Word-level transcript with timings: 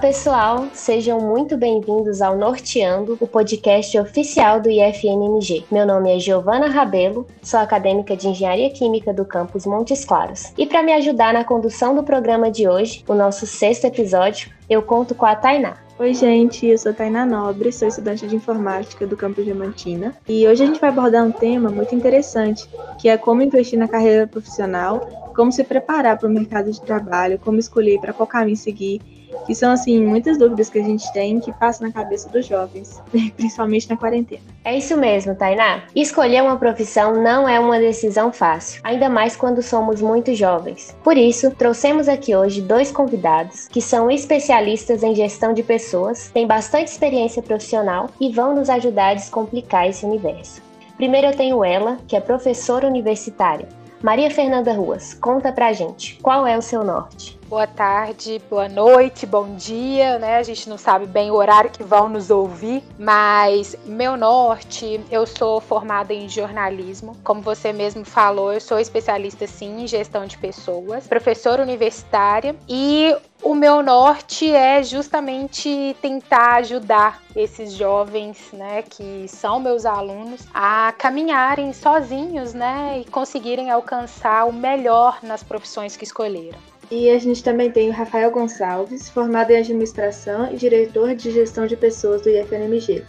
pessoal, 0.00 0.66
sejam 0.72 1.20
muito 1.20 1.58
bem-vindos 1.58 2.22
ao 2.22 2.34
Norteando, 2.34 3.18
o 3.20 3.26
podcast 3.26 3.98
oficial 3.98 4.58
do 4.58 4.70
IFNMG. 4.70 5.64
Meu 5.70 5.84
nome 5.84 6.16
é 6.16 6.18
Giovana 6.18 6.68
Rabelo, 6.68 7.26
sou 7.42 7.60
acadêmica 7.60 8.16
de 8.16 8.26
Engenharia 8.26 8.70
Química 8.70 9.12
do 9.12 9.26
campus 9.26 9.66
Montes 9.66 10.02
Claros. 10.02 10.54
E 10.56 10.64
para 10.64 10.82
me 10.82 10.94
ajudar 10.94 11.34
na 11.34 11.44
condução 11.44 11.94
do 11.94 12.02
programa 12.02 12.50
de 12.50 12.66
hoje, 12.66 13.04
o 13.06 13.12
nosso 13.12 13.46
sexto 13.46 13.84
episódio, 13.84 14.50
eu 14.70 14.80
conto 14.80 15.14
com 15.14 15.26
a 15.26 15.36
Tainá. 15.36 15.76
Oi, 15.98 16.14
gente, 16.14 16.66
eu 16.66 16.78
sou 16.78 16.94
Tainá 16.94 17.26
Nobre, 17.26 17.70
sou 17.70 17.86
estudante 17.86 18.26
de 18.26 18.34
informática 18.34 19.06
do 19.06 19.18
campus 19.18 19.44
Diamantina 19.44 20.16
e 20.26 20.48
hoje 20.48 20.62
a 20.62 20.66
gente 20.66 20.80
vai 20.80 20.88
abordar 20.88 21.26
um 21.26 21.30
tema 21.30 21.68
muito 21.68 21.94
interessante, 21.94 22.66
que 22.98 23.06
é 23.06 23.18
como 23.18 23.42
investir 23.42 23.78
na 23.78 23.86
carreira 23.86 24.26
profissional, 24.26 25.30
como 25.36 25.52
se 25.52 25.62
preparar 25.62 26.18
para 26.18 26.26
o 26.26 26.32
mercado 26.32 26.72
de 26.72 26.80
trabalho, 26.80 27.38
como 27.38 27.58
escolher 27.58 28.00
para 28.00 28.14
qual 28.14 28.26
caminho 28.26 28.56
seguir 28.56 29.19
que 29.46 29.54
são, 29.54 29.72
assim, 29.72 30.04
muitas 30.04 30.38
dúvidas 30.38 30.70
que 30.70 30.78
a 30.78 30.82
gente 30.82 31.10
tem 31.12 31.40
que 31.40 31.52
passam 31.52 31.86
na 31.86 31.92
cabeça 31.92 32.28
dos 32.28 32.46
jovens, 32.46 33.00
principalmente 33.36 33.88
na 33.88 33.96
quarentena. 33.96 34.42
É 34.64 34.76
isso 34.76 34.96
mesmo, 34.96 35.34
Tainá. 35.34 35.82
Escolher 35.94 36.42
uma 36.42 36.56
profissão 36.56 37.22
não 37.22 37.48
é 37.48 37.58
uma 37.58 37.78
decisão 37.78 38.32
fácil, 38.32 38.80
ainda 38.84 39.08
mais 39.08 39.36
quando 39.36 39.62
somos 39.62 40.00
muito 40.00 40.34
jovens. 40.34 40.96
Por 41.02 41.16
isso, 41.16 41.50
trouxemos 41.52 42.08
aqui 42.08 42.36
hoje 42.36 42.60
dois 42.60 42.92
convidados 42.92 43.68
que 43.68 43.80
são 43.80 44.10
especialistas 44.10 45.02
em 45.02 45.14
gestão 45.14 45.52
de 45.52 45.62
pessoas, 45.62 46.30
têm 46.32 46.46
bastante 46.46 46.88
experiência 46.88 47.42
profissional 47.42 48.10
e 48.20 48.32
vão 48.32 48.54
nos 48.54 48.68
ajudar 48.68 49.10
a 49.10 49.14
descomplicar 49.14 49.88
esse 49.88 50.04
universo. 50.04 50.62
Primeiro 50.96 51.28
eu 51.28 51.36
tenho 51.36 51.64
ela, 51.64 51.96
que 52.06 52.14
é 52.14 52.20
professora 52.20 52.86
universitária. 52.86 53.66
Maria 54.02 54.30
Fernanda 54.30 54.72
Ruas, 54.72 55.14
conta 55.14 55.50
pra 55.50 55.72
gente, 55.72 56.18
qual 56.20 56.46
é 56.46 56.58
o 56.58 56.62
seu 56.62 56.84
norte? 56.84 57.39
Boa 57.50 57.66
tarde, 57.66 58.40
boa 58.48 58.68
noite, 58.68 59.26
bom 59.26 59.56
dia, 59.56 60.20
né? 60.20 60.36
A 60.36 60.42
gente 60.44 60.68
não 60.68 60.78
sabe 60.78 61.04
bem 61.04 61.32
o 61.32 61.34
horário 61.34 61.68
que 61.68 61.82
vão 61.82 62.08
nos 62.08 62.30
ouvir, 62.30 62.80
mas 62.96 63.74
meu 63.84 64.16
norte, 64.16 65.00
eu 65.10 65.26
sou 65.26 65.60
formada 65.60 66.14
em 66.14 66.28
jornalismo. 66.28 67.16
Como 67.24 67.42
você 67.42 67.72
mesmo 67.72 68.04
falou, 68.04 68.52
eu 68.52 68.60
sou 68.60 68.78
especialista 68.78 69.48
sim 69.48 69.82
em 69.82 69.86
gestão 69.88 70.26
de 70.26 70.38
pessoas, 70.38 71.08
professora 71.08 71.60
universitária 71.60 72.54
e 72.68 73.16
o 73.42 73.52
meu 73.52 73.82
norte 73.82 74.48
é 74.54 74.80
justamente 74.84 75.96
tentar 76.00 76.58
ajudar 76.58 77.20
esses 77.34 77.72
jovens, 77.72 78.38
né, 78.52 78.82
que 78.82 79.26
são 79.26 79.58
meus 79.58 79.84
alunos, 79.84 80.46
a 80.54 80.94
caminharem 80.96 81.72
sozinhos, 81.72 82.54
né, 82.54 83.00
e 83.00 83.10
conseguirem 83.10 83.72
alcançar 83.72 84.46
o 84.46 84.52
melhor 84.52 85.18
nas 85.20 85.42
profissões 85.42 85.96
que 85.96 86.04
escolheram. 86.04 86.58
E 86.90 87.08
a 87.08 87.18
gente 87.18 87.42
também 87.44 87.70
tem 87.70 87.88
o 87.88 87.92
Rafael 87.92 88.32
Gonçalves, 88.32 89.08
formado 89.08 89.52
em 89.52 89.58
administração 89.58 90.52
e 90.52 90.56
diretor 90.56 91.14
de 91.14 91.30
gestão 91.30 91.64
de 91.64 91.76
pessoas 91.76 92.20
do 92.20 92.28
IFNMG. 92.28 93.04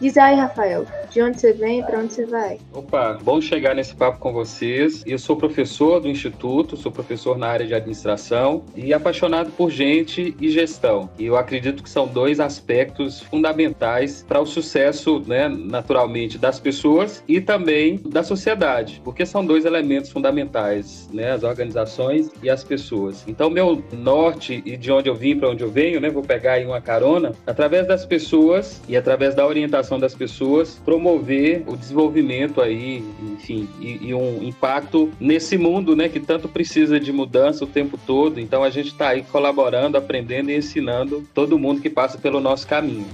Diz 0.00 0.16
aí, 0.16 0.36
Rafael, 0.36 0.86
de 1.10 1.20
onde 1.20 1.40
você 1.40 1.52
vem 1.52 1.80
e 1.80 1.82
para 1.82 1.98
onde 1.98 2.12
você 2.12 2.24
vai? 2.24 2.60
Opa, 2.72 3.18
bom 3.20 3.40
chegar 3.40 3.74
nesse 3.74 3.96
papo 3.96 4.20
com 4.20 4.32
vocês. 4.32 5.02
Eu 5.04 5.18
sou 5.18 5.36
professor 5.36 5.98
do 5.98 6.08
Instituto, 6.08 6.76
sou 6.76 6.92
professor 6.92 7.36
na 7.36 7.48
área 7.48 7.66
de 7.66 7.74
administração 7.74 8.62
e 8.76 8.94
apaixonado 8.94 9.50
por 9.50 9.70
gente 9.70 10.36
e 10.40 10.50
gestão. 10.50 11.10
E 11.18 11.26
eu 11.26 11.36
acredito 11.36 11.82
que 11.82 11.90
são 11.90 12.06
dois 12.06 12.38
aspectos 12.38 13.22
fundamentais 13.22 14.24
para 14.28 14.40
o 14.40 14.46
sucesso, 14.46 15.20
né, 15.26 15.48
naturalmente, 15.48 16.38
das 16.38 16.60
pessoas 16.60 17.24
e 17.26 17.40
também 17.40 18.00
da 18.06 18.22
sociedade, 18.22 19.00
porque 19.04 19.26
são 19.26 19.44
dois 19.44 19.64
elementos 19.64 20.12
fundamentais, 20.12 21.08
né, 21.12 21.32
as 21.32 21.42
organizações 21.42 22.30
e 22.40 22.48
as 22.48 22.62
pessoas. 22.62 23.24
Então, 23.26 23.50
meu 23.50 23.82
norte 23.92 24.62
e 24.64 24.76
de 24.76 24.92
onde 24.92 25.08
eu 25.08 25.14
vim 25.16 25.36
para 25.36 25.50
onde 25.50 25.64
eu 25.64 25.70
venho, 25.70 26.00
né, 26.00 26.08
vou 26.08 26.22
pegar 26.22 26.52
aí 26.52 26.64
uma 26.64 26.80
carona, 26.80 27.32
através 27.44 27.84
das 27.88 28.06
pessoas 28.06 28.80
e 28.88 28.96
através 28.96 29.34
da 29.34 29.44
orientação 29.44 29.87
das 29.96 30.12
pessoas, 30.12 30.80
promover 30.84 31.62
o 31.68 31.76
desenvolvimento 31.76 32.60
aí, 32.60 33.04
enfim, 33.22 33.68
e, 33.80 34.08
e, 34.08 34.14
um 34.14 34.42
impacto 34.42 35.12
nesse 35.20 35.56
mundo, 35.56 35.94
né, 35.94 36.08
que 36.08 36.18
tanto 36.18 36.48
precisa 36.48 36.98
de 36.98 37.12
mudança 37.12 37.64
o 37.64 37.68
tempo 37.68 37.96
todo. 37.96 38.40
Então 38.40 38.64
a 38.64 38.70
gente 38.70 38.88
está 38.88 39.10
aí 39.10 39.22
colaborando, 39.22 39.96
aprendendo 39.96 40.50
e 40.50 40.56
ensinando 40.56 41.22
todo 41.32 41.58
mundo 41.58 41.80
que 41.80 41.88
passa 41.88 42.18
pelo 42.18 42.40
nosso 42.40 42.66
caminho. 42.66 43.06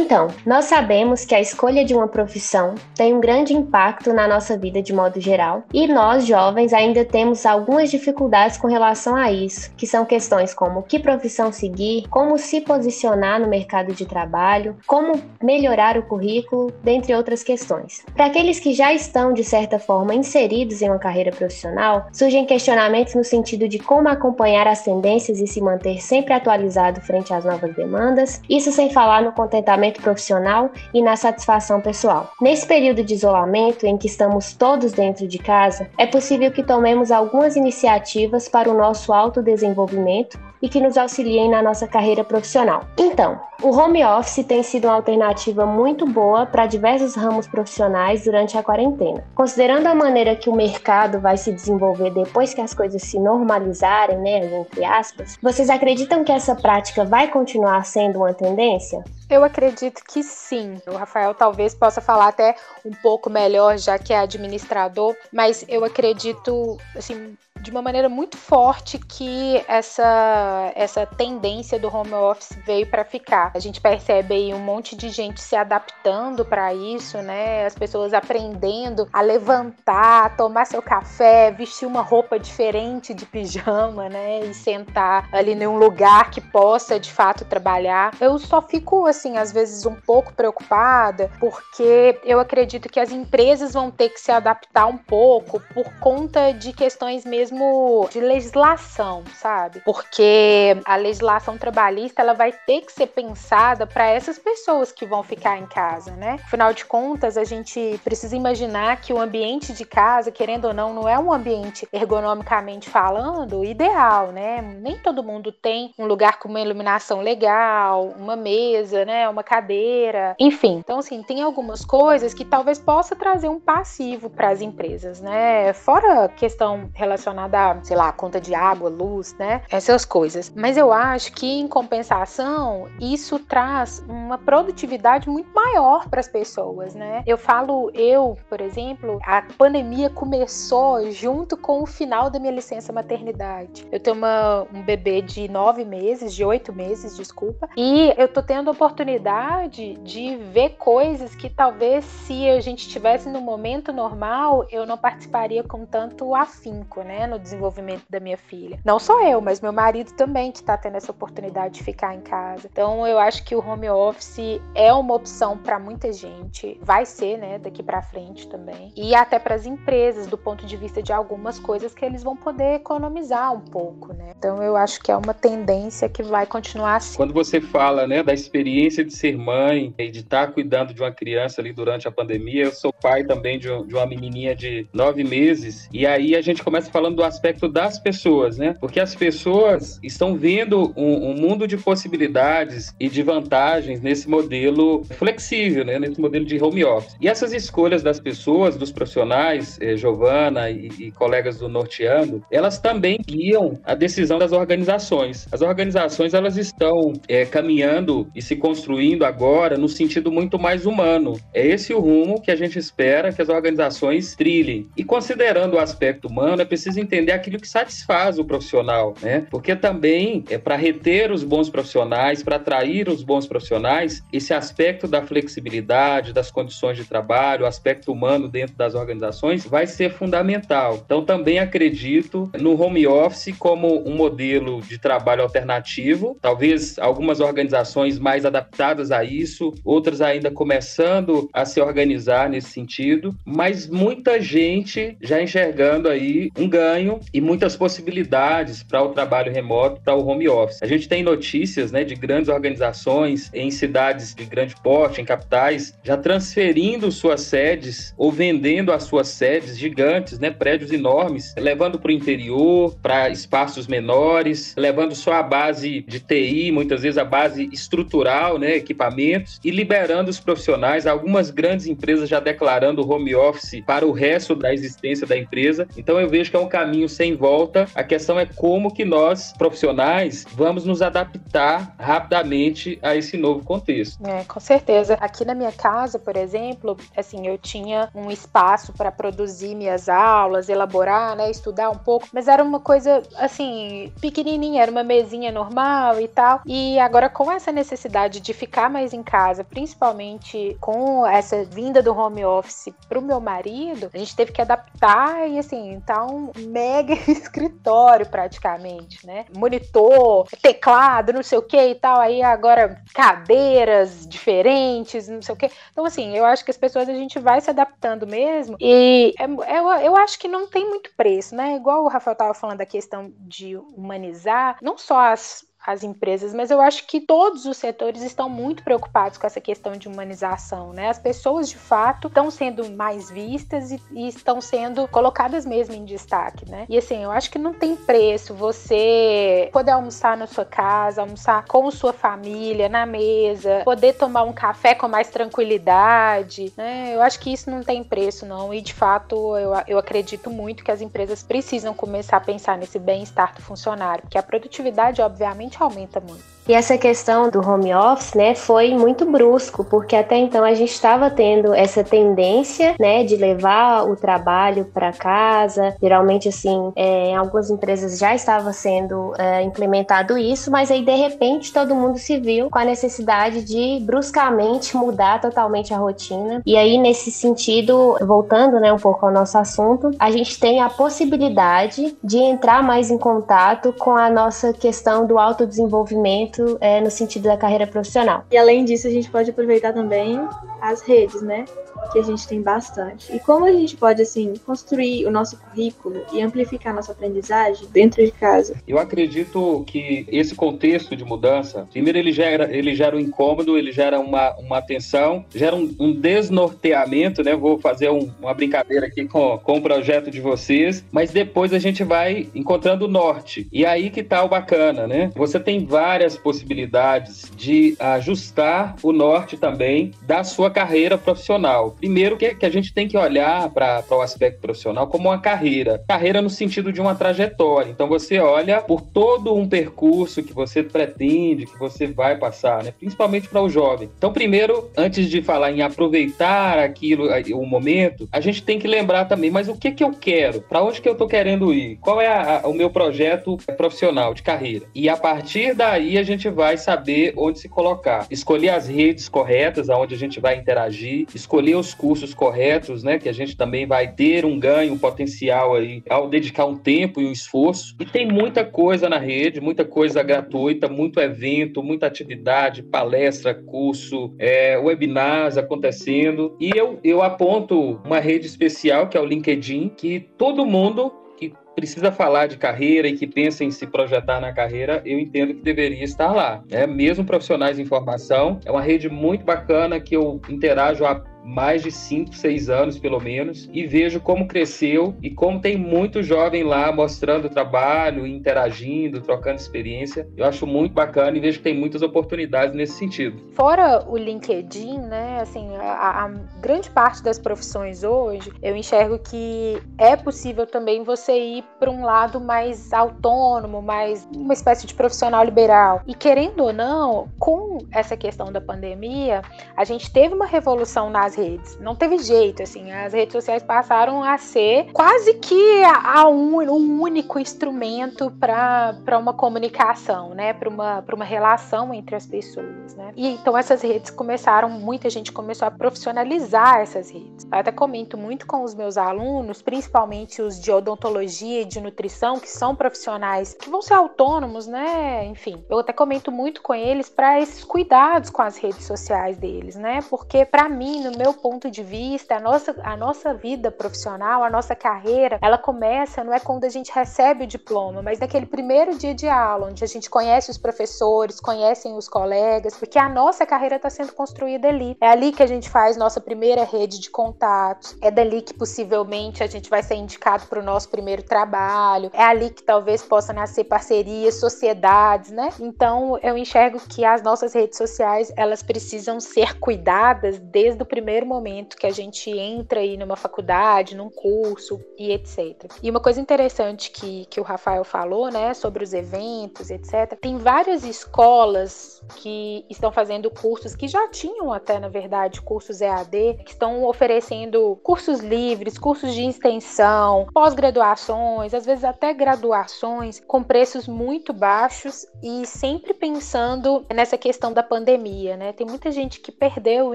Então, 0.00 0.28
nós 0.46 0.66
sabemos 0.66 1.24
que 1.24 1.34
a 1.34 1.40
escolha 1.40 1.84
de 1.84 1.92
uma 1.92 2.06
profissão 2.06 2.76
tem 2.94 3.12
um 3.12 3.20
grande 3.20 3.52
impacto 3.52 4.12
na 4.12 4.28
nossa 4.28 4.56
vida 4.56 4.80
de 4.80 4.92
modo 4.92 5.20
geral, 5.20 5.64
e 5.74 5.88
nós, 5.88 6.24
jovens, 6.24 6.72
ainda 6.72 7.04
temos 7.04 7.44
algumas 7.44 7.90
dificuldades 7.90 8.56
com 8.56 8.68
relação 8.68 9.16
a 9.16 9.32
isso, 9.32 9.74
que 9.76 9.88
são 9.88 10.04
questões 10.04 10.54
como 10.54 10.84
que 10.84 11.00
profissão 11.00 11.50
seguir, 11.50 12.06
como 12.10 12.38
se 12.38 12.60
posicionar 12.60 13.40
no 13.40 13.48
mercado 13.48 13.92
de 13.92 14.06
trabalho, 14.06 14.76
como 14.86 15.20
melhorar 15.42 15.98
o 15.98 16.04
currículo, 16.04 16.72
dentre 16.80 17.12
outras 17.12 17.42
questões. 17.42 18.04
Para 18.14 18.26
aqueles 18.26 18.60
que 18.60 18.74
já 18.74 18.94
estão, 18.94 19.32
de 19.32 19.42
certa 19.42 19.80
forma, 19.80 20.14
inseridos 20.14 20.80
em 20.80 20.88
uma 20.88 21.00
carreira 21.00 21.32
profissional, 21.32 22.06
surgem 22.12 22.46
questionamentos 22.46 23.16
no 23.16 23.24
sentido 23.24 23.66
de 23.66 23.80
como 23.80 24.08
acompanhar 24.08 24.68
as 24.68 24.84
tendências 24.84 25.40
e 25.40 25.46
se 25.48 25.60
manter 25.60 26.00
sempre 26.00 26.34
atualizado 26.34 27.00
frente 27.00 27.34
às 27.34 27.44
novas 27.44 27.74
demandas, 27.74 28.40
isso 28.48 28.70
sem 28.70 28.90
falar 28.90 29.22
no 29.22 29.32
contentamento 29.32 29.87
desenvolvimento 29.88 30.02
profissional 30.02 30.70
e 30.92 31.02
na 31.02 31.16
satisfação 31.16 31.80
pessoal. 31.80 32.32
Nesse 32.40 32.66
período 32.66 33.02
de 33.02 33.14
isolamento 33.14 33.86
em 33.86 33.96
que 33.96 34.06
estamos 34.06 34.52
todos 34.52 34.92
dentro 34.92 35.26
de 35.26 35.38
casa, 35.38 35.88
é 35.96 36.06
possível 36.06 36.50
que 36.50 36.62
tomemos 36.62 37.10
algumas 37.10 37.56
iniciativas 37.56 38.48
para 38.48 38.70
o 38.70 38.76
nosso 38.76 39.12
autodesenvolvimento 39.12 40.38
e 40.60 40.68
que 40.68 40.80
nos 40.80 40.96
auxiliem 40.96 41.50
na 41.50 41.62
nossa 41.62 41.86
carreira 41.86 42.24
profissional. 42.24 42.84
Então, 42.98 43.40
o 43.62 43.76
home 43.76 44.04
office 44.04 44.44
tem 44.46 44.62
sido 44.62 44.86
uma 44.86 44.94
alternativa 44.94 45.66
muito 45.66 46.06
boa 46.06 46.46
para 46.46 46.66
diversos 46.66 47.16
ramos 47.16 47.48
profissionais 47.48 48.24
durante 48.24 48.56
a 48.56 48.62
quarentena. 48.62 49.24
Considerando 49.34 49.86
a 49.86 49.94
maneira 49.94 50.36
que 50.36 50.48
o 50.48 50.54
mercado 50.54 51.20
vai 51.20 51.36
se 51.36 51.52
desenvolver 51.52 52.10
depois 52.10 52.54
que 52.54 52.60
as 52.60 52.72
coisas 52.72 53.02
se 53.02 53.18
normalizarem, 53.18 54.18
né, 54.18 54.60
entre 54.60 54.84
aspas, 54.84 55.36
vocês 55.42 55.68
acreditam 55.70 56.22
que 56.22 56.32
essa 56.32 56.54
prática 56.54 57.04
vai 57.04 57.28
continuar 57.28 57.84
sendo 57.84 58.18
uma 58.18 58.32
tendência? 58.32 59.02
Eu 59.28 59.44
acredito 59.44 60.02
que 60.04 60.22
sim. 60.22 60.80
O 60.86 60.96
Rafael 60.96 61.34
talvez 61.34 61.74
possa 61.74 62.00
falar 62.00 62.28
até 62.28 62.54
um 62.84 62.92
pouco 63.02 63.28
melhor, 63.28 63.76
já 63.76 63.98
que 63.98 64.12
é 64.12 64.18
administrador, 64.18 65.14
mas 65.32 65.64
eu 65.68 65.84
acredito, 65.84 66.78
assim, 66.96 67.36
de 67.60 67.70
uma 67.70 67.82
maneira 67.82 68.08
muito 68.08 68.36
forte 68.36 68.98
que 68.98 69.64
essa, 69.68 70.72
essa 70.74 71.06
tendência 71.06 71.78
do 71.78 71.94
home 71.94 72.14
office 72.14 72.56
veio 72.64 72.86
para 72.86 73.04
ficar. 73.04 73.50
A 73.54 73.58
gente 73.58 73.80
percebe 73.80 74.34
aí 74.34 74.54
um 74.54 74.58
monte 74.58 74.96
de 74.96 75.08
gente 75.08 75.40
se 75.40 75.56
adaptando 75.56 76.44
para 76.44 76.72
isso, 76.72 77.18
né? 77.18 77.66
As 77.66 77.74
pessoas 77.74 78.14
aprendendo 78.14 79.08
a 79.12 79.20
levantar, 79.20 80.36
tomar 80.36 80.66
seu 80.66 80.80
café, 80.80 81.50
vestir 81.50 81.86
uma 81.86 82.02
roupa 82.02 82.38
diferente 82.38 83.12
de 83.12 83.26
pijama, 83.26 84.08
né? 84.08 84.40
E 84.40 84.54
sentar 84.54 85.28
ali 85.32 85.52
em 85.52 85.66
um 85.66 85.78
lugar 85.78 86.30
que 86.30 86.40
possa 86.40 86.98
de 86.98 87.12
fato 87.12 87.44
trabalhar. 87.44 88.14
Eu 88.20 88.38
só 88.38 88.62
fico 88.62 89.06
assim, 89.06 89.36
às 89.36 89.52
vezes 89.52 89.84
um 89.84 89.94
pouco 89.94 90.32
preocupada, 90.32 91.30
porque 91.40 92.18
eu 92.24 92.38
acredito 92.38 92.88
que 92.88 93.00
as 93.00 93.10
empresas 93.10 93.72
vão 93.72 93.90
ter 93.90 94.10
que 94.10 94.20
se 94.20 94.30
adaptar 94.30 94.86
um 94.86 94.96
pouco 94.96 95.60
por 95.74 95.92
conta 95.98 96.52
de 96.52 96.72
questões 96.72 97.24
mesmo 97.24 97.47
mesmo 97.48 98.08
de 98.10 98.20
legislação, 98.20 99.24
sabe? 99.34 99.80
Porque 99.80 100.76
a 100.84 100.96
legislação 100.96 101.56
trabalhista 101.56 102.22
ela 102.22 102.34
vai 102.34 102.52
ter 102.52 102.82
que 102.82 102.92
ser 102.92 103.06
pensada 103.08 103.86
para 103.86 104.06
essas 104.06 104.38
pessoas 104.38 104.92
que 104.92 105.06
vão 105.06 105.22
ficar 105.22 105.58
em 105.58 105.66
casa, 105.66 106.12
né? 106.12 106.36
Afinal 106.44 106.72
de 106.72 106.84
contas, 106.84 107.36
a 107.36 107.44
gente 107.44 108.00
precisa 108.04 108.36
imaginar 108.36 109.00
que 109.00 109.12
o 109.12 109.20
ambiente 109.20 109.72
de 109.72 109.84
casa, 109.84 110.30
querendo 110.30 110.66
ou 110.66 110.74
não, 110.74 110.92
não 110.92 111.08
é 111.08 111.18
um 111.18 111.32
ambiente 111.32 111.88
ergonomicamente 111.92 112.88
falando 112.88 113.64
ideal, 113.64 114.28
né? 114.28 114.60
Nem 114.62 114.98
todo 114.98 115.22
mundo 115.22 115.50
tem 115.50 115.92
um 115.98 116.06
lugar 116.06 116.38
com 116.38 116.48
uma 116.48 116.60
iluminação 116.60 117.20
legal, 117.20 118.12
uma 118.18 118.36
mesa, 118.36 119.04
né, 119.04 119.28
uma 119.28 119.42
cadeira, 119.42 120.36
enfim. 120.38 120.78
Então 120.78 120.98
assim, 120.98 121.22
tem 121.22 121.42
algumas 121.42 121.84
coisas 121.84 122.34
que 122.34 122.44
talvez 122.44 122.78
possa 122.78 123.16
trazer 123.16 123.48
um 123.48 123.60
passivo 123.60 124.28
para 124.28 124.50
as 124.50 124.60
empresas, 124.60 125.20
né? 125.20 125.72
Fora 125.72 126.24
a 126.24 126.28
questão 126.28 126.90
relacionada 126.94 127.37
relacionada 127.38 127.70
a, 127.70 127.84
sei 127.84 127.96
lá, 127.96 128.12
conta 128.12 128.40
de 128.40 128.54
água, 128.54 128.90
luz, 128.90 129.34
né? 129.38 129.62
Essas 129.70 130.04
coisas. 130.04 130.52
Mas 130.54 130.76
eu 130.76 130.92
acho 130.92 131.32
que, 131.32 131.46
em 131.46 131.68
compensação, 131.68 132.88
isso 133.00 133.38
traz 133.38 134.04
uma 134.08 134.36
produtividade 134.36 135.28
muito 135.28 135.50
maior 135.54 136.08
para 136.08 136.20
as 136.20 136.28
pessoas, 136.28 136.94
né? 136.94 137.22
Eu 137.26 137.38
falo, 137.38 137.90
eu, 137.94 138.36
por 138.48 138.60
exemplo, 138.60 139.18
a 139.24 139.42
pandemia 139.56 140.10
começou 140.10 141.10
junto 141.10 141.56
com 141.56 141.82
o 141.82 141.86
final 141.86 142.30
da 142.30 142.38
minha 142.38 142.52
licença 142.52 142.92
maternidade. 142.92 143.86
Eu 143.92 144.00
tenho 144.00 144.16
uma, 144.16 144.66
um 144.74 144.82
bebê 144.82 145.22
de 145.22 145.48
nove 145.48 145.84
meses, 145.84 146.34
de 146.34 146.44
oito 146.44 146.72
meses, 146.72 147.16
desculpa, 147.16 147.68
e 147.76 148.12
eu 148.16 148.26
tô 148.26 148.42
tendo 148.42 148.68
a 148.68 148.72
oportunidade 148.72 149.94
de 150.02 150.36
ver 150.36 150.70
coisas 150.70 151.34
que 151.34 151.48
talvez 151.48 152.04
se 152.04 152.48
a 152.48 152.60
gente 152.60 152.80
estivesse 152.80 153.28
no 153.28 153.40
momento 153.40 153.92
normal, 153.92 154.66
eu 154.70 154.86
não 154.86 154.96
participaria 154.96 155.62
com 155.62 155.84
tanto 155.84 156.34
afinco, 156.34 157.02
né, 157.02 157.27
no 157.28 157.38
desenvolvimento 157.38 158.04
da 158.08 158.18
minha 158.18 158.36
filha. 158.36 158.80
Não 158.84 158.98
só 158.98 159.22
eu, 159.22 159.40
mas 159.40 159.60
meu 159.60 159.72
marido 159.72 160.12
também 160.12 160.50
que 160.50 160.62
tá 160.62 160.76
tendo 160.76 160.96
essa 160.96 161.12
oportunidade 161.12 161.74
de 161.74 161.84
ficar 161.84 162.14
em 162.14 162.20
casa. 162.20 162.68
Então 162.70 163.06
eu 163.06 163.18
acho 163.18 163.44
que 163.44 163.54
o 163.54 163.60
home 163.60 163.88
office 163.88 164.60
é 164.74 164.92
uma 164.92 165.14
opção 165.14 165.56
para 165.56 165.78
muita 165.78 166.12
gente, 166.12 166.78
vai 166.82 167.04
ser, 167.04 167.38
né, 167.38 167.58
daqui 167.58 167.82
para 167.82 168.02
frente 168.02 168.48
também. 168.48 168.92
E 168.96 169.14
até 169.14 169.38
para 169.38 169.54
as 169.54 169.66
empresas, 169.66 170.26
do 170.26 170.38
ponto 170.38 170.66
de 170.66 170.76
vista 170.76 171.02
de 171.02 171.12
algumas 171.12 171.58
coisas 171.58 171.94
que 171.94 172.04
eles 172.04 172.22
vão 172.22 172.36
poder 172.36 172.74
economizar 172.74 173.52
um 173.52 173.60
pouco, 173.60 174.12
né? 174.12 174.32
Então 174.36 174.62
eu 174.62 174.76
acho 174.76 175.00
que 175.00 175.10
é 175.10 175.16
uma 175.16 175.34
tendência 175.34 176.08
que 176.08 176.22
vai 176.22 176.46
continuar 176.46 176.96
assim. 176.96 177.16
Quando 177.16 177.34
você 177.34 177.60
fala, 177.60 178.06
né, 178.06 178.22
da 178.22 178.32
experiência 178.32 179.04
de 179.04 179.12
ser 179.12 179.36
mãe 179.36 179.94
e 179.98 180.10
de 180.10 180.20
estar 180.20 180.46
tá 180.46 180.52
cuidando 180.52 180.94
de 180.94 181.00
uma 181.02 181.12
criança 181.12 181.60
ali 181.60 181.72
durante 181.72 182.06
a 182.06 182.10
pandemia, 182.12 182.64
eu 182.64 182.72
sou 182.72 182.92
pai 182.92 183.24
também 183.24 183.58
de, 183.58 183.68
uma 183.68 184.06
menininha 184.06 184.54
de 184.54 184.88
nove 184.92 185.24
meses 185.24 185.88
e 185.92 186.06
aí 186.06 186.34
a 186.34 186.40
gente 186.40 186.62
começa 186.62 186.90
falando 186.90 187.17
do 187.18 187.24
aspecto 187.24 187.68
das 187.68 187.98
pessoas, 187.98 188.58
né? 188.58 188.76
Porque 188.80 189.00
as 189.00 189.12
pessoas 189.12 189.98
estão 190.04 190.36
vendo 190.36 190.92
um, 190.96 191.30
um 191.30 191.34
mundo 191.34 191.66
de 191.66 191.76
possibilidades 191.76 192.94
e 192.98 193.08
de 193.08 193.24
vantagens 193.24 194.00
nesse 194.00 194.30
modelo 194.30 195.02
flexível, 195.04 195.84
né? 195.84 195.98
Nesse 195.98 196.20
modelo 196.20 196.44
de 196.44 196.62
home 196.62 196.84
office. 196.84 197.16
E 197.20 197.26
essas 197.28 197.52
escolhas 197.52 198.04
das 198.04 198.20
pessoas, 198.20 198.76
dos 198.76 198.92
profissionais, 198.92 199.78
eh, 199.80 199.96
Giovana 199.96 200.70
e, 200.70 200.88
e 200.98 201.10
colegas 201.10 201.58
do 201.58 201.68
Norteando, 201.68 202.40
elas 202.52 202.78
também 202.78 203.18
guiam 203.26 203.80
a 203.84 203.96
decisão 203.96 204.38
das 204.38 204.52
organizações. 204.52 205.48
As 205.50 205.60
organizações 205.60 206.34
elas 206.34 206.56
estão 206.56 207.14
é, 207.26 207.44
caminhando 207.44 208.30
e 208.32 208.40
se 208.40 208.54
construindo 208.54 209.24
agora 209.24 209.76
no 209.76 209.88
sentido 209.88 210.30
muito 210.30 210.56
mais 210.56 210.86
humano. 210.86 211.32
É 211.52 211.66
esse 211.66 211.92
o 211.92 211.98
rumo 211.98 212.40
que 212.40 212.52
a 212.52 212.56
gente 212.56 212.78
espera 212.78 213.32
que 213.32 213.42
as 213.42 213.48
organizações 213.48 214.36
trilhem. 214.36 214.86
E 214.96 215.02
considerando 215.02 215.74
o 215.74 215.80
aspecto 215.80 216.28
humano, 216.28 216.62
é 216.62 216.64
preciso 216.64 217.00
entender 217.08 217.32
aquilo 217.32 217.58
que 217.58 217.68
satisfaz 217.68 218.38
o 218.38 218.44
profissional, 218.44 219.14
né? 219.22 219.46
Porque 219.50 219.74
também 219.74 220.44
é 220.50 220.58
para 220.58 220.76
reter 220.76 221.32
os 221.32 221.42
bons 221.42 221.70
profissionais, 221.70 222.42
para 222.42 222.56
atrair 222.56 223.08
os 223.08 223.22
bons 223.22 223.46
profissionais, 223.46 224.22
esse 224.32 224.52
aspecto 224.52 225.08
da 225.08 225.22
flexibilidade, 225.22 226.32
das 226.32 226.50
condições 226.50 226.96
de 226.96 227.04
trabalho, 227.04 227.64
o 227.64 227.66
aspecto 227.66 228.12
humano 228.12 228.48
dentro 228.48 228.76
das 228.76 228.94
organizações 228.94 229.64
vai 229.64 229.86
ser 229.86 230.10
fundamental. 230.10 231.00
Então 231.04 231.24
também 231.24 231.58
acredito 231.58 232.50
no 232.58 232.80
home 232.80 233.06
office 233.06 233.54
como 233.58 234.06
um 234.08 234.14
modelo 234.14 234.80
de 234.82 234.98
trabalho 234.98 235.42
alternativo, 235.42 236.36
talvez 236.40 236.98
algumas 236.98 237.40
organizações 237.40 238.18
mais 238.18 238.44
adaptadas 238.44 239.10
a 239.10 239.24
isso, 239.24 239.72
outras 239.84 240.20
ainda 240.20 240.50
começando 240.50 241.48
a 241.52 241.64
se 241.64 241.80
organizar 241.80 242.50
nesse 242.50 242.70
sentido, 242.70 243.34
mas 243.44 243.88
muita 243.88 244.40
gente 244.40 245.16
já 245.22 245.42
enxergando 245.42 246.08
aí 246.08 246.50
um 246.58 246.68
ganho 246.68 246.97
e 247.32 247.40
muitas 247.40 247.76
possibilidades 247.76 248.82
para 248.82 249.02
o 249.02 249.10
trabalho 249.10 249.52
remoto, 249.52 250.00
para 250.00 250.14
o 250.14 250.26
home 250.26 250.48
office. 250.48 250.82
A 250.82 250.86
gente 250.86 251.08
tem 251.08 251.22
notícias 251.22 251.92
né, 251.92 252.04
de 252.04 252.14
grandes 252.14 252.48
organizações 252.48 253.50
em 253.52 253.70
cidades 253.70 254.34
de 254.34 254.44
grande 254.44 254.74
porte, 254.82 255.20
em 255.20 255.24
capitais, 255.24 255.96
já 256.02 256.16
transferindo 256.16 257.10
suas 257.12 257.42
sedes 257.42 258.14
ou 258.16 258.32
vendendo 258.32 258.92
as 258.92 259.04
suas 259.04 259.28
sedes 259.28 259.78
gigantes, 259.78 260.38
né, 260.38 260.50
prédios 260.50 260.92
enormes, 260.92 261.54
levando 261.56 261.98
para 261.98 262.10
o 262.10 262.14
interior, 262.14 262.96
para 263.02 263.28
espaços 263.30 263.86
menores, 263.86 264.74
levando 264.76 265.14
só 265.14 265.34
a 265.34 265.42
base 265.42 266.04
de 266.06 266.20
TI, 266.20 266.72
muitas 266.72 267.02
vezes 267.02 267.18
a 267.18 267.24
base 267.24 267.68
estrutural, 267.72 268.58
né, 268.58 268.76
equipamentos, 268.76 269.60
e 269.64 269.70
liberando 269.70 270.30
os 270.30 270.40
profissionais. 270.40 271.06
Algumas 271.06 271.50
grandes 271.50 271.86
empresas 271.86 272.28
já 272.28 272.40
declarando 272.40 273.08
home 273.08 273.34
office 273.34 273.82
para 273.86 274.06
o 274.06 274.12
resto 274.12 274.54
da 274.54 274.72
existência 274.72 275.26
da 275.26 275.36
empresa. 275.36 275.86
Então 275.96 276.20
eu 276.20 276.28
vejo 276.28 276.50
que 276.50 276.56
é 276.56 276.60
um 276.60 276.68
caminho 276.68 276.87
sem 277.08 277.36
volta. 277.36 277.86
A 277.94 278.02
questão 278.02 278.38
é 278.38 278.46
como 278.46 278.92
que 278.92 279.04
nós, 279.04 279.52
profissionais, 279.52 280.44
vamos 280.54 280.84
nos 280.84 281.02
adaptar 281.02 281.94
rapidamente 281.98 282.98
a 283.02 283.14
esse 283.16 283.36
novo 283.36 283.64
contexto. 283.64 284.24
É, 284.26 284.44
com 284.44 284.60
certeza. 284.60 285.14
Aqui 285.20 285.44
na 285.44 285.54
minha 285.54 285.72
casa, 285.72 286.18
por 286.18 286.36
exemplo, 286.36 286.96
assim, 287.16 287.46
eu 287.46 287.58
tinha 287.58 288.08
um 288.14 288.30
espaço 288.30 288.92
para 288.92 289.10
produzir 289.10 289.74
minhas 289.74 290.08
aulas, 290.08 290.68
elaborar, 290.68 291.36
né, 291.36 291.50
estudar 291.50 291.90
um 291.90 291.98
pouco, 291.98 292.28
mas 292.32 292.48
era 292.48 292.62
uma 292.62 292.80
coisa 292.80 293.22
assim, 293.36 294.12
pequenininha, 294.20 294.82
era 294.82 294.90
uma 294.90 295.04
mesinha 295.04 295.52
normal 295.52 296.20
e 296.20 296.28
tal. 296.28 296.60
E 296.66 296.98
agora 296.98 297.28
com 297.28 297.50
essa 297.50 297.72
necessidade 297.72 298.40
de 298.40 298.52
ficar 298.52 298.88
mais 298.88 299.12
em 299.12 299.22
casa, 299.22 299.64
principalmente 299.64 300.76
com 300.80 301.26
essa 301.26 301.64
vinda 301.64 302.02
do 302.02 302.16
home 302.16 302.44
office 302.44 302.92
pro 303.08 303.20
meu 303.20 303.40
marido, 303.40 304.10
a 304.12 304.18
gente 304.18 304.34
teve 304.34 304.52
que 304.52 304.62
adaptar 304.62 305.48
e 305.48 305.58
assim, 305.58 306.00
um 306.26 306.50
mega 306.78 307.14
escritório 307.30 308.26
praticamente, 308.26 309.26
né? 309.26 309.46
Monitor, 309.56 310.46
teclado, 310.62 311.32
não 311.32 311.42
sei 311.42 311.58
o 311.58 311.62
que 311.62 311.76
e 311.76 311.94
tal. 311.94 312.20
Aí 312.20 312.42
agora 312.42 313.02
cadeiras 313.12 314.26
diferentes, 314.26 315.28
não 315.28 315.42
sei 315.42 315.54
o 315.54 315.58
que. 315.58 315.70
Então, 315.92 316.04
assim, 316.04 316.36
eu 316.36 316.44
acho 316.44 316.64
que 316.64 316.70
as 316.70 316.76
pessoas 316.76 317.08
a 317.08 317.14
gente 317.14 317.38
vai 317.40 317.60
se 317.60 317.70
adaptando 317.70 318.26
mesmo. 318.26 318.76
E 318.80 319.34
é, 319.38 319.44
eu, 319.78 319.92
eu 319.92 320.16
acho 320.16 320.38
que 320.38 320.46
não 320.46 320.68
tem 320.68 320.88
muito 320.88 321.10
preço, 321.16 321.56
né? 321.56 321.76
Igual 321.76 322.04
o 322.04 322.08
Rafael 322.08 322.36
tava 322.36 322.54
falando 322.54 322.78
da 322.78 322.86
questão 322.86 323.32
de 323.40 323.76
humanizar, 323.76 324.78
não 324.80 324.96
só 324.96 325.18
as 325.32 325.66
as 325.86 326.02
empresas, 326.02 326.52
mas 326.52 326.70
eu 326.70 326.80
acho 326.80 327.06
que 327.06 327.20
todos 327.20 327.64
os 327.64 327.76
setores 327.76 328.22
estão 328.22 328.48
muito 328.48 328.82
preocupados 328.82 329.38
com 329.38 329.46
essa 329.46 329.60
questão 329.60 329.92
de 329.92 330.08
humanização, 330.08 330.92
né? 330.92 331.08
As 331.08 331.18
pessoas 331.18 331.68
de 331.68 331.76
fato 331.76 332.28
estão 332.28 332.50
sendo 332.50 332.90
mais 332.90 333.30
vistas 333.30 333.90
e, 333.90 334.02
e, 334.12 334.28
estão 334.28 334.60
sendo 334.60 335.08
colocadas 335.08 335.64
mesmo 335.64 335.94
em 335.94 336.04
destaque, 336.04 336.68
né? 336.68 336.84
E 336.88 336.98
assim, 336.98 337.22
eu 337.22 337.30
acho 337.30 337.50
que 337.50 337.58
não 337.58 337.72
tem 337.72 337.96
preço 337.96 338.54
você 338.54 339.70
poder 339.72 339.92
almoçar 339.92 340.36
na 340.36 340.46
sua 340.46 340.64
casa, 340.64 341.22
almoçar 341.22 341.64
com 341.66 341.90
sua 341.90 342.12
família 342.12 342.88
na 342.88 343.06
mesa, 343.06 343.82
poder 343.84 344.14
tomar 344.14 344.42
um 344.42 344.52
café 344.52 344.94
com 344.94 345.08
mais 345.08 345.28
tranquilidade, 345.28 346.72
né? 346.76 347.14
Eu 347.14 347.22
acho 347.22 347.40
que 347.40 347.52
isso 347.52 347.70
não 347.70 347.82
tem 347.82 348.04
preço, 348.04 348.44
não. 348.44 348.74
E 348.74 348.80
de 348.80 348.92
fato, 348.92 349.56
eu, 349.56 349.72
eu 349.86 349.98
acredito 349.98 350.50
muito 350.50 350.84
que 350.84 350.90
as 350.90 351.00
empresas 351.00 351.42
precisam 351.42 351.94
começar 351.94 352.36
a 352.36 352.40
pensar 352.40 352.76
nesse 352.76 352.98
bem-estar 352.98 353.54
do 353.54 353.62
funcionário, 353.62 354.22
porque 354.22 354.36
a 354.36 354.42
produtividade, 354.42 355.22
obviamente, 355.22 355.77
aumenta 355.84 356.20
muito. 356.20 356.57
E 356.68 356.74
essa 356.74 356.98
questão 356.98 357.48
do 357.48 357.66
home 357.66 357.94
office, 357.94 358.34
né, 358.34 358.54
foi 358.54 358.94
muito 358.94 359.24
brusco, 359.24 359.82
porque 359.82 360.14
até 360.14 360.36
então 360.36 360.62
a 360.62 360.74
gente 360.74 360.92
estava 360.92 361.30
tendo 361.30 361.72
essa 361.72 362.04
tendência, 362.04 362.94
né, 363.00 363.24
de 363.24 363.36
levar 363.36 364.06
o 364.06 364.14
trabalho 364.14 364.84
para 364.84 365.10
casa. 365.10 365.96
Geralmente, 365.98 366.50
assim, 366.50 366.92
é, 366.94 367.30
em 367.30 367.36
algumas 367.36 367.70
empresas 367.70 368.18
já 368.18 368.34
estava 368.34 368.70
sendo 368.74 369.32
é, 369.38 369.62
implementado 369.62 370.36
isso, 370.36 370.70
mas 370.70 370.90
aí 370.90 371.02
de 371.02 371.14
repente 371.14 371.72
todo 371.72 371.94
mundo 371.94 372.18
se 372.18 372.38
viu 372.38 372.68
com 372.68 372.78
a 372.78 372.84
necessidade 372.84 373.64
de 373.64 374.04
bruscamente 374.04 374.94
mudar 374.94 375.40
totalmente 375.40 375.94
a 375.94 375.96
rotina. 375.96 376.60
E 376.66 376.76
aí, 376.76 376.98
nesse 376.98 377.30
sentido, 377.30 378.18
voltando, 378.20 378.78
né, 378.78 378.92
um 378.92 378.98
pouco 378.98 379.24
ao 379.24 379.32
nosso 379.32 379.56
assunto, 379.56 380.10
a 380.18 380.30
gente 380.30 380.60
tem 380.60 380.82
a 380.82 380.90
possibilidade 380.90 382.14
de 382.22 382.36
entrar 382.36 382.82
mais 382.82 383.10
em 383.10 383.16
contato 383.16 383.94
com 383.98 384.14
a 384.14 384.28
nossa 384.28 384.74
questão 384.74 385.26
do 385.26 385.38
autodesenvolvimento 385.38 386.57
é, 386.80 387.00
no 387.00 387.10
sentido 387.10 387.44
da 387.44 387.56
carreira 387.56 387.86
profissional. 387.86 388.44
E 388.50 388.56
além 388.56 388.84
disso, 388.84 389.06
a 389.06 389.10
gente 389.10 389.30
pode 389.30 389.50
aproveitar 389.50 389.92
também 389.92 390.40
as 390.80 391.02
redes, 391.02 391.42
né? 391.42 391.64
Que 392.12 392.18
a 392.18 392.22
gente 392.22 392.46
tem 392.46 392.62
bastante. 392.62 393.34
E 393.34 393.38
como 393.38 393.64
a 393.64 393.72
gente 393.72 393.96
pode, 393.96 394.22
assim, 394.22 394.54
construir 394.64 395.26
o 395.26 395.30
nosso 395.30 395.58
currículo 395.58 396.22
e 396.32 396.40
amplificar 396.40 396.94
nossa 396.94 397.12
aprendizagem 397.12 397.86
dentro 397.90 398.24
de 398.24 398.30
casa? 398.32 398.76
Eu 398.86 398.98
acredito 398.98 399.84
que 399.86 400.26
esse 400.28 400.54
contexto 400.54 401.14
de 401.16 401.24
mudança, 401.24 401.86
primeiro 401.90 402.18
ele 402.18 402.32
gera, 402.32 402.74
ele 402.74 402.94
gera 402.94 403.16
um 403.16 403.20
incômodo, 403.20 403.76
ele 403.76 403.92
gera 403.92 404.18
uma, 404.18 404.54
uma 404.56 404.82
tensão, 404.82 405.44
gera 405.54 405.74
um, 405.74 405.94
um 405.98 406.12
desnorteamento, 406.12 407.42
né? 407.42 407.54
Vou 407.54 407.78
fazer 407.78 408.10
um, 408.10 408.30
uma 408.40 408.54
brincadeira 408.54 409.06
aqui 409.06 409.24
com, 409.26 409.58
com 409.58 409.78
o 409.78 409.82
projeto 409.82 410.30
de 410.30 410.40
vocês, 410.40 411.04
mas 411.12 411.30
depois 411.30 411.72
a 411.72 411.78
gente 411.78 412.02
vai 412.04 412.48
encontrando 412.54 413.04
o 413.04 413.08
norte. 413.08 413.68
E 413.72 413.84
aí 413.84 414.10
que 414.10 414.22
tá 414.22 414.42
o 414.42 414.48
bacana, 414.48 415.06
né? 415.06 415.30
Você 415.34 415.60
tem 415.60 415.84
várias 415.84 416.36
possibilidades 416.36 417.50
de 417.56 417.96
ajustar 417.98 418.96
o 419.02 419.12
norte 419.12 419.56
também 419.56 420.12
da 420.22 420.44
sua 420.44 420.70
carreira 420.70 421.18
profissional. 421.18 421.87
Primeiro 421.92 422.36
que, 422.36 422.54
que 422.54 422.66
a 422.66 422.70
gente 422.70 422.92
tem 422.92 423.08
que 423.08 423.16
olhar 423.16 423.68
para 423.70 424.04
o 424.10 424.20
aspecto 424.20 424.60
profissional 424.60 425.06
como 425.06 425.28
uma 425.28 425.40
carreira. 425.40 426.02
Carreira 426.08 426.42
no 426.42 426.50
sentido 426.50 426.92
de 426.92 427.00
uma 427.00 427.14
trajetória. 427.14 427.90
Então 427.90 428.08
você 428.08 428.38
olha 428.38 428.80
por 428.80 429.00
todo 429.00 429.54
um 429.54 429.68
percurso 429.68 430.42
que 430.42 430.52
você 430.52 430.82
pretende, 430.82 431.66
que 431.66 431.78
você 431.78 432.06
vai 432.06 432.36
passar, 432.36 432.82
né? 432.82 432.92
principalmente 432.98 433.48
para 433.48 433.62
o 433.62 433.68
jovem. 433.68 434.10
Então, 434.16 434.32
primeiro, 434.32 434.90
antes 434.96 435.28
de 435.28 435.42
falar 435.42 435.70
em 435.72 435.82
aproveitar 435.82 436.78
aquilo, 436.78 437.28
o 437.54 437.66
momento, 437.66 438.28
a 438.32 438.40
gente 438.40 438.62
tem 438.62 438.78
que 438.78 438.86
lembrar 438.86 439.26
também, 439.26 439.50
mas 439.50 439.68
o 439.68 439.76
que 439.76 439.92
que 439.92 440.02
eu 440.02 440.10
quero? 440.12 440.60
Para 440.62 440.82
onde 440.82 441.00
que 441.00 441.08
eu 441.08 441.12
estou 441.12 441.28
querendo 441.28 441.72
ir? 441.72 441.96
Qual 441.96 442.20
é 442.20 442.26
a, 442.26 442.60
a, 442.60 442.68
o 442.68 442.74
meu 442.74 442.90
projeto 442.90 443.56
profissional 443.76 444.34
de 444.34 444.42
carreira? 444.42 444.86
E 444.94 445.08
a 445.08 445.16
partir 445.16 445.74
daí 445.74 446.18
a 446.18 446.22
gente 446.22 446.48
vai 446.48 446.76
saber 446.76 447.32
onde 447.36 447.58
se 447.58 447.68
colocar. 447.68 448.26
Escolher 448.30 448.70
as 448.70 448.88
redes 448.88 449.28
corretas, 449.28 449.90
aonde 449.90 450.14
a 450.14 450.18
gente 450.18 450.40
vai 450.40 450.56
interagir, 450.56 451.26
escolher 451.34 451.76
os 451.78 451.94
cursos 451.94 452.34
corretos, 452.34 453.02
né? 453.02 453.18
Que 453.18 453.28
a 453.28 453.32
gente 453.32 453.56
também 453.56 453.86
vai 453.86 454.12
ter 454.12 454.44
um 454.44 454.58
ganho, 454.58 454.92
um 454.92 454.98
potencial 454.98 455.74
aí 455.74 456.02
ao 456.08 456.28
dedicar 456.28 456.66
um 456.66 456.76
tempo 456.76 457.20
e 457.20 457.26
um 457.26 457.32
esforço. 457.32 457.94
E 457.98 458.04
tem 458.04 458.26
muita 458.26 458.64
coisa 458.64 459.08
na 459.08 459.18
rede, 459.18 459.60
muita 459.60 459.84
coisa 459.84 460.22
gratuita, 460.22 460.88
muito 460.88 461.20
evento, 461.20 461.82
muita 461.82 462.06
atividade, 462.06 462.82
palestra, 462.82 463.54
curso, 463.54 464.34
é, 464.38 464.76
webinars 464.78 465.56
acontecendo. 465.56 466.56
E 466.60 466.70
eu, 466.74 466.98
eu 467.02 467.22
aponto 467.22 468.00
uma 468.04 468.20
rede 468.20 468.46
especial, 468.46 469.08
que 469.08 469.16
é 469.16 469.20
o 469.20 469.24
LinkedIn, 469.24 469.90
que 469.96 470.20
todo 470.36 470.66
mundo 470.66 471.12
que 471.38 471.52
precisa 471.74 472.10
falar 472.10 472.46
de 472.48 472.56
carreira 472.56 473.06
e 473.06 473.16
que 473.16 473.26
pensa 473.26 473.64
em 473.64 473.70
se 473.70 473.86
projetar 473.86 474.40
na 474.40 474.52
carreira, 474.52 475.00
eu 475.04 475.18
entendo 475.18 475.54
que 475.54 475.62
deveria 475.62 476.02
estar 476.02 476.32
lá. 476.32 476.62
Né? 476.68 476.86
Mesmo 476.86 477.24
profissionais 477.24 477.76
de 477.76 477.82
informação, 477.82 478.58
é 478.64 478.70
uma 478.70 478.82
rede 478.82 479.08
muito 479.08 479.44
bacana 479.44 480.00
que 480.00 480.16
eu 480.16 480.40
interajo 480.48 481.04
há 481.04 481.22
mais 481.48 481.82
de 481.82 481.90
5, 481.90 482.34
6 482.34 482.68
anos, 482.68 482.98
pelo 482.98 483.18
menos, 483.18 483.68
e 483.72 483.86
vejo 483.86 484.20
como 484.20 484.46
cresceu 484.46 485.16
e 485.22 485.30
como 485.30 485.60
tem 485.60 485.78
muito 485.78 486.22
jovem 486.22 486.62
lá 486.62 486.92
mostrando 486.92 487.48
trabalho, 487.48 488.26
interagindo, 488.26 489.22
trocando 489.22 489.56
experiência. 489.56 490.28
Eu 490.36 490.44
acho 490.44 490.66
muito 490.66 490.92
bacana 490.92 491.36
e 491.36 491.40
vejo 491.40 491.58
que 491.58 491.64
tem 491.64 491.74
muitas 491.74 492.02
oportunidades 492.02 492.74
nesse 492.74 492.92
sentido. 492.92 493.40
Fora 493.54 494.04
o 494.06 494.16
LinkedIn, 494.16 494.98
né, 494.98 495.38
assim, 495.40 495.74
a, 495.76 496.24
a 496.24 496.28
grande 496.60 496.90
parte 496.90 497.22
das 497.22 497.38
profissões 497.38 498.04
hoje, 498.04 498.52
eu 498.62 498.76
enxergo 498.76 499.18
que 499.18 499.80
é 499.96 500.16
possível 500.16 500.66
também 500.66 501.02
você 501.02 501.32
ir 501.32 501.64
para 501.80 501.90
um 501.90 502.04
lado 502.04 502.40
mais 502.40 502.92
autônomo, 502.92 503.80
mais 503.80 504.28
uma 504.36 504.52
espécie 504.52 504.86
de 504.86 504.94
profissional 504.94 505.44
liberal. 505.44 506.02
E 506.06 506.14
querendo 506.14 506.64
ou 506.64 506.72
não, 506.72 507.28
com 507.38 507.78
essa 507.90 508.16
questão 508.16 508.52
da 508.52 508.60
pandemia, 508.60 509.40
a 509.74 509.84
gente 509.84 510.12
teve 510.12 510.34
uma 510.34 510.46
revolução 510.46 511.08
nas 511.08 511.37
redes. 511.38 511.78
Não 511.80 511.96
teve 511.96 512.18
jeito, 512.18 512.62
assim, 512.62 512.92
as 512.92 513.14
redes 513.14 513.32
sociais 513.32 513.62
passaram 513.62 514.22
a 514.22 514.36
ser 514.36 514.92
quase 514.92 515.34
que 515.34 515.82
a, 515.84 516.20
a 516.20 516.28
un, 516.28 516.60
um 516.70 517.00
único 517.00 517.38
instrumento 517.38 518.30
para 518.32 519.18
uma 519.18 519.32
comunicação, 519.32 520.34
né? 520.34 520.52
Para 520.52 520.68
uma, 520.68 521.04
uma 521.14 521.24
relação 521.24 521.94
entre 521.94 522.14
as 522.14 522.26
pessoas, 522.26 522.94
né? 522.94 523.12
E 523.16 523.28
então 523.28 523.56
essas 523.56 523.80
redes 523.82 524.10
começaram, 524.10 524.68
muita 524.68 525.08
gente 525.08 525.32
começou 525.32 525.66
a 525.66 525.70
profissionalizar 525.70 526.80
essas 526.80 527.10
redes. 527.10 527.46
Eu 527.50 527.58
até 527.58 527.72
comento 527.72 528.18
muito 528.18 528.46
com 528.46 528.62
os 528.62 528.74
meus 528.74 528.98
alunos, 528.98 529.62
principalmente 529.62 530.42
os 530.42 530.60
de 530.60 530.70
odontologia 530.70 531.62
e 531.62 531.64
de 531.64 531.80
nutrição, 531.80 532.38
que 532.38 532.48
são 532.48 532.74
profissionais 532.74 533.54
que 533.54 533.70
vão 533.70 533.80
ser 533.80 533.94
autônomos, 533.94 534.66
né? 534.66 535.24
Enfim, 535.26 535.64
eu 535.70 535.78
até 535.78 535.92
comento 535.92 536.32
muito 536.32 536.60
com 536.60 536.74
eles 536.74 537.08
para 537.08 537.40
esses 537.40 537.64
cuidados 537.64 538.30
com 538.30 538.42
as 538.42 538.56
redes 538.56 538.84
sociais 538.84 539.36
deles, 539.36 539.76
né? 539.76 540.00
Porque 540.10 540.44
para 540.44 540.68
mim, 540.68 541.04
no 541.04 541.16
meu 541.16 541.27
meu 541.28 541.34
ponto 541.34 541.70
de 541.70 541.82
vista, 541.82 542.36
a 542.36 542.40
nossa, 542.40 542.74
a 542.82 542.96
nossa 542.96 543.34
vida 543.34 543.70
profissional, 543.70 544.42
a 544.42 544.48
nossa 544.48 544.74
carreira, 544.74 545.38
ela 545.42 545.58
começa 545.58 546.24
não 546.24 546.32
é 546.32 546.40
quando 546.40 546.64
a 546.64 546.70
gente 546.70 546.90
recebe 546.90 547.44
o 547.44 547.46
diploma, 547.46 548.00
mas 548.00 548.18
naquele 548.18 548.46
primeiro 548.46 548.96
dia 548.96 549.14
de 549.14 549.28
aula, 549.28 549.66
onde 549.66 549.84
a 549.84 549.86
gente 549.86 550.08
conhece 550.08 550.50
os 550.50 550.56
professores, 550.56 551.38
conhecem 551.38 551.94
os 551.94 552.08
colegas, 552.08 552.74
porque 552.78 552.98
a 552.98 553.10
nossa 553.10 553.44
carreira 553.44 553.76
está 553.76 553.90
sendo 553.90 554.12
construída 554.12 554.68
ali. 554.68 554.96
É 555.02 555.08
ali 555.08 555.30
que 555.30 555.42
a 555.42 555.46
gente 555.46 555.68
faz 555.68 555.98
nossa 555.98 556.18
primeira 556.18 556.64
rede 556.64 556.98
de 556.98 557.10
contatos, 557.10 557.94
é 558.00 558.10
dali 558.10 558.40
que 558.40 558.54
possivelmente 558.54 559.42
a 559.42 559.46
gente 559.46 559.68
vai 559.68 559.82
ser 559.82 559.96
indicado 559.96 560.46
para 560.46 560.60
o 560.60 560.64
nosso 560.64 560.88
primeiro 560.88 561.22
trabalho, 561.22 562.10
é 562.14 562.22
ali 562.22 562.48
que 562.48 562.62
talvez 562.62 563.02
possa 563.02 563.34
nascer 563.34 563.64
parcerias, 563.64 564.36
sociedades, 564.36 565.30
né? 565.30 565.50
Então 565.60 566.18
eu 566.22 566.38
enxergo 566.38 566.80
que 566.88 567.04
as 567.04 567.22
nossas 567.22 567.52
redes 567.52 567.76
sociais 567.76 568.32
elas 568.34 568.62
precisam 568.62 569.20
ser 569.20 569.58
cuidadas 569.58 570.38
desde 570.38 570.82
o 570.82 570.86
primeiro 570.86 571.07
primeiro 571.08 571.24
momento 571.24 571.78
que 571.78 571.86
a 571.86 571.90
gente 571.90 572.30
entra 572.30 572.80
aí 572.80 572.98
numa 572.98 573.16
faculdade, 573.16 573.96
num 573.96 574.10
curso 574.10 574.78
e 574.98 575.10
etc. 575.10 575.72
E 575.82 575.88
uma 575.88 576.00
coisa 576.00 576.20
interessante 576.20 576.90
que, 576.90 577.24
que 577.30 577.40
o 577.40 577.42
Rafael 577.42 577.82
falou, 577.82 578.30
né, 578.30 578.52
sobre 578.52 578.84
os 578.84 578.92
eventos, 578.92 579.70
etc. 579.70 580.18
Tem 580.20 580.36
várias 580.36 580.84
escolas 580.84 582.02
que 582.16 582.62
estão 582.68 582.92
fazendo 582.92 583.30
cursos 583.30 583.74
que 583.74 583.88
já 583.88 584.06
tinham 584.08 584.52
até, 584.52 584.78
na 584.78 584.90
verdade, 584.90 585.40
cursos 585.40 585.80
EAD, 585.80 586.40
que 586.44 586.52
estão 586.52 586.84
oferecendo 586.84 587.80
cursos 587.82 588.20
livres, 588.20 588.76
cursos 588.76 589.14
de 589.14 589.22
extensão, 589.22 590.26
pós-graduações, 590.34 591.54
às 591.54 591.64
vezes 591.64 591.84
até 591.84 592.12
graduações, 592.12 593.18
com 593.26 593.42
preços 593.42 593.88
muito 593.88 594.34
baixos 594.34 595.06
e 595.22 595.46
sempre 595.46 595.94
pensando 595.94 596.84
nessa 596.92 597.16
questão 597.16 597.50
da 597.50 597.62
pandemia, 597.62 598.36
né? 598.36 598.52
Tem 598.52 598.66
muita 598.66 598.90
gente 598.90 599.20
que 599.20 599.32
perdeu 599.32 599.88
o 599.88 599.94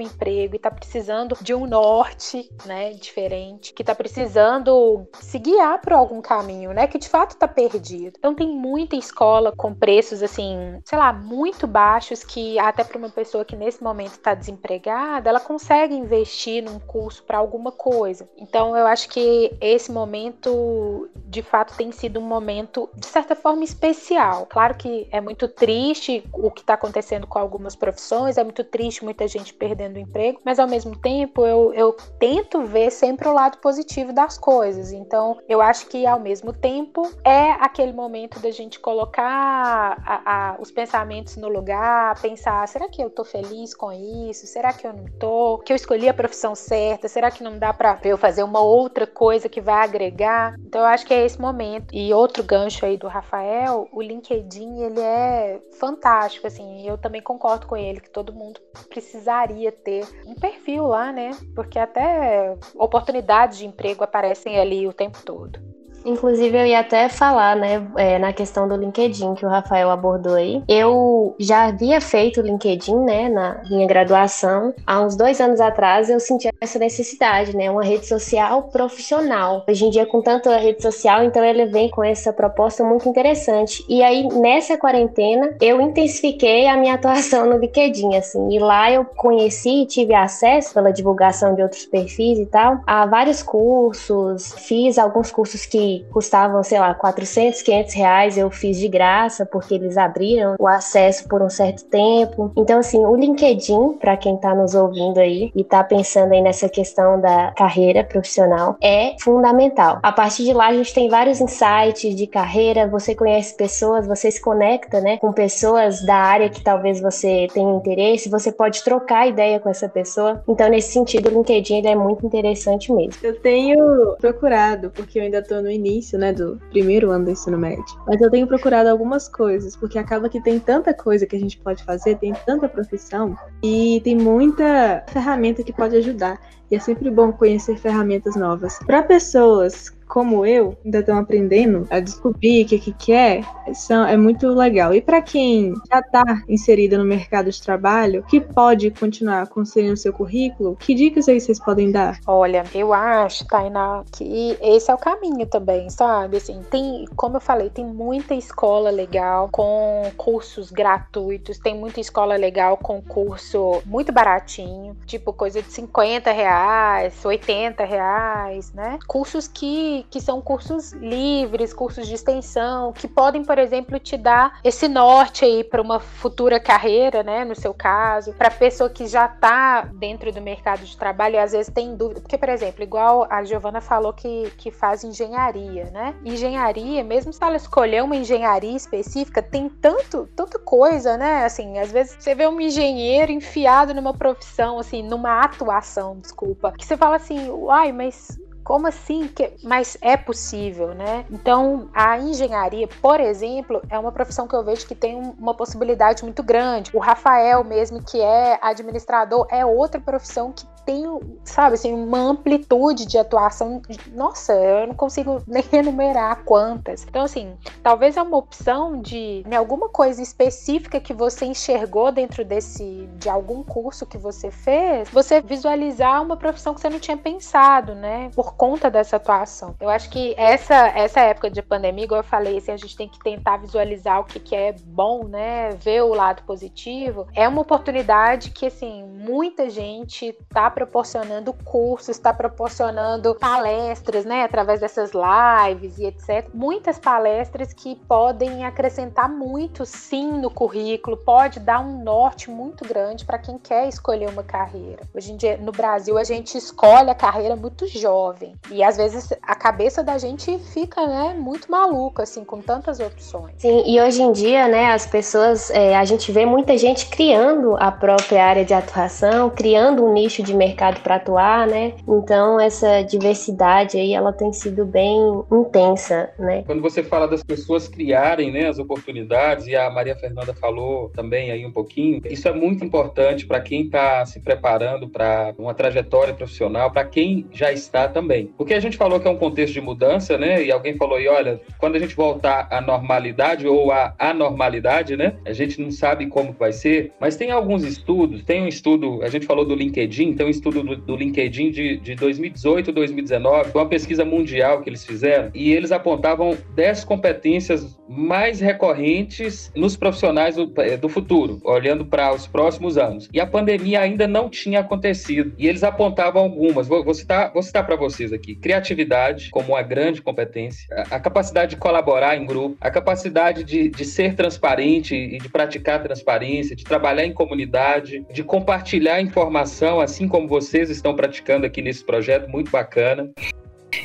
emprego 0.00 0.54
e 0.54 0.56
está 0.56 0.72
precisando 0.72 1.03
precisando 1.04 1.36
de 1.42 1.54
um 1.54 1.66
norte, 1.66 2.50
né, 2.64 2.94
diferente, 2.94 3.74
que 3.74 3.82
está 3.82 3.94
precisando 3.94 5.06
se 5.20 5.38
guiar 5.38 5.80
por 5.82 5.92
algum 5.92 6.22
caminho, 6.22 6.72
né, 6.72 6.86
que 6.86 6.98
de 6.98 7.08
fato 7.08 7.32
está 7.32 7.46
perdido. 7.46 8.16
Então 8.18 8.34
tem 8.34 8.48
muita 8.48 8.96
escola 8.96 9.52
com 9.54 9.74
preços 9.74 10.22
assim, 10.22 10.80
sei 10.82 10.96
lá, 10.96 11.12
muito 11.12 11.66
baixos 11.66 12.24
que 12.24 12.58
até 12.58 12.82
para 12.82 12.96
uma 12.96 13.10
pessoa 13.10 13.44
que 13.44 13.54
nesse 13.54 13.82
momento 13.82 14.12
está 14.12 14.32
desempregada, 14.34 15.28
ela 15.28 15.40
consegue 15.40 15.94
investir 15.94 16.64
num 16.64 16.78
curso 16.78 17.22
para 17.24 17.36
alguma 17.36 17.70
coisa. 17.70 18.26
Então 18.38 18.74
eu 18.74 18.86
acho 18.86 19.10
que 19.10 19.54
esse 19.60 19.92
momento 19.92 21.10
de 21.26 21.42
fato 21.42 21.76
tem 21.76 21.92
sido 21.92 22.18
um 22.18 22.26
momento 22.26 22.88
de 22.96 23.06
certa 23.06 23.36
forma 23.36 23.62
especial. 23.62 24.46
Claro 24.46 24.74
que 24.74 25.06
é 25.10 25.20
muito 25.20 25.48
triste 25.48 26.24
o 26.32 26.50
que 26.50 26.62
está 26.62 26.74
acontecendo 26.74 27.26
com 27.26 27.38
algumas 27.38 27.76
profissões, 27.76 28.38
é 28.38 28.44
muito 28.44 28.64
triste 28.64 29.04
muita 29.04 29.28
gente 29.28 29.52
perdendo 29.52 29.96
o 29.96 30.00
emprego, 30.00 30.40
mas 30.42 30.58
ao 30.58 30.66
mesmo 30.66 30.93
tempo, 30.94 31.46
eu, 31.46 31.72
eu 31.74 31.96
tento 32.18 32.62
ver 32.62 32.90
sempre 32.90 33.28
o 33.28 33.32
lado 33.32 33.58
positivo 33.58 34.12
das 34.12 34.38
coisas. 34.38 34.92
Então, 34.92 35.38
eu 35.48 35.60
acho 35.60 35.86
que 35.86 36.06
ao 36.06 36.20
mesmo 36.20 36.52
tempo 36.52 37.10
é 37.24 37.52
aquele 37.52 37.92
momento 37.92 38.40
da 38.40 38.50
gente 38.50 38.80
colocar 38.80 40.02
a, 40.04 40.54
a, 40.54 40.56
os 40.60 40.70
pensamentos 40.70 41.36
no 41.36 41.48
lugar, 41.48 42.20
pensar: 42.20 42.66
será 42.68 42.88
que 42.88 43.02
eu 43.02 43.10
tô 43.10 43.24
feliz 43.24 43.74
com 43.74 43.92
isso? 43.92 44.46
Será 44.46 44.72
que 44.72 44.86
eu 44.86 44.92
não 44.92 45.04
tô? 45.18 45.58
Que 45.58 45.72
eu 45.72 45.76
escolhi 45.76 46.08
a 46.08 46.14
profissão 46.14 46.54
certa? 46.54 47.08
Será 47.08 47.30
que 47.30 47.42
não 47.42 47.58
dá 47.58 47.72
para 47.72 47.98
eu 48.04 48.16
fazer 48.16 48.42
uma 48.42 48.60
outra 48.60 49.06
coisa 49.06 49.48
que 49.48 49.60
vai 49.60 49.82
agregar? 49.84 50.54
Então, 50.60 50.80
eu 50.80 50.86
acho 50.86 51.06
que 51.06 51.14
é 51.14 51.24
esse 51.24 51.40
momento. 51.40 51.94
E 51.94 52.12
outro 52.12 52.42
gancho 52.42 52.84
aí 52.84 52.96
do 52.96 53.08
Rafael, 53.08 53.88
o 53.92 54.02
LinkedIn, 54.02 54.82
ele 54.82 55.00
é 55.00 55.60
fantástico, 55.78 56.46
assim. 56.46 56.86
Eu 56.86 56.98
também 56.98 57.22
concordo 57.22 57.66
com 57.66 57.76
ele 57.76 58.00
que 58.00 58.10
todo 58.10 58.32
mundo 58.32 58.60
precisaria 58.88 59.70
ter 59.72 60.06
um 60.26 60.34
perfil 60.34 60.83
lá, 60.86 61.12
né? 61.12 61.30
Porque 61.54 61.78
até 61.78 62.56
oportunidades 62.76 63.58
de 63.58 63.66
emprego 63.66 64.04
aparecem 64.04 64.58
ali 64.58 64.86
o 64.86 64.92
tempo 64.92 65.22
todo. 65.24 65.73
Inclusive, 66.04 66.56
eu 66.56 66.66
ia 66.66 66.80
até 66.80 67.08
falar, 67.08 67.56
né, 67.56 67.86
é, 67.96 68.18
na 68.18 68.32
questão 68.32 68.68
do 68.68 68.76
LinkedIn 68.76 69.34
que 69.34 69.46
o 69.46 69.48
Rafael 69.48 69.90
abordou 69.90 70.34
aí. 70.34 70.62
Eu 70.68 71.34
já 71.38 71.66
havia 71.66 72.00
feito 72.00 72.40
o 72.40 72.42
LinkedIn, 72.42 72.96
né, 72.96 73.28
na 73.28 73.62
minha 73.70 73.86
graduação. 73.86 74.74
Há 74.86 75.00
uns 75.00 75.16
dois 75.16 75.40
anos 75.40 75.60
atrás, 75.60 76.10
eu 76.10 76.20
senti 76.20 76.48
essa 76.60 76.78
necessidade, 76.78 77.56
né, 77.56 77.70
uma 77.70 77.82
rede 77.82 78.06
social 78.06 78.64
profissional. 78.64 79.64
Hoje 79.68 79.86
em 79.86 79.90
dia, 79.90 80.06
com 80.06 80.20
tanta 80.20 80.56
rede 80.58 80.82
social, 80.82 81.24
então 81.24 81.42
ele 81.42 81.66
vem 81.66 81.88
com 81.88 82.04
essa 82.04 82.32
proposta 82.32 82.84
muito 82.84 83.08
interessante. 83.08 83.84
E 83.88 84.02
aí, 84.02 84.28
nessa 84.28 84.76
quarentena, 84.76 85.56
eu 85.60 85.80
intensifiquei 85.80 86.66
a 86.66 86.76
minha 86.76 86.94
atuação 86.94 87.46
no 87.46 87.58
LinkedIn, 87.58 88.16
assim. 88.16 88.50
E 88.50 88.58
lá 88.58 88.90
eu 88.90 89.04
conheci 89.04 89.82
e 89.82 89.86
tive 89.86 90.14
acesso, 90.14 90.74
pela 90.74 90.92
divulgação 90.92 91.54
de 91.54 91.62
outros 91.62 91.86
perfis 91.86 92.38
e 92.38 92.46
tal, 92.46 92.80
a 92.86 93.06
vários 93.06 93.42
cursos. 93.42 94.54
Fiz 94.58 94.98
alguns 94.98 95.30
cursos 95.30 95.64
que 95.66 95.93
custavam, 96.10 96.62
sei 96.62 96.78
lá, 96.78 96.94
400, 96.94 97.62
500 97.62 97.94
reais, 97.94 98.38
eu 98.38 98.50
fiz 98.50 98.78
de 98.78 98.88
graça, 98.88 99.46
porque 99.46 99.74
eles 99.74 99.96
abriram 99.96 100.56
o 100.58 100.66
acesso 100.66 101.28
por 101.28 101.42
um 101.42 101.50
certo 101.50 101.84
tempo. 101.86 102.52
Então, 102.56 102.78
assim, 102.78 103.04
o 103.04 103.14
LinkedIn, 103.14 103.94
para 103.94 104.16
quem 104.16 104.36
está 104.36 104.54
nos 104.54 104.74
ouvindo 104.74 105.18
aí 105.18 105.50
e 105.54 105.60
está 105.60 105.82
pensando 105.82 106.32
aí 106.32 106.40
nessa 106.40 106.68
questão 106.68 107.20
da 107.20 107.52
carreira 107.56 108.04
profissional, 108.04 108.76
é 108.82 109.14
fundamental. 109.20 109.98
A 110.02 110.12
partir 110.12 110.44
de 110.44 110.52
lá, 110.52 110.68
a 110.68 110.74
gente 110.74 110.94
tem 110.94 111.08
vários 111.08 111.40
insights 111.40 112.14
de 112.14 112.26
carreira, 112.26 112.86
você 112.86 113.14
conhece 113.14 113.56
pessoas, 113.56 114.06
você 114.06 114.30
se 114.30 114.40
conecta, 114.40 115.00
né, 115.00 115.18
com 115.18 115.32
pessoas 115.32 116.04
da 116.04 116.16
área 116.16 116.48
que 116.48 116.62
talvez 116.62 117.00
você 117.00 117.46
tenha 117.52 117.74
interesse, 117.74 118.28
você 118.28 118.52
pode 118.52 118.82
trocar 118.82 119.28
ideia 119.28 119.60
com 119.60 119.68
essa 119.68 119.88
pessoa. 119.88 120.42
Então, 120.48 120.68
nesse 120.68 120.92
sentido, 120.92 121.28
o 121.28 121.32
LinkedIn 121.32 121.86
é 121.86 121.94
muito 121.94 122.24
interessante 122.26 122.92
mesmo. 122.92 123.14
Eu 123.22 123.40
tenho 123.40 124.16
procurado, 124.20 124.90
porque 124.90 125.18
eu 125.18 125.22
ainda 125.22 125.38
estou 125.38 125.62
no 125.62 125.70
início, 125.70 125.83
né, 126.18 126.32
do 126.32 126.60
primeiro 126.70 127.10
ano 127.10 127.26
do 127.26 127.30
ensino 127.30 127.58
médio, 127.58 127.84
mas 128.06 128.20
eu 128.20 128.30
tenho 128.30 128.46
procurado 128.46 128.88
algumas 128.88 129.28
coisas, 129.28 129.76
porque 129.76 129.98
acaba 129.98 130.28
que 130.28 130.40
tem 130.40 130.58
tanta 130.58 130.94
coisa 130.94 131.26
que 131.26 131.36
a 131.36 131.38
gente 131.38 131.58
pode 131.58 131.84
fazer, 131.84 132.16
tem 132.18 132.32
tanta 132.46 132.68
profissão 132.68 133.36
e 133.62 134.00
tem 134.02 134.16
muita 134.16 135.04
ferramenta 135.08 135.62
que 135.62 135.72
pode 135.72 135.96
ajudar. 135.96 136.40
E 136.70 136.76
é 136.76 136.80
sempre 136.80 137.10
bom 137.10 137.30
conhecer 137.30 137.76
ferramentas 137.76 138.36
novas. 138.36 138.78
Para 138.86 139.02
pessoas 139.02 139.94
como 140.14 140.46
eu, 140.46 140.78
ainda 140.84 141.00
estão 141.00 141.18
aprendendo 141.18 141.88
a 141.90 141.98
descobrir 141.98 142.64
o 142.64 142.68
que, 142.68 142.78
que 142.78 142.92
quer, 142.92 143.44
são, 143.74 144.06
é 144.06 144.16
muito 144.16 144.46
legal. 144.46 144.94
E 144.94 145.02
para 145.02 145.20
quem 145.20 145.74
já 145.90 145.98
está 145.98 146.22
inserida 146.48 146.96
no 146.96 147.04
mercado 147.04 147.50
de 147.50 147.60
trabalho, 147.60 148.22
que 148.22 148.40
pode 148.40 148.92
continuar 148.92 149.48
construindo 149.48 149.96
seu 149.96 150.12
currículo, 150.12 150.76
que 150.76 150.94
dicas 150.94 151.28
aí 151.28 151.40
vocês 151.40 151.58
podem 151.58 151.90
dar? 151.90 152.20
Olha, 152.28 152.62
eu 152.72 152.92
acho, 152.94 153.44
Tainá, 153.48 154.04
que 154.12 154.56
esse 154.62 154.88
é 154.88 154.94
o 154.94 154.98
caminho 154.98 155.46
também, 155.46 155.90
sabe? 155.90 156.36
Assim, 156.36 156.60
tem, 156.70 157.06
como 157.16 157.38
eu 157.38 157.40
falei, 157.40 157.68
tem 157.68 157.84
muita 157.84 158.36
escola 158.36 158.90
legal 158.90 159.48
com 159.50 160.12
cursos 160.16 160.70
gratuitos, 160.70 161.58
tem 161.58 161.74
muita 161.74 161.98
escola 161.98 162.36
legal 162.36 162.76
com 162.76 163.02
curso 163.02 163.82
muito 163.84 164.12
baratinho, 164.12 164.96
tipo 165.06 165.32
coisa 165.32 165.60
de 165.60 165.72
50 165.72 166.30
reais, 166.30 167.24
80 167.24 167.84
reais, 167.84 168.72
né? 168.72 168.96
Cursos 169.08 169.48
que 169.48 170.03
que, 170.10 170.20
são 170.20 170.40
cursos 170.40 170.92
livres, 170.92 171.72
cursos 171.72 172.06
de 172.06 172.14
extensão, 172.14 172.92
que 172.92 173.06
podem, 173.06 173.44
por 173.44 173.58
exemplo, 173.58 173.98
te 173.98 174.16
dar 174.16 174.58
esse 174.64 174.88
norte 174.88 175.44
aí 175.44 175.64
para 175.64 175.82
uma 175.82 176.00
futura 176.00 176.60
carreira, 176.60 177.22
né? 177.22 177.44
No 177.44 177.54
seu 177.54 177.74
caso, 177.74 178.32
para 178.32 178.50
pessoa 178.50 178.88
que 178.88 179.06
já 179.06 179.26
está 179.26 179.82
dentro 179.82 180.32
do 180.32 180.40
mercado 180.40 180.84
de 180.84 180.96
trabalho 180.96 181.36
e 181.36 181.38
às 181.38 181.52
vezes 181.52 181.72
tem 181.72 181.94
dúvida. 181.96 182.20
Porque, 182.20 182.38
por 182.38 182.48
exemplo, 182.48 182.82
igual 182.82 183.26
a 183.30 183.42
Giovana 183.44 183.80
falou 183.80 184.12
que, 184.12 184.50
que 184.56 184.70
faz 184.70 185.04
engenharia, 185.04 185.90
né? 185.90 186.14
Engenharia, 186.24 187.02
mesmo 187.02 187.32
se 187.32 187.42
ela 187.42 187.56
escolher 187.56 188.02
uma 188.02 188.16
engenharia 188.16 188.76
específica, 188.76 189.42
tem 189.42 189.68
tanto, 189.68 190.28
tanta 190.34 190.58
coisa, 190.58 191.16
né? 191.16 191.44
Assim, 191.44 191.78
às 191.78 191.90
vezes 191.90 192.16
você 192.18 192.34
vê 192.34 192.46
um 192.46 192.60
engenheiro 192.60 193.32
enfiado 193.32 193.94
numa 193.94 194.14
profissão, 194.14 194.78
assim, 194.78 195.02
numa 195.02 195.42
atuação, 195.42 196.18
desculpa, 196.18 196.72
que 196.72 196.84
você 196.84 196.96
fala 196.96 197.16
assim, 197.16 197.50
uai, 197.50 197.92
mas 197.92 198.38
como 198.64 198.88
assim? 198.88 199.28
Que... 199.28 199.52
Mas 199.62 199.96
é 200.00 200.16
possível, 200.16 200.94
né? 200.94 201.26
Então, 201.30 201.88
a 201.94 202.18
engenharia, 202.18 202.88
por 203.00 203.20
exemplo, 203.20 203.82
é 203.90 203.98
uma 203.98 204.10
profissão 204.10 204.48
que 204.48 204.56
eu 204.56 204.64
vejo 204.64 204.86
que 204.86 204.94
tem 204.94 205.16
uma 205.38 205.54
possibilidade 205.54 206.24
muito 206.24 206.42
grande. 206.42 206.90
O 206.94 206.98
Rafael, 206.98 207.62
mesmo 207.62 208.02
que 208.02 208.20
é 208.20 208.58
administrador, 208.62 209.46
é 209.50 209.64
outra 209.64 210.00
profissão 210.00 210.50
que 210.50 210.66
tem, 210.84 211.04
sabe, 211.44 211.74
assim, 211.74 211.92
uma 211.92 212.18
amplitude 212.18 213.06
de 213.06 213.18
atuação. 213.18 213.82
Nossa, 214.12 214.52
eu 214.52 214.86
não 214.88 214.94
consigo 214.94 215.42
nem 215.46 215.64
enumerar 215.72 216.44
quantas. 216.44 217.04
Então, 217.04 217.22
assim, 217.22 217.54
talvez 217.82 218.16
é 218.16 218.22
uma 218.22 218.36
opção 218.36 219.00
de 219.00 219.42
né, 219.46 219.56
alguma 219.56 219.88
coisa 219.88 220.22
específica 220.22 221.00
que 221.00 221.12
você 221.12 221.44
enxergou 221.44 222.12
dentro 222.12 222.44
desse 222.44 223.08
de 223.16 223.28
algum 223.28 223.62
curso 223.62 224.06
que 224.06 224.18
você 224.18 224.50
fez, 224.50 225.08
você 225.10 225.40
visualizar 225.40 226.22
uma 226.22 226.36
profissão 226.36 226.74
que 226.74 226.80
você 226.80 226.88
não 226.88 227.00
tinha 227.00 227.16
pensado, 227.16 227.94
né? 227.94 228.30
Por 228.34 228.54
conta 228.54 228.90
dessa 228.90 229.16
atuação. 229.16 229.74
Eu 229.80 229.88
acho 229.88 230.10
que 230.10 230.34
essa 230.36 230.74
essa 230.94 231.20
época 231.20 231.50
de 231.50 231.62
pandemia, 231.62 232.04
igual 232.04 232.20
eu 232.20 232.24
falei, 232.24 232.58
assim, 232.58 232.72
a 232.72 232.76
gente 232.76 232.96
tem 232.96 233.08
que 233.08 233.18
tentar 233.18 233.58
visualizar 233.58 234.20
o 234.20 234.24
que, 234.24 234.38
que 234.38 234.54
é 234.54 234.72
bom, 234.84 235.24
né? 235.24 235.70
Ver 235.70 236.02
o 236.02 236.14
lado 236.14 236.42
positivo. 236.44 237.26
É 237.34 237.48
uma 237.48 237.62
oportunidade 237.62 238.50
que, 238.50 238.66
assim, 238.66 239.04
muita 239.04 239.68
gente 239.70 240.32
tá 240.52 240.70
proporcionando 240.74 241.52
cursos, 241.52 242.10
está 242.10 242.34
proporcionando 242.34 243.34
palestras, 243.36 244.24
né, 244.24 244.42
através 244.42 244.80
dessas 244.80 245.12
lives 245.12 245.98
e 245.98 246.06
etc. 246.06 246.48
Muitas 246.52 246.98
palestras 246.98 247.72
que 247.72 247.94
podem 248.08 248.64
acrescentar 248.64 249.28
muito, 249.28 249.86
sim, 249.86 250.32
no 250.32 250.50
currículo, 250.50 251.16
pode 251.16 251.60
dar 251.60 251.80
um 251.80 252.02
norte 252.02 252.50
muito 252.50 252.86
grande 252.86 253.24
para 253.24 253.38
quem 253.38 253.58
quer 253.58 253.88
escolher 253.88 254.28
uma 254.28 254.42
carreira. 254.42 255.02
Hoje 255.14 255.32
em 255.32 255.36
dia, 255.36 255.56
no 255.56 255.72
Brasil, 255.72 256.18
a 256.18 256.24
gente 256.24 256.58
escolhe 256.58 257.10
a 257.10 257.14
carreira 257.14 257.54
muito 257.54 257.86
jovem 257.86 258.54
e 258.70 258.82
às 258.82 258.96
vezes 258.96 259.32
a 259.42 259.54
cabeça 259.54 260.02
da 260.02 260.18
gente 260.18 260.58
fica, 260.58 261.06
né, 261.06 261.34
muito 261.38 261.70
maluca, 261.70 262.24
assim, 262.24 262.44
com 262.44 262.60
tantas 262.60 262.98
opções. 263.00 263.54
Sim, 263.58 263.82
e 263.86 264.00
hoje 264.00 264.22
em 264.22 264.32
dia, 264.32 264.66
né, 264.66 264.92
as 264.92 265.06
pessoas, 265.06 265.70
é, 265.70 265.96
a 265.96 266.04
gente 266.04 266.32
vê 266.32 266.44
muita 266.44 266.76
gente 266.76 267.06
criando 267.06 267.76
a 267.78 267.92
própria 267.92 268.44
área 268.44 268.64
de 268.64 268.74
atuação, 268.74 269.50
criando 269.50 270.04
um 270.04 270.12
nicho 270.12 270.42
de 270.42 270.54
mercado 270.64 271.00
para 271.00 271.16
atuar, 271.16 271.66
né? 271.66 271.94
Então 272.08 272.58
essa 272.58 273.02
diversidade 273.02 273.98
aí 273.98 274.14
ela 274.14 274.32
tem 274.32 274.52
sido 274.52 274.84
bem 274.84 275.18
intensa, 275.52 276.30
né? 276.38 276.62
Quando 276.66 276.82
você 276.82 277.02
fala 277.02 277.28
das 277.28 277.42
pessoas 277.42 277.86
criarem, 277.88 278.50
né, 278.50 278.68
as 278.68 278.78
oportunidades 278.78 279.66
e 279.66 279.76
a 279.76 279.90
Maria 279.90 280.16
Fernanda 280.16 280.54
falou 280.54 281.10
também 281.10 281.50
aí 281.50 281.64
um 281.66 281.72
pouquinho, 281.72 282.20
isso 282.24 282.48
é 282.48 282.52
muito 282.52 282.84
importante 282.84 283.46
para 283.46 283.60
quem 283.60 283.82
está 283.82 284.24
se 284.24 284.40
preparando 284.40 285.08
para 285.08 285.54
uma 285.58 285.74
trajetória 285.74 286.34
profissional, 286.34 286.90
para 286.90 287.04
quem 287.04 287.46
já 287.52 287.72
está 287.72 288.08
também. 288.08 288.46
Porque 288.56 288.74
a 288.74 288.80
gente 288.80 288.96
falou 288.96 289.20
que 289.20 289.28
é 289.28 289.30
um 289.30 289.36
contexto 289.36 289.74
de 289.74 289.80
mudança, 289.80 290.38
né? 290.38 290.64
E 290.64 290.72
alguém 290.72 290.96
falou 290.96 291.16
aí, 291.16 291.28
olha, 291.28 291.60
quando 291.78 291.96
a 291.96 291.98
gente 291.98 292.16
voltar 292.16 292.68
à 292.70 292.80
normalidade 292.80 293.66
ou 293.66 293.92
à 293.92 294.14
anormalidade, 294.18 295.16
né? 295.16 295.36
A 295.44 295.52
gente 295.52 295.80
não 295.80 295.90
sabe 295.90 296.26
como 296.26 296.52
vai 296.52 296.72
ser, 296.72 297.12
mas 297.20 297.36
tem 297.36 297.50
alguns 297.50 297.84
estudos, 297.84 298.42
tem 298.44 298.62
um 298.62 298.68
estudo, 298.68 299.22
a 299.22 299.28
gente 299.28 299.46
falou 299.46 299.64
do 299.64 299.74
LinkedIn, 299.74 300.34
tem 300.34 300.46
um 300.46 300.50
estudo 300.54 300.82
do, 300.82 300.96
do 300.96 301.16
LinkedIn 301.16 301.70
de, 301.70 301.96
de 301.98 302.14
2018, 302.14 302.92
2019, 302.92 303.70
uma 303.74 303.88
pesquisa 303.88 304.24
mundial 304.24 304.82
que 304.82 304.90
eles 304.90 305.04
fizeram, 305.04 305.50
e 305.54 305.72
eles 305.72 305.92
apontavam 305.92 306.56
10 306.74 307.04
competências 307.04 307.98
mais 308.08 308.60
recorrentes 308.60 309.72
nos 309.74 309.96
profissionais 309.96 310.56
do, 310.56 310.72
eh, 310.78 310.96
do 310.96 311.08
futuro, 311.08 311.60
olhando 311.64 312.04
para 312.04 312.32
os 312.32 312.46
próximos 312.46 312.98
anos. 312.98 313.28
E 313.32 313.40
a 313.40 313.46
pandemia 313.46 314.00
ainda 314.00 314.26
não 314.26 314.48
tinha 314.48 314.80
acontecido. 314.80 315.52
E 315.58 315.66
eles 315.66 315.82
apontavam 315.82 316.42
algumas. 316.42 316.86
Vou, 316.86 317.04
vou 317.04 317.14
citar, 317.14 317.52
vou 317.52 317.62
citar 317.62 317.84
para 317.86 317.96
vocês 317.96 318.32
aqui: 318.32 318.54
criatividade, 318.54 319.50
como 319.50 319.70
uma 319.70 319.82
grande 319.82 320.20
competência, 320.20 320.86
a, 321.10 321.16
a 321.16 321.20
capacidade 321.20 321.70
de 321.70 321.76
colaborar 321.76 322.36
em 322.36 322.44
grupo, 322.44 322.76
a 322.80 322.90
capacidade 322.90 323.64
de, 323.64 323.88
de 323.88 324.04
ser 324.04 324.34
transparente 324.34 325.14
e 325.14 325.38
de 325.38 325.48
praticar 325.48 326.02
transparência, 326.02 326.76
de 326.76 326.84
trabalhar 326.84 327.24
em 327.24 327.32
comunidade, 327.32 328.24
de 328.32 328.42
compartilhar 328.42 329.20
informação, 329.20 330.00
assim 330.00 330.28
como 330.28 330.43
vocês 330.46 330.90
estão 330.90 331.14
praticando 331.14 331.66
aqui 331.66 331.82
nesse 331.82 332.04
projeto, 332.04 332.48
muito 332.48 332.70
bacana. 332.70 333.30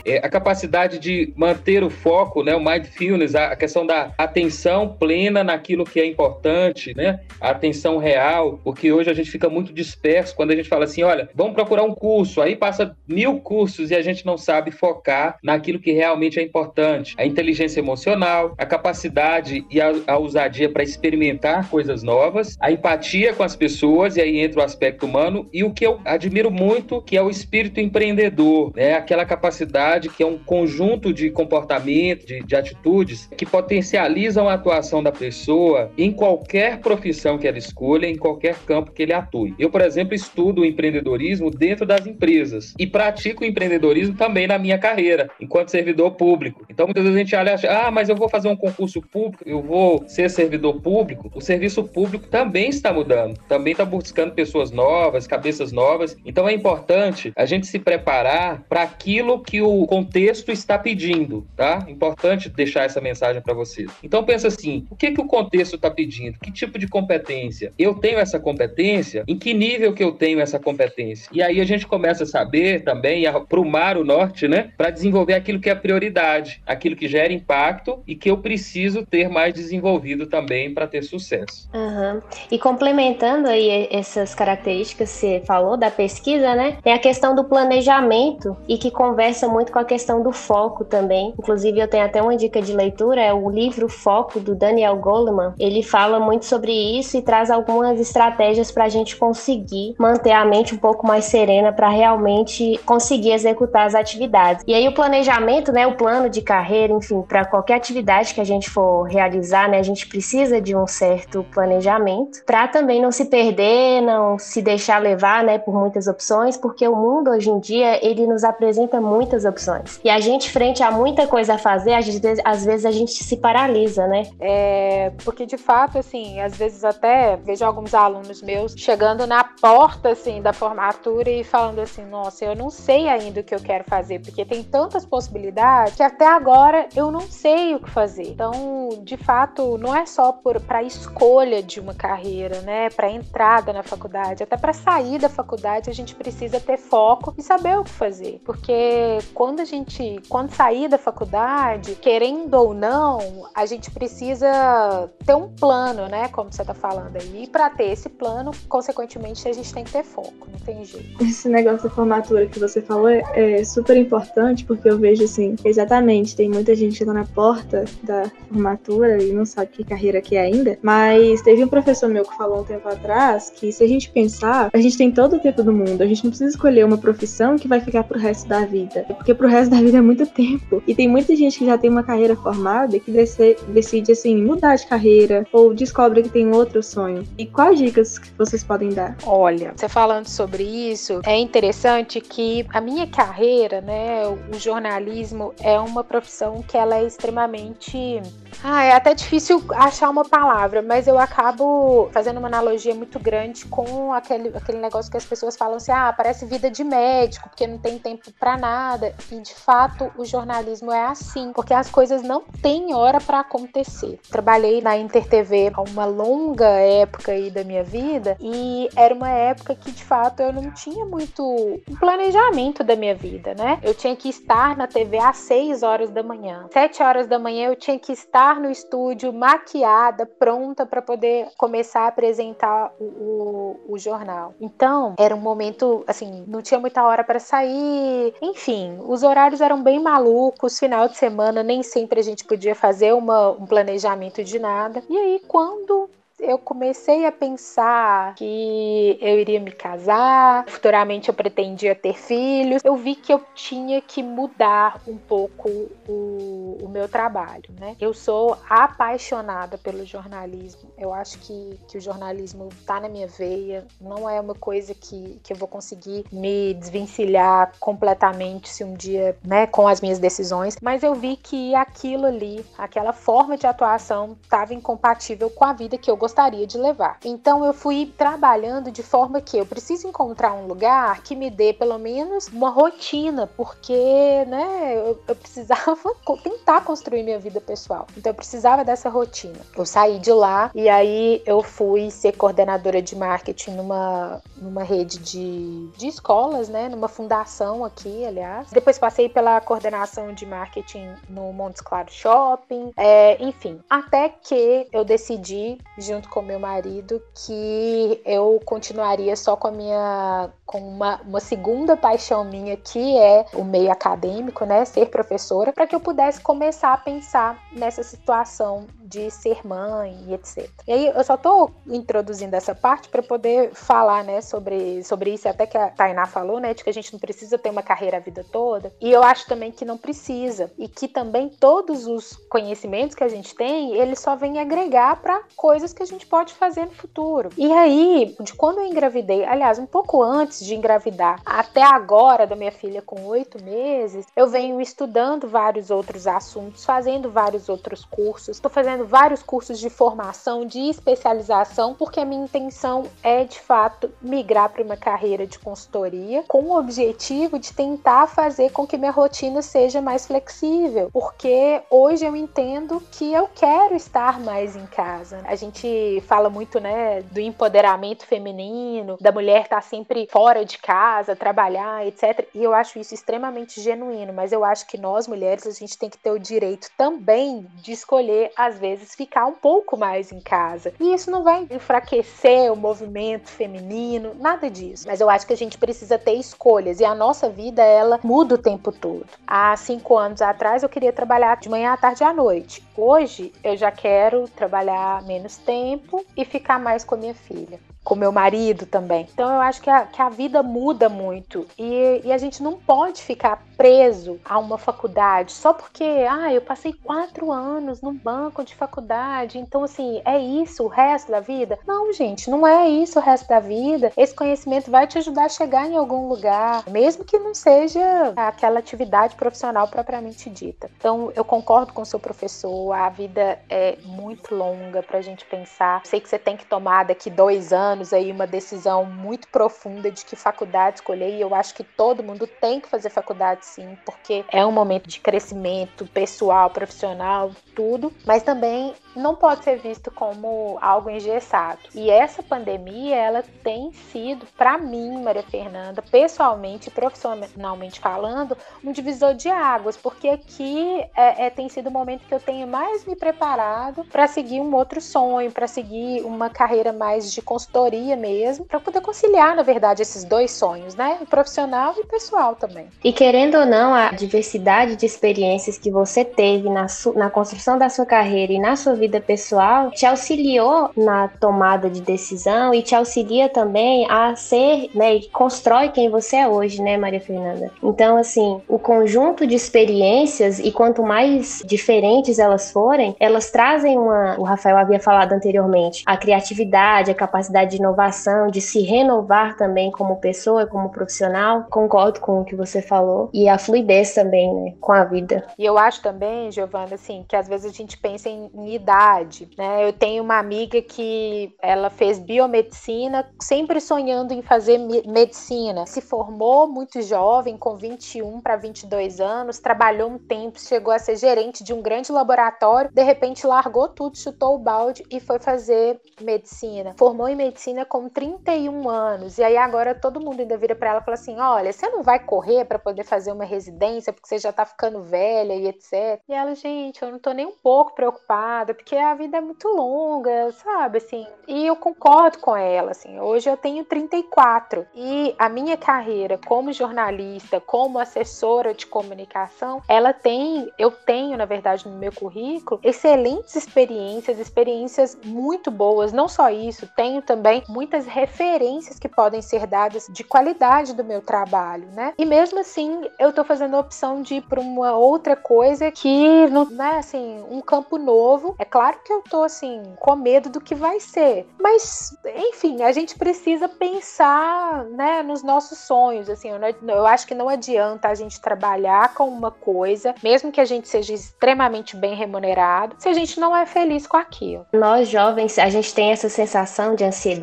É, 0.06 0.18
a 0.18 0.30
capacidade 0.30 1.00
de 1.00 1.34
manter 1.36 1.84
o 1.84 1.90
foco, 1.90 2.44
né, 2.44 2.56
o 2.56 2.64
mindfulness, 2.64 3.36
a, 3.36 3.48
a 3.48 3.56
questão 3.56 3.86
da 3.86 4.12
atenção 4.18 4.96
plena 5.00 5.44
naquilo 5.44 5.86
que 5.86 6.00
é 6.00 6.06
importante, 6.06 6.94
né, 6.96 7.20
a 7.40 7.50
atenção 7.52 7.98
real, 7.98 8.60
porque 8.64 8.92
hoje 8.92 9.10
a 9.10 9.14
gente 9.14 9.32
fica 9.32 9.50
muito 9.50 9.74
disperso 9.74 10.36
quando 10.36 10.52
a 10.52 10.56
gente 10.56 10.70
fala 10.70 10.86
assim, 10.86 11.04
olha, 11.04 11.30
vamos 11.34 11.54
procurar 11.54 11.84
um 11.84 11.94
curso, 11.94 12.42
aí 12.42 12.56
passa 12.56 12.96
mil 13.08 13.40
cursos 13.40 13.92
e 13.92 13.96
a 13.96 14.02
gente 14.02 14.26
não 14.26 14.38
sabe 14.38 14.72
focar 14.72 15.38
naquilo 15.44 15.80
que 15.80 15.92
realmente 15.92 16.40
é 16.40 16.44
importante. 16.44 17.16
A 17.18 17.26
inteligência 17.26 17.80
emocional, 17.80 18.54
a 18.58 18.66
capacidade 18.66 19.66
e 19.70 19.82
a, 19.82 19.92
a 20.08 20.18
ousadia 20.18 20.70
para 20.70 20.84
experimentar 20.84 21.70
coisas 21.70 22.04
novas, 22.04 22.58
a 22.60 22.72
empatia 22.72 23.34
com 23.34 23.44
as 23.44 23.56
pessoas, 23.56 24.18
e 24.18 24.22
aí 24.22 24.40
entra 24.40 24.62
o 24.62 24.64
aspecto 24.64 25.06
humano, 25.06 25.48
e 25.54 25.64
o 25.64 25.72
que 25.72 25.86
eu 25.86 26.00
admiro 26.06 26.52
muito, 26.52 27.02
que 27.02 27.18
é 27.18 27.22
o 27.22 27.30
espírito 27.30 27.80
empreendedor, 27.80 28.72
né, 28.76 28.94
aquela 28.94 29.26
capacidade 29.26 29.79
que 30.10 30.24
é 30.24 30.26
um 30.26 30.38
conjunto 30.38 31.14
de 31.14 31.30
comportamentos, 31.30 32.26
de, 32.26 32.42
de 32.42 32.56
atitudes 32.56 33.30
que 33.38 33.46
potencializam 33.46 34.50
a 34.50 34.54
atuação 34.54 35.02
da 35.02 35.12
pessoa 35.12 35.92
em 35.98 36.12
qualquer 36.12 36.80
profissão 36.80 37.38
que 37.38 37.48
ela 37.48 37.58
escolha, 37.58 38.08
em 38.08 38.18
qualquer 38.18 38.56
campo 38.66 38.92
que 38.92 39.04
ele 39.04 39.14
atue. 39.14 39.54
Eu, 39.58 39.70
por 39.70 39.82
exemplo, 39.82 40.14
estudo 40.14 40.62
o 40.62 40.66
empreendedorismo 40.66 41.50
dentro 41.50 41.86
das 41.86 42.06
empresas 42.06 42.74
e 42.78 42.86
pratico 42.86 43.44
o 43.44 43.48
empreendedorismo 43.48 44.16
também 44.16 44.48
na 44.48 44.58
minha 44.58 44.78
carreira, 44.78 45.30
enquanto 45.40 45.70
servidor 45.70 46.12
público. 46.12 46.66
Então, 46.70 46.86
muitas 46.86 47.04
vezes 47.04 47.16
a 47.16 47.20
gente 47.20 47.36
olha, 47.36 47.56
ah, 47.70 47.92
mas 47.92 48.10
eu 48.10 48.16
vou 48.16 48.30
fazer 48.30 48.48
um 48.48 48.56
concurso 48.56 49.02
público, 49.02 49.44
eu 49.46 49.62
vou 49.62 50.04
ser 50.08 50.30
servidor 50.30 50.82
público. 50.82 51.32
O 51.34 51.42
serviço 51.42 51.84
público 51.84 52.28
também 52.28 52.70
está 52.70 52.92
mudando, 52.92 53.38
também 53.48 53.72
está 53.72 53.86
buscando 53.86 54.34
pessoas 54.34 54.72
novas, 54.72 55.28
cabeças 55.28 55.72
novas. 55.72 56.18
Então, 56.26 56.48
é 56.48 56.54
importante 56.54 57.32
a 57.36 57.46
gente 57.46 57.68
se 57.68 57.80
preparar 57.80 58.64
para 58.68 58.84
aquilo 58.84 59.42
que 59.42 59.62
o 59.62 59.69
o 59.70 59.86
contexto 59.86 60.52
está 60.52 60.78
pedindo, 60.78 61.46
tá? 61.56 61.86
Importante 61.88 62.50
deixar 62.50 62.84
essa 62.84 63.02
mensagem 63.02 63.42
para 63.42 63.54
vocês. 63.54 63.90
Então 64.04 64.24
pensa 64.24 64.48
assim, 64.48 64.86
o 64.90 64.96
que 64.96 65.12
que 65.12 65.22
o 65.22 65.26
contexto 65.26 65.76
está 65.76 65.90
pedindo? 65.90 66.40
Que 66.40 66.52
tipo 66.52 66.80
de 66.80 66.88
competência? 66.88 67.74
Eu 67.78 67.94
tenho 67.94 68.20
essa 68.20 68.40
competência? 68.40 69.24
Em 69.28 69.38
que 69.38 69.54
nível 69.54 69.94
que 69.94 70.04
eu 70.04 70.12
tenho 70.12 70.40
essa 70.40 70.60
competência? 70.60 71.30
E 71.32 71.42
aí 71.42 71.60
a 71.60 71.66
gente 71.66 71.86
começa 71.86 72.24
a 72.24 72.28
saber 72.28 72.84
também, 72.84 73.26
a 73.26 73.32
aprumar 73.32 73.98
o 73.98 74.04
norte, 74.04 74.48
né? 74.48 74.72
Para 74.78 74.90
desenvolver 74.90 75.34
aquilo 75.34 75.60
que 75.60 75.70
é 75.70 75.76
prioridade, 75.76 76.62
aquilo 76.66 76.96
que 76.96 77.08
gera 77.08 77.34
impacto 77.34 78.02
e 78.08 78.16
que 78.16 78.30
eu 78.30 78.38
preciso 78.38 79.06
ter 79.06 79.30
mais 79.30 79.54
desenvolvido 79.54 80.28
também 80.28 80.74
para 80.74 80.88
ter 80.88 81.04
sucesso. 81.04 81.70
Uhum. 81.74 82.22
E 82.52 82.58
complementando 82.58 83.48
aí 83.48 83.88
essas 83.92 84.34
características 84.36 85.12
que 85.12 85.20
você 85.20 85.42
falou 85.46 85.78
da 85.78 85.92
pesquisa, 85.92 86.56
né? 86.56 86.78
Tem 86.84 86.94
a 86.94 87.00
questão 87.00 87.36
do 87.36 87.44
planejamento 87.44 88.56
e 88.68 88.78
que 88.78 88.92
conversa 88.92 89.48
muito 89.48 89.59
com 89.66 89.80
a 89.80 89.86
questão 89.86 90.22
do 90.22 90.32
foco 90.32 90.86
também. 90.86 91.34
Inclusive, 91.38 91.80
eu 91.80 91.88
tenho 91.88 92.06
até 92.06 92.22
uma 92.22 92.36
dica 92.36 92.62
de 92.62 92.74
leitura, 92.74 93.22
é 93.22 93.34
o 93.34 93.50
livro 93.50 93.90
Foco, 93.90 94.40
do 94.40 94.56
Daniel 94.56 94.96
Goleman. 94.98 95.54
Ele 95.60 95.84
fala 95.84 96.20
muito 96.20 96.46
sobre 96.46 96.72
isso 96.72 97.18
e 97.18 97.22
traz 97.22 97.52
algumas 97.52 98.00
estratégias 98.00 98.72
para 98.72 98.86
a 98.86 98.90
gente 98.90 99.16
conseguir 99.18 99.96
manter 99.98 100.32
a 100.32 100.46
mente 100.46 100.74
um 100.74 100.78
pouco 100.78 101.06
mais 101.06 101.26
serena 101.26 101.72
para 101.74 101.90
realmente 101.90 102.80
conseguir 102.86 103.32
executar 103.32 103.86
as 103.86 103.96
atividades. 103.96 104.64
E 104.68 104.74
aí, 104.74 104.88
o 104.88 104.94
planejamento, 104.94 105.72
né? 105.72 105.86
O 105.88 105.96
plano 105.96 106.30
de 106.30 106.42
carreira, 106.42 106.94
enfim, 106.94 107.22
para 107.22 107.46
qualquer 107.46 107.76
atividade 107.76 108.34
que 108.34 108.42
a 108.42 108.46
gente 108.46 108.70
for 108.70 109.04
realizar, 109.04 109.70
né? 109.70 109.80
A 109.80 109.84
gente 109.84 110.08
precisa 110.08 110.62
de 110.62 110.76
um 110.76 110.88
certo 110.88 111.46
planejamento 111.52 112.44
para 112.46 112.68
também 112.68 113.02
não 113.02 113.12
se 113.12 113.26
perder, 113.26 114.02
não 114.02 114.38
se 114.38 114.62
deixar 114.62 115.00
levar, 115.00 115.44
né? 115.44 115.58
Por 115.58 115.74
muitas 115.74 116.08
opções, 116.08 116.58
porque 116.58 116.88
o 116.88 116.96
mundo 116.96 117.32
hoje 117.32 117.50
em 117.50 117.60
dia 117.60 118.06
ele 118.06 118.28
nos 118.28 118.44
apresenta 118.44 119.02
muitas 119.02 119.39
opções. 119.46 120.00
E 120.04 120.10
a 120.10 120.20
gente, 120.20 120.50
frente 120.50 120.84
a 120.84 120.92
muita 120.92 121.28
coisa 121.28 121.56
a 121.56 121.58
fazer, 121.58 121.94
às 121.94 122.06
vezes, 122.08 122.42
às 122.44 122.66
vezes 122.66 122.86
a 122.86 122.92
gente 122.92 123.12
se 123.12 123.38
paralisa, 123.38 124.08
né? 124.08 124.24
É, 124.40 125.12
porque 125.24 125.46
de 125.46 125.58
fato, 125.58 125.98
assim, 125.98 126.40
às 126.40 126.56
vezes 126.56 126.84
até 126.84 127.38
vejo 127.38 127.66
alguns 127.66 127.94
alunos 127.94 128.42
meus 128.42 128.74
chegando 128.76 129.26
na 129.28 129.44
porta, 129.44 130.10
assim, 130.10 130.42
da 130.42 130.54
formatura 130.54 131.30
e 131.30 131.44
falando 131.44 131.80
assim: 131.80 132.06
nossa, 132.06 132.46
eu 132.46 132.56
não 132.56 132.70
sei 132.70 133.08
ainda 133.08 133.42
o 133.42 133.44
que 133.44 133.56
eu 133.56 133.60
quero 133.60 133.84
fazer, 133.86 134.20
porque 134.20 134.46
tem 134.46 134.64
tantas 134.64 135.06
possibilidades 135.06 135.96
que 135.96 136.04
até 136.04 136.28
agora 136.28 136.88
eu 136.96 137.12
não 137.12 137.22
sei 137.22 137.76
o 137.76 137.80
que 137.80 137.90
fazer. 137.90 138.24
Então, 138.24 138.90
de 139.04 139.18
fato, 139.18 139.78
não 139.78 139.96
é 139.96 140.06
só 140.06 140.32
para 140.68 140.84
escolha 140.84 141.62
de 141.62 141.80
uma 141.80 141.94
carreira, 141.94 142.62
né? 142.62 142.90
Para 142.90 143.10
entrada 143.10 143.74
na 143.74 143.84
faculdade, 143.84 144.44
até 144.44 144.58
para 144.58 144.74
sair 144.74 145.20
da 145.20 145.30
faculdade 145.30 145.90
a 145.90 145.94
gente 145.94 146.16
precisa 146.16 146.60
ter 146.60 146.78
foco 146.78 147.34
e 147.38 147.42
saber 147.42 147.78
o 147.78 147.84
que 147.84 147.90
fazer. 147.90 148.42
Porque 148.46 149.20
quando 149.34 149.60
a 149.60 149.66
gente, 149.66 150.20
quando 150.28 150.52
sair 150.52 150.88
da 150.88 150.98
faculdade, 150.98 151.96
querendo 151.96 152.54
ou 152.56 152.74
não, 152.74 153.48
a 153.54 153.66
gente 153.66 153.92
precisa 153.92 155.10
ter 155.26 155.34
um 155.34 155.50
plano, 155.50 156.08
né? 156.08 156.28
Como 156.30 156.52
você 156.52 156.64
tá 156.64 156.74
falando 156.74 157.16
aí. 157.16 157.44
E 157.44 157.48
para 157.48 157.70
ter 157.70 157.92
esse 157.92 158.10
plano, 158.10 158.52
consequentemente, 158.68 159.48
a 159.48 159.54
gente 159.54 159.74
tem 159.74 159.84
que 159.84 159.92
ter 159.92 160.04
foco, 160.04 160.48
não 160.52 160.60
tem 160.60 160.84
jeito. 160.84 161.24
Esse 161.24 161.50
negócio 161.50 161.90
da 161.90 161.96
formatura 161.96 162.46
que 162.48 162.60
você 162.60 162.82
falou 162.82 163.10
é, 163.10 163.22
é 163.36 163.64
super 163.64 163.98
importante, 163.98 164.66
porque 164.66 164.90
eu 164.90 164.98
vejo 164.98 165.24
assim, 165.24 165.56
exatamente, 165.64 166.36
tem 166.36 166.50
muita 166.50 166.76
gente 166.76 166.98
que 166.98 167.06
tá 167.06 167.14
na 167.14 167.26
porta 167.26 167.86
da 168.04 168.30
formatura 168.48 169.22
e 169.22 169.32
não 169.32 169.46
sabe 169.46 169.72
que 169.72 169.84
carreira 169.84 170.22
que 170.22 170.36
é 170.36 170.42
ainda. 170.42 170.78
Mas 170.82 171.42
teve 171.42 171.64
um 171.64 171.68
professor 171.68 172.10
meu 172.10 172.24
que 172.24 172.36
falou 172.36 172.62
um 172.62 172.64
tempo 172.64 172.88
atrás 172.88 173.50
que 173.50 173.72
se 173.72 173.84
a 173.84 173.88
gente 173.88 174.10
pensar, 174.10 174.70
a 174.74 174.78
gente 174.78 174.98
tem 174.98 175.12
todo 175.12 175.36
o 175.36 175.40
tempo 175.40 175.64
do 175.64 175.72
mundo. 175.72 176.02
A 176.02 176.06
gente 176.06 176.24
não 176.24 176.32
precisa 176.32 176.50
escolher 176.50 176.86
uma 176.86 176.98
profissão 176.98 177.58
que 177.58 177.68
vai 177.68 177.80
ficar 177.80 178.04
pro 178.04 178.20
resto 178.20 178.48
da 178.48 178.66
vida. 178.66 179.06
Porque 179.20 179.34
pro 179.34 179.48
resto 179.48 179.72
da 179.72 179.82
vida 179.82 179.98
é 179.98 180.02
muito 180.02 180.26
tempo. 180.26 180.82
E 180.88 180.96
tem 180.96 181.08
muita 181.08 181.36
gente 181.36 181.60
que 181.60 181.66
já 181.66 181.78
tem 181.78 181.90
uma 181.90 182.04
carreira 182.04 182.36
formada 182.36 183.00
que 183.00 183.12
decide, 183.12 184.12
assim, 184.12 184.42
mudar 184.42 184.76
de 184.76 184.88
carreira 184.88 185.46
ou 185.52 185.74
descobre 185.74 186.24
que 186.24 186.30
tem 186.30 186.52
outro 186.52 186.82
sonho. 186.82 187.24
E 187.38 187.46
quais 187.46 187.78
dicas 187.78 188.18
que 188.18 188.30
vocês 188.38 188.64
podem 188.64 188.90
dar? 188.90 189.16
Olha, 189.26 189.74
você 189.76 189.88
falando 189.88 190.28
sobre 190.28 190.64
isso, 190.64 191.22
é 191.26 191.38
interessante 191.38 192.22
que 192.22 192.66
a 192.74 192.82
minha 192.82 193.06
carreira, 193.06 193.82
né, 193.82 194.24
o 194.28 194.58
jornalismo 194.58 195.54
é 195.62 195.80
uma 195.80 196.04
profissão 196.04 196.64
que 196.68 196.78
ela 196.78 196.96
é 196.96 197.06
extremamente 197.06 198.22
ah, 198.64 198.84
é 198.84 198.92
até 198.92 199.14
difícil 199.14 199.64
achar 199.72 200.10
uma 200.10 200.26
palavra, 200.26 200.82
mas 200.82 201.08
eu 201.08 201.18
acabo 201.18 202.10
fazendo 202.12 202.38
uma 202.38 202.48
analogia 202.48 202.94
muito 202.94 203.20
grande 203.20 203.66
com 203.66 204.14
aquele, 204.14 204.50
aquele 204.50 204.80
negócio 204.80 205.10
que 205.10 205.18
as 205.18 205.26
pessoas 205.26 205.56
falam 205.56 205.78
assim: 205.78 205.92
ah, 205.92 206.14
parece 206.16 206.46
vida 206.46 206.70
de 206.70 206.84
médico, 206.84 207.50
porque 207.50 207.66
não 207.66 207.78
tem 207.78 207.98
tempo 207.98 208.32
para 208.40 208.58
nada. 208.58 209.16
E 209.32 209.40
de 209.40 209.56
fato, 209.56 210.12
o 210.18 210.26
jornalismo 210.26 210.92
é 210.92 211.06
assim, 211.06 211.54
porque 211.54 211.74
as 211.74 211.90
coisas 211.90 212.22
não 212.22 212.44
têm 212.62 212.94
hora 212.94 213.20
para 213.22 213.40
acontecer. 213.40 214.20
Trabalhei 214.30 214.82
na 214.82 214.98
Inter 214.98 215.26
TV 215.28 215.72
há 215.74 215.82
uma 215.82 216.06
longa 216.06 216.68
época 216.68 217.32
aí 217.32 217.50
da 217.50 217.64
minha 217.64 217.84
vida 217.84 218.36
e 218.42 218.90
era 218.96 219.14
uma 219.14 219.30
época 219.30 219.74
que 219.76 219.92
de 219.92 220.04
fato 220.04 220.42
eu 220.42 220.52
não 220.52 220.72
tinha 220.72 221.06
muito 221.06 221.44
um 221.44 221.96
planejamento 221.98 222.84
da 222.84 222.96
minha 222.96 223.16
vida, 223.16 223.54
né? 223.54 223.80
Eu 223.82 223.94
tinha 223.94 224.16
que 224.16 224.30
estar 224.30 224.76
na 224.76 224.88
TV 224.88 225.18
às 225.18 225.38
6 225.38 225.84
horas 225.84 226.10
da 226.10 226.22
manhã. 226.22 226.68
7 226.72 227.02
horas 227.02 227.28
da 227.28 227.40
manhã 227.40 227.68
eu 227.68 227.76
tinha 227.76 227.98
que 227.98 228.12
estar 228.12 228.49
estar 228.50 228.60
no 228.60 228.72
estúdio 228.72 229.32
maquiada, 229.32 230.26
pronta 230.26 230.86
para 230.86 231.02
poder 231.02 231.48
começar 231.58 232.02
a 232.02 232.08
apresentar 232.08 232.92
o, 233.00 233.04
o, 233.04 233.94
o, 233.94 234.00
jornal. 234.00 234.56
Então, 234.60 235.14
era 235.20 235.36
um 235.36 235.40
momento, 235.40 236.04
assim, 236.08 236.44
não 236.48 236.62
tinha 236.62 236.80
muita 236.80 237.04
hora 237.04 237.24
para 237.24 237.40
sair. 237.40 238.34
Enfim, 238.42 238.98
os 239.06 239.24
horários 239.24 239.62
eram 239.62 239.84
bem 239.84 240.02
malucos. 240.02 240.80
Final 240.80 241.08
de 241.08 241.18
semana, 241.18 241.62
nem 241.62 241.84
sempre 241.84 242.20
a 242.20 242.24
gente 242.24 242.46
podia 242.46 242.74
fazer 242.74 243.14
uma, 243.14 243.52
um 243.52 243.66
planejamento 243.66 244.44
de 244.44 244.58
nada. 244.58 245.04
E 245.10 245.18
aí, 245.18 245.42
quando 245.48 246.10
eu 246.40 246.58
comecei 246.58 247.26
a 247.26 247.32
pensar 247.32 248.34
que 248.36 249.18
eu 249.22 249.40
iria 249.40 249.60
me 249.60 249.72
casar, 249.72 250.66
futuramente 250.68 251.30
eu 251.30 251.34
pretendia 251.34 251.94
ter 251.94 252.16
filhos, 252.16 252.82
eu 252.84 252.96
vi 252.96 253.16
que 253.16 253.32
eu 253.32 253.44
tinha 253.54 254.02
que 254.02 254.24
mudar 254.24 255.02
um 255.08 255.18
pouco 255.18 255.70
o, 256.08 256.78
o 256.82 256.90
meu 256.90 257.08
trabalho, 257.08 257.70
né? 257.80 257.96
Eu 258.00 258.14
sou 258.14 258.58
apaixonada 258.70 259.78
pelo 259.78 260.06
jornalismo, 260.06 260.92
eu 260.98 261.14
acho 261.14 261.38
que, 261.40 261.80
que 261.88 261.98
o 261.98 262.02
jornalismo 262.02 262.70
tá 262.86 263.00
na 263.00 263.10
minha 263.10 263.28
veia, 263.28 263.86
não 264.00 264.30
é 264.30 264.40
uma 264.40 264.56
coisa 264.56 264.94
que, 264.94 265.40
que 265.44 265.54
eu 265.54 265.58
vou 265.58 265.68
conseguir 265.68 266.26
me 266.32 266.74
desvencilhar 266.74 267.74
completamente 267.80 268.70
se 268.70 268.84
um 268.84 268.94
dia, 268.94 269.38
né, 269.46 269.68
com 269.68 269.88
as 269.88 270.02
minhas 270.02 270.20
decisões, 270.20 270.78
mas 270.82 271.04
eu 271.04 271.14
vi 271.14 271.36
que 271.36 271.76
aquilo 271.76 272.26
ali, 272.26 272.66
aquela 272.78 273.14
forma 273.14 273.58
de 273.58 273.68
atuação 273.68 274.38
estava 274.42 274.74
incompatível 274.74 275.50
com 275.50 275.66
a 275.66 275.74
vida 275.74 275.98
que 275.98 276.10
eu 276.10 276.16
gostaria 276.16 276.29
gostaria 276.30 276.68
de 276.68 276.78
levar. 276.78 277.18
Então 277.26 277.66
eu 277.66 277.74
fui 277.74 278.14
trabalhando 278.18 278.92
de 278.92 279.02
forma 279.02 279.42
que 279.42 279.58
eu 279.58 279.66
preciso 279.66 280.08
encontrar 280.08 280.54
um 280.54 280.68
lugar 280.68 281.24
que 281.24 281.36
me 281.36 281.50
dê 281.50 281.74
pelo 281.74 281.98
menos 281.98 282.48
uma 282.50 282.70
rotina, 282.70 283.48
porque, 283.58 284.46
né, 284.48 284.96
eu, 284.96 285.20
eu 285.28 285.36
precisava 285.36 285.98
tentar 286.44 286.82
construir 286.82 287.24
minha 287.24 287.40
vida 287.40 287.60
pessoal. 287.60 288.06
Então 288.16 288.30
eu 288.30 288.36
precisava 288.36 288.86
dessa 288.86 289.10
rotina. 289.10 289.60
Eu 289.76 289.86
saí 289.86 290.20
de 290.20 290.32
lá 290.32 290.70
e 290.76 290.88
aí 290.88 291.42
eu 291.46 291.64
fui 291.64 292.12
ser 292.12 292.38
coordenadora 292.38 293.02
de 293.02 293.16
marketing 293.16 293.72
numa, 293.72 294.42
numa 294.58 294.84
rede 294.84 295.18
de, 295.18 295.90
de 295.98 296.08
escolas, 296.08 296.70
né, 296.70 296.90
numa 296.90 297.08
fundação 297.08 297.84
aqui, 297.84 298.24
aliás. 298.26 298.70
Depois 298.72 299.00
passei 299.00 299.28
pela 299.28 299.60
coordenação 299.62 300.32
de 300.34 300.46
marketing 300.46 301.16
no 301.28 301.52
Montes 301.52 301.82
Claros 301.82 302.14
Shopping, 302.14 302.92
é, 302.96 303.42
enfim, 303.44 303.80
até 303.90 304.30
que 304.30 304.88
eu 304.92 305.04
decidi, 305.04 305.80
junto 305.98 306.19
junto 306.20 306.30
com 306.30 306.42
meu 306.42 306.60
marido 306.60 307.22
que 307.34 308.22
eu 308.26 308.60
continuaria 308.66 309.36
só 309.36 309.56
com 309.56 309.70
a 309.70 309.72
minha 309.72 310.50
com 310.66 310.80
uma, 310.80 311.22
uma 311.22 311.40
segunda 311.40 311.96
paixão 311.96 312.44
minha 312.44 312.76
que 312.76 313.18
é 313.18 313.46
o 313.54 313.64
meio 313.64 313.92
acadêmico, 313.92 314.66
né, 314.66 314.84
ser 314.86 315.10
professora, 315.10 315.72
para 315.72 315.88
que 315.88 315.96
eu 315.96 316.00
pudesse 316.00 316.42
começar 316.42 316.94
a 316.94 316.98
pensar 316.98 317.58
nessa 317.72 318.04
situação 318.04 318.86
de 319.10 319.32
ser 319.32 319.66
mãe 319.66 320.16
e 320.28 320.34
etc. 320.34 320.70
E 320.88 320.92
aí 320.92 321.08
eu 321.08 321.24
só 321.24 321.36
tô 321.36 321.72
introduzindo 321.88 322.56
essa 322.56 322.76
parte 322.76 323.10
para 323.10 323.24
poder 323.24 323.72
falar, 323.74 324.24
né, 324.24 324.40
sobre, 324.42 325.04
sobre 325.04 325.34
isso, 325.34 325.50
até 325.50 325.66
que 325.66 325.78
a 325.78 325.90
Tainá 325.90 326.28
falou, 326.28 326.60
né, 326.60 326.74
de 326.74 326.84
que 326.84 326.90
a 326.90 326.94
gente 326.94 327.12
não 327.12 327.20
precisa 327.20 327.58
ter 327.58 327.70
uma 327.70 327.82
carreira 327.82 328.18
a 328.18 328.20
vida 328.20 328.46
toda. 328.52 328.94
E 329.02 329.12
eu 329.12 329.24
acho 329.24 329.48
também 329.48 329.72
que 329.72 329.84
não 329.84 329.98
precisa 329.98 330.72
e 330.78 330.88
que 330.88 331.08
também 331.08 331.50
todos 331.50 332.06
os 332.06 332.34
conhecimentos 332.50 333.16
que 333.16 333.24
a 333.24 333.28
gente 333.28 333.56
tem, 333.56 333.96
eles 333.96 334.20
só 334.20 334.36
vêm 334.36 334.60
agregar 334.60 335.22
para 335.22 335.42
coisas 335.56 335.92
que 335.92 336.04
a 336.04 336.06
gente 336.06 336.28
pode 336.28 336.54
fazer 336.54 336.86
no 336.86 336.92
futuro. 336.92 337.50
E 337.58 337.72
aí, 337.72 338.36
de 338.40 338.54
quando 338.54 338.80
eu 338.80 338.86
engravidei, 338.86 339.44
aliás, 339.44 339.80
um 339.80 339.86
pouco 339.86 340.22
antes 340.22 340.64
de 340.64 340.76
engravidar, 340.76 341.42
até 341.46 341.82
agora 341.82 342.46
da 342.46 342.56
minha 342.56 342.72
filha 342.72 343.02
com 343.02 343.26
oito 343.26 343.64
meses, 343.64 344.26
eu 344.36 344.48
venho 344.48 344.80
estudando 344.80 345.48
vários 345.48 345.90
outros 345.90 346.28
assuntos, 346.28 346.86
fazendo 346.86 347.32
vários 347.32 347.70
outros 347.70 348.06
cursos, 348.06 348.58
estou 348.58 348.70
fazendo 348.70 348.99
fazendo 349.00 349.06
vários 349.06 349.42
cursos 349.42 349.80
de 349.80 349.90
formação, 349.90 350.66
de 350.66 350.80
especialização, 350.90 351.94
porque 351.94 352.20
a 352.20 352.26
minha 352.26 352.44
intenção 352.44 353.04
é 353.24 353.44
de 353.44 353.60
fato 353.60 354.12
migrar 354.22 354.70
para 354.70 354.84
uma 354.84 354.98
carreira 354.98 355.46
de 355.48 355.58
consultoria 355.60 356.44
com 356.48 356.64
o 356.64 356.78
objetivo 356.78 357.60
de 357.60 357.74
tentar 357.74 358.28
fazer 358.28 358.72
com 358.72 358.86
que 358.86 358.98
minha 358.98 359.12
rotina 359.12 359.62
seja 359.62 360.02
mais 360.02 360.28
flexível, 360.28 361.10
porque 361.12 361.82
hoje 361.90 362.26
eu 362.26 362.36
entendo 362.36 363.02
que 363.12 363.34
eu 363.34 363.50
quero 363.56 363.96
estar 363.96 364.40
mais 364.40 364.76
em 364.76 364.86
casa. 364.86 365.42
A 365.46 365.56
gente 365.56 366.22
fala 366.28 366.50
muito, 366.50 366.80
né, 366.80 367.22
do 367.22 367.40
empoderamento 367.40 368.26
feminino, 368.26 369.18
da 369.20 369.32
mulher 369.32 369.64
estar 369.64 369.82
sempre 369.82 370.28
fora 370.32 370.66
de 370.66 370.78
casa, 370.78 371.36
trabalhar, 371.36 372.06
etc. 372.06 372.48
E 372.54 372.64
eu 372.64 372.74
acho 372.74 373.00
isso 373.00 373.14
extremamente 373.14 373.82
genuíno, 373.82 374.34
mas 374.34 374.52
eu 374.52 374.64
acho 374.64 374.88
que 374.88 374.98
nós 374.98 375.28
mulheres 375.28 375.66
a 375.66 375.72
gente 375.72 375.98
tem 375.98 376.10
que 376.10 376.18
ter 376.18 376.32
o 376.32 376.40
direito 376.40 376.90
também 376.98 377.66
de 377.76 377.92
escolher 377.92 378.52
às 378.56 378.78
vezes 378.80 378.89
ficar 378.98 379.46
um 379.46 379.54
pouco 379.54 379.98
mais 379.98 380.32
em 380.32 380.40
casa. 380.40 380.94
E 381.00 381.14
isso 381.14 381.32
não 381.32 381.44
vai 381.44 381.68
enfraquecer 381.70 382.72
o 382.72 382.76
movimento 382.76 383.50
feminino, 383.50 384.34
nada 384.36 384.70
disso. 384.70 385.06
Mas 385.08 385.20
eu 385.20 385.30
acho 385.30 385.46
que 385.48 385.54
a 385.54 385.58
gente 385.58 385.78
precisa 385.78 386.18
ter 386.18 386.34
escolhas 386.34 387.00
e 387.00 387.06
a 387.06 387.16
nossa 387.16 387.50
vida 387.50 387.84
ela 387.84 388.20
muda 388.24 388.56
o 388.56 388.58
tempo 388.58 388.92
todo. 388.92 389.26
Há 389.46 389.76
cinco 389.78 390.18
anos 390.18 390.42
atrás 390.42 390.84
eu 390.84 390.90
queria 390.90 391.14
trabalhar 391.14 391.58
de 391.58 391.70
manhã 391.70 391.94
à 391.94 391.98
tarde 391.98 392.24
e 392.24 392.26
à 392.26 392.34
noite. 392.34 392.84
Hoje 392.96 393.52
eu 393.64 393.76
já 393.76 393.92
quero 393.92 394.48
trabalhar 394.50 395.24
menos 395.24 395.58
tempo 395.58 396.26
e 396.36 396.46
ficar 396.46 396.80
mais 396.80 397.04
com 397.04 397.16
a 397.16 397.18
minha 397.18 397.36
filha 397.36 397.80
com 398.10 398.16
meu 398.16 398.32
marido 398.32 398.88
também. 398.88 399.28
Então 399.32 399.48
eu 399.48 399.62
acho 399.62 399.80
que 399.84 399.90
a, 399.90 400.04
que 400.08 400.20
a 400.20 400.30
vida 400.30 400.64
muda 400.64 401.08
muito 401.08 401.68
e, 401.78 402.22
e, 402.26 402.32
a 402.32 402.40
gente 402.40 402.64
não 402.64 402.74
pode 402.74 403.22
ficar 403.22 403.64
preso 403.78 404.40
a 404.44 404.58
uma 404.58 404.80
faculdade 404.80 405.52
só 405.52 405.72
porque, 405.74 406.04
ah, 406.28 406.52
eu 406.52 406.60
passei 406.60 406.92
quatro 406.92 407.52
anos 407.52 408.02
no 408.02 408.12
banco 408.12 408.64
de 408.64 408.74
faculdade, 408.74 409.60
então 409.60 409.84
assim, 409.84 410.22
é 410.26 410.40
isso 410.40 410.84
o 410.84 410.88
resto 410.88 411.32
da 411.32 411.40
vida? 411.40 411.78
Não, 411.86 412.12
gente, 412.12 412.50
não 412.50 412.66
é 412.66 412.90
isso 412.90 413.20
o 413.20 413.22
resto 413.22 413.48
da 413.48 413.60
vida. 413.60 414.12
Esse 414.18 414.34
conhecimento 414.34 414.90
vai 414.90 415.06
te 415.06 415.20
ajudar 415.20 415.46
a 415.46 415.50
chegar 415.50 415.88
em 415.88 415.96
algum 415.96 416.28
lugar, 416.28 416.84
mesmo 416.90 417.24
que 417.24 417.38
não 417.38 417.54
seja 417.54 418.34
aquela 418.36 418.80
atividade 418.80 419.36
profissional 419.36 419.88
propriamente 419.88 420.50
dita. 420.50 420.90
Então 420.98 421.32
eu 421.36 421.46
concordo 421.46 421.94
com 421.94 422.02
o 422.02 422.06
seu 422.06 422.20
professor, 422.20 422.92
a 422.92 423.10
vida 423.10 423.60
é 423.70 424.00
muito 424.04 424.56
longa 424.56 425.04
pra 425.04 425.22
gente 425.22 425.46
pensar. 425.46 426.02
Sei 426.06 426.20
que 426.20 426.28
você 426.28 426.40
tem 426.40 426.58
que 426.58 426.66
tomar 426.66 427.06
daqui 427.06 427.30
dois 427.30 427.72
anos 427.72 427.99
aí 428.14 428.32
uma 428.32 428.48
decisão 428.48 429.06
muito 429.06 429.48
profunda 429.50 430.10
de 430.12 430.26
que 430.26 430.36
faculdade 430.36 430.98
escolher 430.98 431.36
e 431.36 431.42
eu 431.42 431.54
acho 431.54 431.74
que 431.74 431.84
todo 431.84 432.24
mundo 432.24 432.48
tem 432.48 432.80
que 432.80 432.88
fazer 432.88 433.10
faculdade 433.10 433.66
sim, 433.66 433.98
porque 434.06 434.46
é 434.52 434.66
um 434.66 434.72
momento 434.72 435.08
de 435.08 435.20
crescimento 435.20 436.06
pessoal, 436.08 436.70
profissional, 436.70 437.52
tudo, 437.76 438.12
mas 438.26 438.44
também 438.44 438.94
não 439.16 439.36
pode 439.36 439.64
ser 439.64 439.78
visto 439.78 440.12
como 440.12 440.78
algo 440.82 441.10
engessado. 441.10 441.80
E 441.94 442.10
essa 442.10 442.42
pandemia, 442.42 443.16
ela 443.16 443.44
tem 443.64 443.92
sido, 443.92 444.46
para 444.58 444.78
mim, 444.78 445.22
Maria 445.22 445.44
Fernanda, 445.44 446.02
pessoalmente 446.02 446.90
e 446.90 446.92
profissionalmente 446.92 448.00
falando, 448.00 448.58
um 448.84 448.92
divisor 448.92 449.34
de 449.34 449.50
águas, 449.50 449.98
porque 449.98 450.28
aqui 450.28 451.04
é, 451.16 451.46
é, 451.46 451.50
tem 451.50 451.70
sido 451.70 451.88
o 451.88 451.92
momento 451.92 452.26
que 452.28 452.34
eu 452.34 452.40
tenho 452.40 452.68
mais 452.68 453.06
me 453.06 453.16
preparado 453.16 454.04
para 454.06 454.28
seguir 454.28 454.62
um 454.62 454.74
outro 454.76 455.02
sonho, 455.02 455.52
para 455.52 455.68
seguir 455.68 456.24
uma 456.24 456.50
carreira 456.50 456.92
mais 456.92 457.32
de 457.32 457.42
consultoria 457.80 458.16
mesmo, 458.16 458.66
para 458.66 458.80
poder 458.80 459.02
conciliar, 459.02 459.56
na 459.56 459.64
verdade, 459.64 460.02
esses 460.02 460.24
dois 460.24 460.52
sonhos, 460.52 460.96
né? 460.96 461.20
Profissional 461.30 461.94
e 461.98 462.06
pessoal 462.06 462.56
também. 462.56 462.88
E 463.04 463.12
querendo 463.14 463.58
ou 463.58 463.66
não, 463.66 463.94
a 463.94 464.12
diversidade 464.12 464.96
de 464.96 465.06
experiências 465.06 465.78
que 465.78 465.92
você 465.92 466.24
teve 466.26 466.70
na, 466.70 466.88
na 467.16 467.30
construção 467.30 467.78
da 467.78 467.90
sua 467.90 468.06
carreira 468.06 468.54
e 468.54 468.60
na 468.60 468.76
sua 468.76 468.96
vida 468.96 469.10
vida 469.10 469.20
pessoal 469.20 469.92
te 469.92 470.06
auxiliou 470.06 470.92
na 470.96 471.28
tomada 471.28 471.90
de 471.90 472.02
decisão 472.02 472.74
e 472.74 472.82
te 472.82 472.96
auxilia 472.96 473.50
também 473.50 474.10
a 474.10 474.36
ser, 474.36 474.90
né, 474.94 475.16
e 475.16 475.30
constrói 475.30 475.90
quem 475.90 476.10
você 476.10 476.38
é 476.38 476.48
hoje, 476.48 476.82
né, 476.82 476.96
Maria 476.98 477.20
Fernanda? 477.20 477.72
Então, 477.84 478.18
assim, 478.18 478.62
o 478.68 478.78
conjunto 478.78 479.48
de 479.48 479.56
experiências 479.56 480.60
e 480.60 480.72
quanto 480.72 481.02
mais 481.02 481.62
diferentes 481.66 482.40
elas 482.40 482.72
forem, 482.72 483.16
elas 483.20 483.50
trazem 483.50 483.98
uma, 483.98 484.40
o 484.40 484.44
Rafael 484.44 484.78
havia 484.78 485.00
falado 485.00 485.34
anteriormente, 485.34 486.04
a 486.06 486.16
criatividade, 486.16 487.12
a 487.12 487.16
capacidade 487.16 487.69
de 487.70 487.78
inovação, 487.78 488.48
de 488.48 488.62
se 488.62 488.82
renovar 488.82 489.56
também 489.56 489.92
como 489.92 490.18
pessoa, 490.18 490.66
como 490.66 490.90
profissional. 490.90 491.66
Concordo 491.70 492.20
com 492.20 492.42
o 492.42 492.46
que 492.46 492.56
você 492.56 492.82
falou 492.82 493.30
e 493.34 493.48
a 493.48 493.58
fluidez 493.58 494.14
também, 494.14 494.54
né, 494.54 494.74
com 494.80 494.92
a 494.92 495.04
vida. 495.04 495.46
E 495.58 495.66
eu 495.66 495.78
acho 495.78 496.02
também, 496.02 496.52
Giovana, 496.52 496.96
assim, 496.96 497.26
que 497.28 497.36
às 497.36 497.48
vezes 497.48 497.72
a 497.72 497.76
gente 497.76 497.98
pensa 497.98 498.30
em, 498.30 498.50
em 498.54 498.74
idade, 498.74 499.50
né? 499.58 499.88
Eu 499.88 499.94
tenho 499.94 500.24
uma 500.24 500.38
amiga 500.38 500.82
que 500.82 501.54
ela 501.62 501.90
fez 501.90 502.20
biomedicina, 502.20 503.30
sempre 503.42 503.80
sonhando 503.80 504.34
em 504.34 504.42
fazer 504.42 504.78
medicina. 504.78 505.86
Se 505.86 506.02
formou 506.02 506.68
muito 506.68 507.02
jovem, 507.02 507.58
com 507.58 507.76
21 507.76 508.42
para 508.42 508.56
22 508.56 509.20
anos, 509.20 509.60
trabalhou 509.60 510.10
um 510.10 510.18
tempo, 510.18 510.60
chegou 510.60 510.94
a 510.94 511.00
ser 511.00 511.16
gerente 511.16 511.64
de 511.64 511.74
um 511.74 511.82
grande 511.82 512.12
laboratório, 512.12 512.92
de 512.92 513.04
repente 513.04 513.46
largou 513.46 513.88
tudo, 513.88 514.18
chutou 514.18 514.56
o 514.56 514.60
balde 514.60 515.04
e 515.10 515.20
foi 515.20 515.40
fazer 515.40 516.00
medicina. 516.22 516.96
Formou 516.98 517.28
em 517.28 517.36
medicina 517.36 517.59
com 517.86 518.08
31 518.08 518.90
anos. 518.90 519.38
E 519.38 519.44
aí 519.44 519.58
agora 519.58 519.94
todo 519.94 520.20
mundo 520.22 520.40
ainda 520.40 520.58
vira 520.58 520.76
para 520.76 520.92
ela 520.92 521.00
e 521.00 521.04
fala 521.04 521.16
assim: 521.16 521.40
"Olha, 521.40 521.72
você 521.74 521.90
não 521.90 522.02
vai 522.04 522.20
correr 522.20 522.66
para 522.66 522.80
poder 522.80 523.04
fazer 523.04 523.32
uma 523.32 523.44
residência 523.44 524.14
porque 524.14 524.28
você 524.28 524.38
já 524.38 524.54
tá 524.54 524.66
ficando 524.66 525.02
velha 525.02 525.54
e 525.54 525.68
etc". 525.68 526.22
E 526.28 526.34
ela, 526.34 526.56
gente, 526.56 527.02
eu 527.02 527.12
não 527.12 527.20
tô 527.20 527.32
nem 527.32 527.46
um 527.46 527.52
pouco 527.52 527.94
preocupada, 527.94 528.74
porque 528.74 528.96
a 528.96 529.14
vida 529.14 529.38
é 529.38 529.42
muito 529.42 529.68
longa, 529.68 530.52
sabe? 530.54 530.98
Assim, 530.98 531.28
e 531.48 531.66
eu 531.66 531.76
concordo 531.76 532.40
com 532.40 532.56
ela, 532.56 532.92
assim. 532.92 533.20
Hoje 533.20 533.50
eu 533.50 533.58
tenho 533.58 533.84
34 533.84 534.88
e 534.96 535.36
a 535.38 535.50
minha 535.50 535.76
carreira 535.76 536.40
como 536.48 536.72
jornalista, 536.72 537.60
como 537.60 538.00
assessora 538.00 538.74
de 538.74 538.88
comunicação, 538.88 539.82
ela 539.88 540.14
tem, 540.14 540.72
eu 540.78 540.92
tenho, 540.92 541.38
na 541.38 541.46
verdade, 541.46 541.88
no 541.88 541.98
meu 541.98 542.12
currículo, 542.12 542.80
excelentes 542.84 543.56
experiências, 543.56 544.40
experiências 544.40 545.18
muito 545.26 545.70
boas. 545.70 546.14
Não 546.14 546.28
só 546.28 546.50
isso, 546.50 546.88
tenho 546.96 547.22
também 547.22 547.49
muitas 547.68 548.06
referências 548.06 549.00
que 549.00 549.10
podem 549.10 549.42
ser 549.42 549.66
dadas 549.68 550.08
de 550.10 550.24
qualidade 550.24 550.94
do 550.94 551.04
meu 551.04 551.22
trabalho, 551.22 551.88
né? 551.94 552.14
E 552.18 552.26
mesmo 552.26 552.60
assim, 552.60 553.02
eu 553.18 553.32
tô 553.34 553.44
fazendo 553.44 553.76
a 553.76 553.80
opção 553.80 554.22
de 554.22 554.36
ir 554.36 554.42
para 554.42 554.60
uma 554.60 554.94
outra 554.94 555.36
coisa 555.36 555.92
que 555.92 556.48
não 556.48 556.68
é 556.84 556.98
assim, 556.98 557.44
um 557.50 557.62
campo 557.62 557.98
novo. 557.98 558.56
É 558.60 558.66
claro 558.66 559.00
que 559.04 559.12
eu 559.12 559.22
tô 559.30 559.44
assim, 559.44 559.82
com 560.00 560.16
medo 560.16 560.50
do 560.50 560.62
que 560.62 560.76
vai 560.76 561.00
ser. 561.00 561.48
Mas, 561.60 562.16
enfim, 562.36 562.84
a 562.84 562.92
gente 562.92 563.18
precisa 563.18 563.68
pensar, 563.68 564.86
né, 564.86 565.24
nos 565.24 565.44
nossos 565.44 565.80
sonhos. 565.80 566.30
Assim, 566.30 566.50
eu, 566.50 566.60
não, 566.82 566.94
eu 566.96 567.06
acho 567.06 567.28
que 567.28 567.36
não 567.36 567.50
adianta 567.50 568.08
a 568.08 568.16
gente 568.16 568.42
trabalhar 568.42 569.14
com 569.14 569.28
uma 569.28 569.52
coisa, 569.52 570.14
mesmo 570.24 570.52
que 570.52 570.62
a 570.62 570.66
gente 570.66 570.88
seja 570.88 571.14
extremamente 571.14 571.96
bem 571.96 572.16
remunerado, 572.16 572.96
se 572.98 573.08
a 573.08 573.14
gente 573.14 573.40
não 573.40 573.56
é 573.56 573.66
feliz 573.66 574.06
com 574.06 574.18
aquilo. 574.18 574.66
Nós 574.74 575.08
jovens, 575.08 575.58
a 575.58 575.70
gente 575.70 575.94
tem 575.94 576.12
essa 576.12 576.30
sensação 576.30 576.96
de 576.96 577.04
ansiedade, 577.04 577.39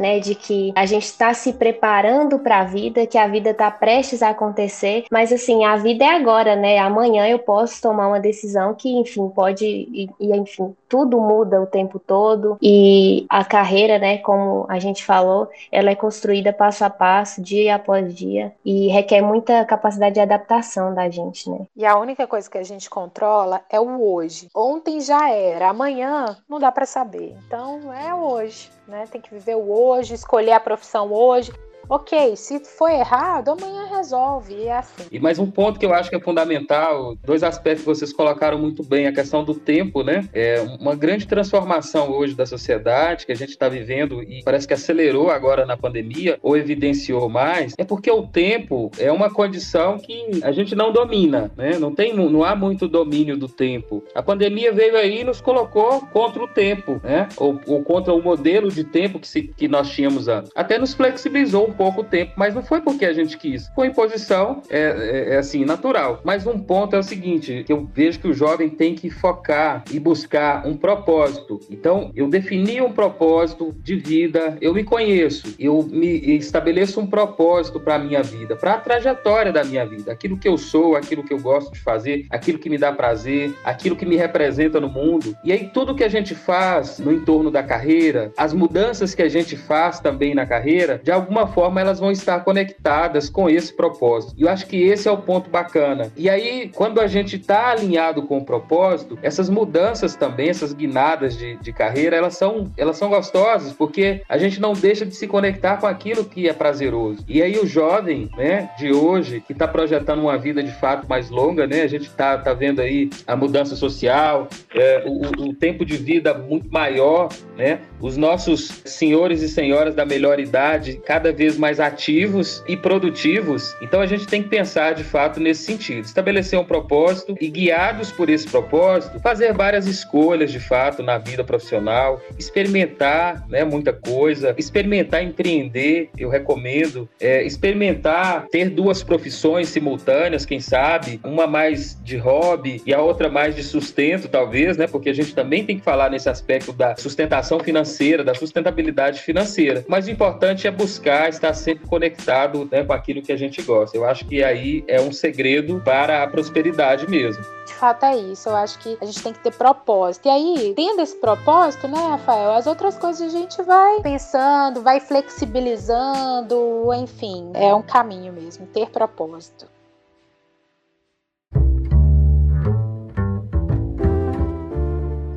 né, 0.00 0.20
de 0.20 0.34
que 0.34 0.72
a 0.74 0.86
gente 0.86 1.04
está 1.04 1.32
se 1.34 1.52
preparando 1.52 2.38
para 2.38 2.60
a 2.60 2.64
vida, 2.64 3.06
que 3.06 3.18
a 3.18 3.26
vida 3.26 3.50
está 3.50 3.70
prestes 3.70 4.22
a 4.22 4.30
acontecer, 4.30 5.04
mas 5.10 5.32
assim, 5.32 5.64
a 5.64 5.76
vida 5.76 6.04
é 6.04 6.10
agora, 6.10 6.56
né? 6.56 6.78
Amanhã 6.78 7.26
eu 7.26 7.38
posso 7.38 7.80
tomar 7.80 8.08
uma 8.08 8.20
decisão 8.20 8.74
que, 8.74 8.90
enfim, 8.90 9.28
pode 9.28 9.64
e, 9.66 10.10
e 10.20 10.36
enfim, 10.36 10.74
tudo 10.88 11.20
muda 11.20 11.60
o 11.60 11.66
tempo 11.66 11.98
todo 11.98 12.56
e 12.62 13.26
a 13.28 13.44
carreira, 13.44 13.98
né, 13.98 14.18
como 14.18 14.66
a 14.68 14.78
gente 14.78 15.04
falou, 15.04 15.48
ela 15.70 15.90
é 15.90 15.94
construída 15.94 16.52
passo 16.52 16.84
a 16.84 16.90
passo, 16.90 17.42
dia 17.42 17.74
após 17.74 18.14
dia 18.14 18.52
e 18.64 18.88
requer 18.88 19.20
muita 19.20 19.64
capacidade 19.64 20.14
de 20.14 20.20
adaptação 20.20 20.94
da 20.94 21.08
gente, 21.08 21.50
né? 21.50 21.66
E 21.76 21.84
a 21.84 21.98
única 21.98 22.26
coisa 22.26 22.48
que 22.48 22.58
a 22.58 22.62
gente 22.62 22.88
controla 22.88 23.60
é 23.70 23.78
o 23.80 24.02
hoje. 24.02 24.48
Ontem 24.54 25.00
já 25.00 25.30
era, 25.30 25.68
amanhã 25.68 26.36
não 26.48 26.58
dá 26.58 26.72
para 26.72 26.86
saber. 26.86 27.36
Então 27.46 27.92
é 27.92 28.14
hoje, 28.14 28.70
né? 28.88 29.06
Tem 29.06 29.20
que 29.20 29.32
viver 29.32 29.56
o 29.56 29.70
hoje, 29.70 30.14
escolher 30.14 30.52
a 30.52 30.60
profissão 30.60 31.12
hoje. 31.12 31.52
Ok, 31.90 32.36
se 32.36 32.60
foi 32.60 32.92
errado, 32.92 33.48
amanhã 33.48 33.86
resolve, 33.86 34.54
e 34.54 34.66
é 34.66 34.76
assim. 34.76 35.04
E 35.10 35.18
mais 35.18 35.38
um 35.38 35.50
ponto 35.50 35.80
que 35.80 35.86
eu 35.86 35.94
acho 35.94 36.10
que 36.10 36.16
é 36.16 36.20
fundamental, 36.20 37.16
dois 37.24 37.42
aspectos 37.42 37.80
que 37.80 37.86
vocês 37.86 38.12
colocaram 38.12 38.58
muito 38.58 38.84
bem, 38.84 39.06
a 39.06 39.12
questão 39.12 39.42
do 39.42 39.54
tempo, 39.54 40.02
né? 40.02 40.28
É 40.34 40.60
uma 40.78 40.94
grande 40.94 41.26
transformação 41.26 42.10
hoje 42.10 42.34
da 42.34 42.44
sociedade 42.44 43.24
que 43.24 43.32
a 43.32 43.34
gente 43.34 43.50
está 43.50 43.70
vivendo 43.70 44.22
e 44.22 44.42
parece 44.44 44.68
que 44.68 44.74
acelerou 44.74 45.30
agora 45.30 45.64
na 45.64 45.78
pandemia, 45.78 46.38
ou 46.42 46.58
evidenciou 46.58 47.26
mais, 47.30 47.72
é 47.78 47.84
porque 47.84 48.10
o 48.10 48.26
tempo 48.26 48.90
é 48.98 49.10
uma 49.10 49.30
condição 49.30 49.98
que 49.98 50.42
a 50.42 50.52
gente 50.52 50.74
não 50.74 50.92
domina, 50.92 51.50
né? 51.56 51.78
Não 51.78 51.94
tem, 51.94 52.12
não 52.14 52.44
há 52.44 52.54
muito 52.54 52.86
domínio 52.86 53.38
do 53.38 53.48
tempo. 53.48 54.04
A 54.14 54.22
pandemia 54.22 54.72
veio 54.72 54.94
aí 54.94 55.22
e 55.22 55.24
nos 55.24 55.40
colocou 55.40 56.02
contra 56.12 56.42
o 56.42 56.48
tempo, 56.48 57.00
né? 57.02 57.30
Ou, 57.38 57.58
ou 57.66 57.82
contra 57.82 58.12
o 58.12 58.22
modelo 58.22 58.70
de 58.70 58.84
tempo 58.84 59.18
que, 59.18 59.26
se, 59.26 59.42
que 59.42 59.66
nós 59.66 59.88
tínhamos 59.88 60.28
antes. 60.28 60.52
Até 60.54 60.78
nos 60.78 60.92
flexibilizou 60.92 61.77
pouco 61.78 62.02
tempo, 62.02 62.32
mas 62.36 62.56
não 62.56 62.62
foi 62.62 62.80
porque 62.80 63.06
a 63.06 63.12
gente 63.12 63.38
quis, 63.38 63.70
foi 63.72 63.86
imposição, 63.86 64.60
é, 64.68 64.80
é, 64.80 65.34
é 65.34 65.38
assim, 65.38 65.64
natural. 65.64 66.20
Mas 66.24 66.44
um 66.44 66.58
ponto 66.58 66.96
é 66.96 66.98
o 66.98 67.02
seguinte, 67.04 67.64
eu 67.68 67.88
vejo 67.94 68.18
que 68.18 68.26
o 68.26 68.34
jovem 68.34 68.68
tem 68.68 68.96
que 68.96 69.08
focar 69.08 69.84
e 69.92 70.00
buscar 70.00 70.66
um 70.66 70.76
propósito. 70.76 71.60
Então, 71.70 72.10
eu 72.16 72.28
defini 72.28 72.80
um 72.80 72.90
propósito 72.90 73.72
de 73.80 73.94
vida, 73.94 74.58
eu 74.60 74.74
me 74.74 74.82
conheço, 74.82 75.54
eu 75.56 75.88
me 75.88 76.36
estabeleço 76.36 77.00
um 77.00 77.06
propósito 77.06 77.78
para 77.78 77.94
a 77.94 77.98
minha 77.98 78.22
vida, 78.22 78.56
para 78.56 78.74
a 78.74 78.78
trajetória 78.78 79.52
da 79.52 79.62
minha 79.62 79.86
vida, 79.86 80.10
aquilo 80.10 80.36
que 80.36 80.48
eu 80.48 80.58
sou, 80.58 80.96
aquilo 80.96 81.22
que 81.22 81.32
eu 81.32 81.38
gosto 81.38 81.72
de 81.72 81.78
fazer, 81.78 82.26
aquilo 82.30 82.58
que 82.58 82.68
me 82.68 82.76
dá 82.76 82.90
prazer, 82.90 83.54
aquilo 83.64 83.94
que 83.94 84.04
me 84.04 84.16
representa 84.16 84.80
no 84.80 84.88
mundo. 84.88 85.36
E 85.44 85.52
aí 85.52 85.70
tudo 85.72 85.94
que 85.94 86.02
a 86.02 86.08
gente 86.08 86.34
faz 86.34 86.98
no 86.98 87.12
entorno 87.12 87.52
da 87.52 87.62
carreira, 87.62 88.32
as 88.36 88.52
mudanças 88.52 89.14
que 89.14 89.22
a 89.22 89.28
gente 89.28 89.56
faz 89.56 90.00
também 90.00 90.34
na 90.34 90.44
carreira, 90.44 91.00
de 91.02 91.12
alguma 91.12 91.46
forma 91.46 91.67
elas 91.76 91.98
vão 91.98 92.12
estar 92.12 92.44
conectadas 92.44 93.28
com 93.28 93.50
esse 93.50 93.74
propósito. 93.74 94.34
E 94.36 94.42
eu 94.42 94.48
acho 94.48 94.66
que 94.66 94.80
esse 94.80 95.08
é 95.08 95.10
o 95.10 95.18
ponto 95.18 95.50
bacana. 95.50 96.12
E 96.16 96.30
aí, 96.30 96.70
quando 96.72 97.00
a 97.00 97.08
gente 97.08 97.36
está 97.36 97.70
alinhado 97.70 98.22
com 98.22 98.38
o 98.38 98.44
propósito, 98.44 99.18
essas 99.22 99.50
mudanças 99.50 100.14
também, 100.14 100.48
essas 100.48 100.72
guinadas 100.72 101.36
de, 101.36 101.56
de 101.56 101.72
carreira, 101.72 102.16
elas 102.16 102.36
são, 102.36 102.70
elas 102.76 102.96
são 102.96 103.08
gostosas, 103.08 103.72
porque 103.72 104.22
a 104.28 104.38
gente 104.38 104.60
não 104.60 104.72
deixa 104.72 105.04
de 105.04 105.14
se 105.14 105.26
conectar 105.26 105.78
com 105.78 105.86
aquilo 105.86 106.24
que 106.24 106.48
é 106.48 106.52
prazeroso. 106.52 107.24
E 107.28 107.42
aí 107.42 107.58
o 107.58 107.66
jovem, 107.66 108.30
né, 108.36 108.70
de 108.78 108.92
hoje, 108.92 109.40
que 109.40 109.52
está 109.52 109.66
projetando 109.66 110.20
uma 110.20 110.38
vida 110.38 110.62
de 110.62 110.72
fato 110.72 111.08
mais 111.08 111.30
longa, 111.30 111.66
né, 111.66 111.82
a 111.82 111.88
gente 111.88 112.06
está 112.06 112.38
tá 112.38 112.52
vendo 112.52 112.80
aí 112.80 113.10
a 113.26 113.34
mudança 113.34 113.74
social, 113.74 114.48
é, 114.74 115.04
o, 115.06 115.48
o 115.48 115.54
tempo 115.54 115.84
de 115.84 115.96
vida 115.96 116.34
muito 116.34 116.70
maior, 116.70 117.28
né, 117.56 117.80
os 118.00 118.16
nossos 118.16 118.82
senhores 118.84 119.42
e 119.42 119.48
senhoras 119.48 119.94
da 119.94 120.04
melhor 120.04 120.38
idade 120.38 121.00
cada 121.04 121.32
vez 121.32 121.57
mais 121.58 121.80
ativos 121.80 122.62
e 122.66 122.76
produtivos. 122.76 123.76
Então 123.80 124.00
a 124.00 124.06
gente 124.06 124.26
tem 124.26 124.42
que 124.42 124.48
pensar 124.48 124.94
de 124.94 125.04
fato 125.04 125.40
nesse 125.40 125.64
sentido, 125.64 126.04
estabelecer 126.04 126.58
um 126.58 126.64
propósito 126.64 127.36
e 127.40 127.48
guiados 127.48 128.10
por 128.12 128.30
esse 128.30 128.46
propósito, 128.48 129.20
fazer 129.20 129.52
várias 129.52 129.86
escolhas 129.86 130.50
de 130.50 130.60
fato 130.60 131.02
na 131.02 131.18
vida 131.18 131.44
profissional, 131.44 132.20
experimentar, 132.38 133.46
né, 133.48 133.64
muita 133.64 133.92
coisa, 133.92 134.54
experimentar 134.56 135.22
empreender, 135.22 136.10
eu 136.16 136.28
recomendo, 136.28 137.08
é, 137.20 137.42
experimentar 137.42 138.46
ter 138.50 138.70
duas 138.70 139.02
profissões 139.02 139.68
simultâneas, 139.68 140.46
quem 140.46 140.60
sabe, 140.60 141.20
uma 141.24 141.46
mais 141.46 141.98
de 142.02 142.16
hobby 142.16 142.82
e 142.86 142.94
a 142.94 143.00
outra 143.00 143.28
mais 143.28 143.54
de 143.54 143.62
sustento, 143.62 144.28
talvez, 144.28 144.76
né, 144.76 144.86
porque 144.86 145.10
a 145.10 145.14
gente 145.14 145.34
também 145.34 145.64
tem 145.64 145.78
que 145.78 145.84
falar 145.84 146.10
nesse 146.10 146.28
aspecto 146.28 146.72
da 146.72 146.96
sustentação 146.96 147.60
financeira, 147.60 148.22
da 148.22 148.34
sustentabilidade 148.34 149.20
financeira. 149.20 149.84
Mas 149.88 150.06
o 150.06 150.10
importante 150.10 150.66
é 150.66 150.70
buscar 150.70 151.28
estar 151.28 151.47
sempre 151.52 151.86
conectado 151.86 152.68
né, 152.70 152.84
com 152.84 152.92
aquilo 152.92 153.22
que 153.22 153.32
a 153.32 153.36
gente 153.36 153.62
gosta. 153.62 153.96
Eu 153.96 154.04
acho 154.04 154.24
que 154.26 154.42
aí 154.42 154.84
é 154.86 155.00
um 155.00 155.12
segredo 155.12 155.80
para 155.84 156.22
a 156.22 156.26
prosperidade 156.26 157.08
mesmo. 157.08 157.42
De 157.66 157.74
fato 157.74 158.04
é 158.04 158.16
isso. 158.16 158.48
Eu 158.48 158.56
acho 158.56 158.78
que 158.78 158.96
a 159.00 159.04
gente 159.04 159.22
tem 159.22 159.32
que 159.32 159.40
ter 159.40 159.54
propósito. 159.54 160.26
E 160.26 160.30
aí, 160.30 160.72
tendo 160.74 161.00
esse 161.00 161.16
propósito, 161.16 161.86
né, 161.86 161.98
Rafael, 161.98 162.52
as 162.52 162.66
outras 162.66 162.96
coisas 162.96 163.34
a 163.34 163.38
gente 163.38 163.62
vai 163.62 164.00
pensando, 164.00 164.82
vai 164.82 165.00
flexibilizando, 165.00 166.92
enfim, 166.94 167.50
é 167.54 167.74
um 167.74 167.82
caminho 167.82 168.32
mesmo, 168.32 168.66
ter 168.66 168.88
propósito. 168.90 169.77